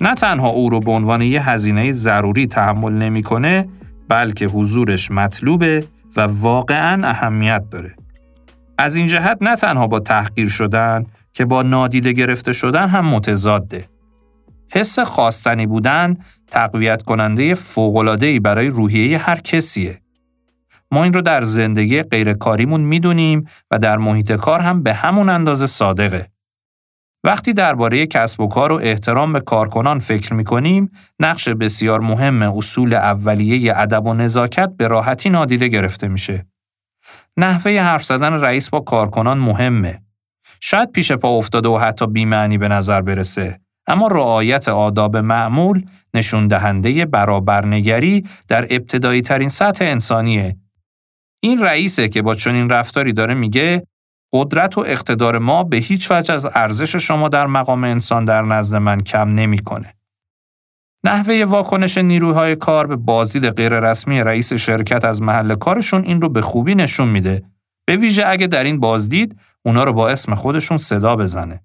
نه 0.00 0.14
تنها 0.14 0.48
او 0.48 0.70
رو 0.70 0.80
به 0.80 0.90
عنوان 0.90 1.22
یه 1.22 1.50
هزینه 1.50 1.92
ضروری 1.92 2.46
تحمل 2.46 2.92
نمی‌کنه 2.92 3.68
بلکه 4.08 4.46
حضورش 4.46 5.10
مطلوبه 5.10 5.84
و 6.16 6.20
واقعا 6.20 7.08
اهمیت 7.08 7.62
داره. 7.70 7.94
از 8.78 8.96
این 8.96 9.06
جهت 9.06 9.38
نه 9.40 9.56
تنها 9.56 9.86
با 9.86 10.00
تحقیر 10.00 10.48
شدن 10.48 11.06
که 11.32 11.44
با 11.44 11.62
نادیده 11.62 12.12
گرفته 12.12 12.52
شدن 12.52 12.88
هم 12.88 13.06
متضاده. 13.06 13.88
حس 14.72 14.98
خواستنی 14.98 15.66
بودن 15.66 16.14
تقویت 16.50 17.02
کننده 17.02 17.54
فوقلادهی 17.54 18.40
برای 18.40 18.68
روحیه 18.68 19.18
هر 19.18 19.40
کسیه. 19.40 20.00
ما 20.90 21.04
این 21.04 21.12
رو 21.12 21.20
در 21.20 21.44
زندگی 21.44 22.02
غیرکاریمون 22.02 22.80
می‌دونیم 22.80 23.44
و 23.70 23.78
در 23.78 23.98
محیط 23.98 24.32
کار 24.32 24.60
هم 24.60 24.82
به 24.82 24.94
همون 24.94 25.28
اندازه 25.28 25.66
صادقه. 25.66 26.28
وقتی 27.24 27.52
درباره 27.52 28.06
کسب 28.06 28.40
و 28.40 28.48
کار 28.48 28.72
و 28.72 28.80
احترام 28.82 29.32
به 29.32 29.40
کارکنان 29.40 29.98
فکر 29.98 30.34
می‌کنیم، 30.34 30.90
نقش 31.20 31.48
بسیار 31.48 32.00
مهم 32.00 32.42
اصول 32.42 32.94
اولیه 32.94 33.78
ادب 33.78 34.06
و 34.06 34.14
نزاکت 34.14 34.70
به 34.76 34.88
راحتی 34.88 35.30
نادیده 35.30 35.68
گرفته 35.68 36.08
میشه. 36.08 36.46
نحوه 37.36 37.72
حرف 37.72 38.04
زدن 38.04 38.32
رئیس 38.32 38.70
با 38.70 38.80
کارکنان 38.80 39.38
مهمه. 39.38 40.02
شاید 40.60 40.92
پیش 40.92 41.12
پا 41.12 41.28
افتاده 41.28 41.68
و 41.68 41.78
حتی 41.78 42.06
بیمعنی 42.06 42.58
به 42.58 42.68
نظر 42.68 43.00
برسه. 43.00 43.60
اما 43.86 44.08
رعایت 44.08 44.68
آداب 44.68 45.16
معمول 45.16 45.86
نشون 46.14 46.48
دهنده 46.48 47.04
برابرنگری 47.04 48.24
در 48.48 48.66
ابتدایی 48.70 49.22
ترین 49.22 49.48
سطح 49.48 49.84
انسانیه. 49.84 50.56
این 51.42 51.62
رئیسه 51.62 52.08
که 52.08 52.22
با 52.22 52.34
چنین 52.34 52.70
رفتاری 52.70 53.12
داره 53.12 53.34
میگه 53.34 53.86
قدرت 54.32 54.78
و 54.78 54.80
اقتدار 54.80 55.38
ما 55.38 55.64
به 55.64 55.76
هیچ 55.76 56.10
وجه 56.10 56.34
از 56.34 56.46
ارزش 56.54 56.96
شما 56.96 57.28
در 57.28 57.46
مقام 57.46 57.84
انسان 57.84 58.24
در 58.24 58.42
نزد 58.42 58.76
من 58.76 59.00
کم 59.00 59.28
نمی‌کنه. 59.28 59.94
نحوه 61.06 61.44
واکنش 61.44 61.98
نیروهای 61.98 62.56
کار 62.56 62.86
به 62.86 62.96
بازدید 62.96 63.50
غیررسمی 63.50 64.22
رئیس 64.22 64.52
شرکت 64.52 65.04
از 65.04 65.22
محل 65.22 65.54
کارشون 65.54 66.04
این 66.04 66.20
رو 66.20 66.28
به 66.28 66.42
خوبی 66.42 66.74
نشون 66.74 67.08
میده. 67.08 67.42
به 67.86 67.96
ویژه 67.96 68.26
اگه 68.26 68.46
در 68.46 68.64
این 68.64 68.80
بازدید 68.80 69.38
اونا 69.62 69.84
رو 69.84 69.92
با 69.92 70.08
اسم 70.08 70.34
خودشون 70.34 70.78
صدا 70.78 71.16
بزنه. 71.16 71.60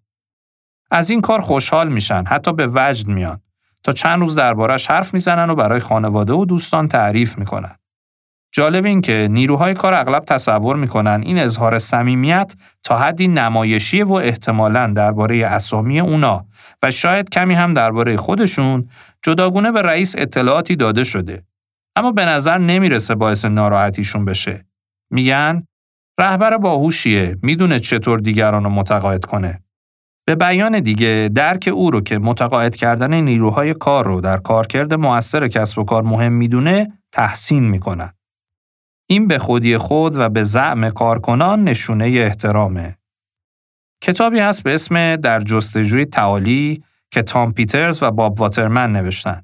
از 0.92 1.10
این 1.10 1.22
کار 1.22 1.42
خوشحال 1.42 1.90
میشن، 1.90 2.24
حتی 2.28 2.54
به 2.54 2.70
وجد 2.74 3.08
میان. 3.08 3.42
تا 3.84 3.94
چند 3.94 4.20
روز 4.20 4.36
دربارش 4.36 4.88
حرف 4.88 5.14
می‌زنن 5.14 5.50
و 5.50 5.56
برای 5.56 5.80
خانواده 5.80 6.34
و 6.34 6.46
دوستان 6.46 6.88
تعریف 6.88 7.38
می‌کنن. 7.38 7.76
جالب 8.52 8.86
این 8.86 9.02
که 9.02 9.28
نیروهای 9.32 9.74
کار 9.74 9.94
اغلب 9.94 10.26
تصور 10.26 10.76
می‌کنن 10.76 11.22
این 11.26 11.38
اظهار 11.38 11.80
صمیمیت 11.80 12.56
تا 12.84 12.98
حدی 12.98 13.28
نمایشی 13.28 14.04
و 14.04 14.14
احتمالاً 14.14 14.88
درباره 14.88 15.46
اسامی 15.46 16.00
اونا 16.00 16.46
و 16.84 16.92
شاید 16.92 17.30
کمی 17.30 17.54
هم 17.54 17.74
درباره 17.74 18.18
خودشون 18.18 18.90
جداگونه 19.24 19.72
به 19.72 19.82
رئیس 19.82 20.16
اطلاعاتی 20.18 20.76
داده 20.76 21.04
شده. 21.04 21.44
اما 21.96 22.12
به 22.12 22.26
نظر 22.26 22.58
نمی‌رسه 22.58 23.16
باعث 23.16 23.46
ناراحتیشون 23.46 24.26
بشه. 24.26 24.66
میگن 25.12 25.64
رهبر 26.20 26.58
باهوشیه 26.58 27.38
می‌دونه 27.44 27.80
چطور 27.80 28.20
دیگران 28.20 28.64
رو 28.64 28.70
متقاعد 28.70 29.26
کنه. 29.26 29.64
به 30.28 30.36
بیان 30.36 30.80
دیگه 30.80 31.30
درک 31.36 31.70
او 31.74 31.92
رو 31.92 32.02
که 32.02 32.18
متقاعد 32.18 32.76
کردن 32.76 33.14
نیروهای 33.14 33.74
کار 33.74 34.06
رو 34.06 34.22
در 34.22 34.38
کارکرد 34.38 34.94
موثر 34.94 35.48
کسب 35.48 35.80
و 35.80 35.84
کار 35.84 36.04
مهم 36.04 36.34
می‌دونه 36.34 37.00
تحسین 37.12 37.64
می‌کنن. 37.64 38.14
این 39.10 39.28
به 39.28 39.40
خودی 39.40 39.78
خود 39.78 40.16
و 40.16 40.30
به 40.30 40.44
زعم 40.44 40.90
کارکنان 40.90 41.64
نشونه 41.64 42.06
احترامه. 42.06 42.98
کتابی 44.04 44.40
هست 44.40 44.64
به 44.64 44.76
اسم 44.76 45.16
در 45.16 45.42
جستجوی 45.42 46.06
تعالی 46.06 46.84
که 47.12 47.22
تام 47.22 47.52
پیترز 47.52 48.04
و 48.04 48.12
باب 48.12 48.40
واترمن 48.40 48.92
نوشتن. 48.92 49.44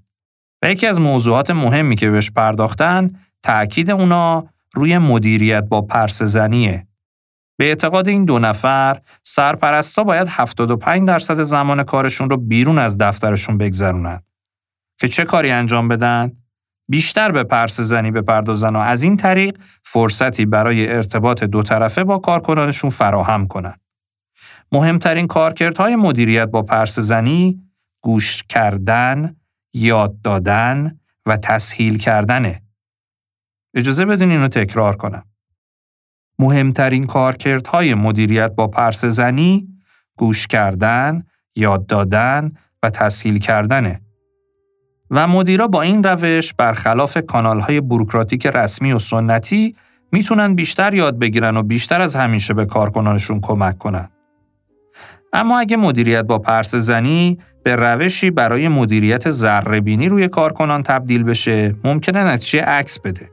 و 0.61 0.71
یکی 0.71 0.87
از 0.87 0.99
موضوعات 0.99 1.49
مهمی 1.49 1.95
که 1.95 2.09
بهش 2.09 2.31
پرداختن 2.31 3.09
تأکید 3.43 3.91
اونا 3.91 4.43
روی 4.73 4.97
مدیریت 4.97 5.63
با 5.63 5.81
پرس 5.81 6.21
زنیه. 6.21 6.87
به 7.57 7.65
اعتقاد 7.65 8.07
این 8.07 8.25
دو 8.25 8.39
نفر 8.39 8.99
سرپرستا 9.23 10.03
باید 10.03 10.27
75 10.29 11.07
درصد 11.07 11.43
زمان 11.43 11.83
کارشون 11.83 12.29
رو 12.29 12.37
بیرون 12.37 12.77
از 12.77 12.97
دفترشون 12.97 13.57
بگذرونن. 13.57 14.21
که 14.99 15.07
چه 15.07 15.23
کاری 15.23 15.51
انجام 15.51 15.87
بدن؟ 15.87 16.31
بیشتر 16.89 17.31
به 17.31 17.43
پرس 17.43 17.79
زنی 17.79 18.11
بپردازن 18.11 18.75
و 18.75 18.79
از 18.79 19.03
این 19.03 19.17
طریق 19.17 19.57
فرصتی 19.83 20.45
برای 20.45 20.93
ارتباط 20.93 21.43
دو 21.43 21.63
طرفه 21.63 22.03
با 22.03 22.17
کارکنانشون 22.17 22.89
فراهم 22.89 23.47
کنند. 23.47 23.84
مهمترین 24.71 25.27
کارکردهای 25.27 25.95
مدیریت 25.95 26.47
با 26.47 26.61
پرس 26.61 26.99
زنی 26.99 27.61
گوش 28.01 28.43
کردن، 28.43 29.35
یاد 29.73 30.21
دادن 30.21 30.99
و 31.25 31.37
تسهیل 31.37 31.97
کردنه. 31.97 32.61
اجازه 33.73 34.05
بدین 34.05 34.31
اینو 34.31 34.47
تکرار 34.47 34.95
کنم. 34.95 35.25
مهمترین 36.39 37.05
کارکردهای 37.05 37.93
مدیریت 37.93 38.51
با 38.51 38.67
پرس 38.67 39.05
زنی 39.05 39.67
گوش 40.17 40.47
کردن، 40.47 41.23
یاد 41.55 41.85
دادن 41.85 42.51
و 42.83 42.89
تسهیل 42.89 43.39
کردنه. 43.39 44.01
و 45.09 45.27
مدیرا 45.27 45.67
با 45.67 45.81
این 45.81 46.03
روش 46.03 46.53
برخلاف 46.53 47.17
کانالهای 47.17 47.81
بروکراتیک 47.81 48.45
رسمی 48.45 48.93
و 48.93 48.99
سنتی 48.99 49.75
می‌تونن 50.11 50.55
بیشتر 50.55 50.93
یاد 50.93 51.19
بگیرن 51.19 51.57
و 51.57 51.63
بیشتر 51.63 52.01
از 52.01 52.15
همیشه 52.15 52.53
به 52.53 52.65
کارکنانشون 52.65 53.41
کمک 53.41 53.77
کنن. 53.77 54.09
اما 55.35 55.59
اگه 55.59 55.77
مدیریت 55.77 56.25
با 56.25 56.39
پرس 56.39 56.75
زنی 56.75 57.39
به 57.63 57.75
روشی 57.75 58.31
برای 58.31 58.67
مدیریت 58.67 59.29
ذره‌بینی 59.29 60.09
روی 60.09 60.27
کارکنان 60.27 60.83
تبدیل 60.83 61.23
بشه، 61.23 61.75
ممکنه 61.83 62.23
نتیجه 62.23 62.61
عکس 62.61 62.99
بده. 62.99 63.29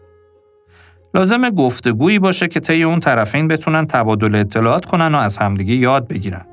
لازم 1.14 1.50
گفتگویی 1.50 2.18
باشه 2.18 2.48
که 2.48 2.60
طی 2.60 2.82
اون 2.82 3.00
طرفین 3.00 3.48
بتونن 3.48 3.86
تبادل 3.86 4.34
اطلاعات 4.34 4.84
کنن 4.84 5.14
و 5.14 5.18
از 5.18 5.38
همدیگه 5.38 5.74
یاد 5.74 6.08
بگیرن. 6.08 6.46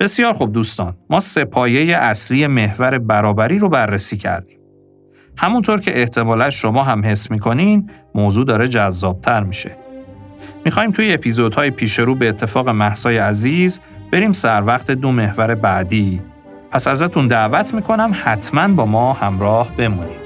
بسیار 0.00 0.32
خوب 0.32 0.52
دوستان، 0.52 0.96
ما 1.10 1.20
سپایه 1.20 1.96
اصلی 1.96 2.46
محور 2.46 2.98
برابری 2.98 3.58
رو 3.58 3.68
بررسی 3.68 4.16
کردیم. 4.16 4.58
همونطور 5.36 5.80
که 5.80 6.00
احتمالا 6.00 6.50
شما 6.50 6.82
هم 6.82 7.04
حس 7.04 7.30
می‌کنین، 7.30 7.90
موضوع 8.14 8.44
داره 8.44 8.68
جذابتر 8.68 9.42
میشه. 9.42 9.76
می‌خوایم 10.64 10.90
توی 10.90 11.12
اپیزودهای 11.12 11.70
پیش 11.70 11.98
رو 11.98 12.14
به 12.14 12.28
اتفاق 12.28 12.68
محسای 12.68 13.18
عزیز 13.18 13.80
بریم 14.12 14.32
سر 14.32 14.62
وقت 14.66 14.90
دو 14.90 15.12
محور 15.12 15.54
بعدی. 15.54 16.20
پس 16.70 16.88
ازتون 16.88 17.28
دعوت 17.28 17.74
می‌کنم 17.74 18.12
حتما 18.24 18.68
با 18.68 18.86
ما 18.86 19.12
همراه 19.12 19.76
بمونید. 19.76 20.21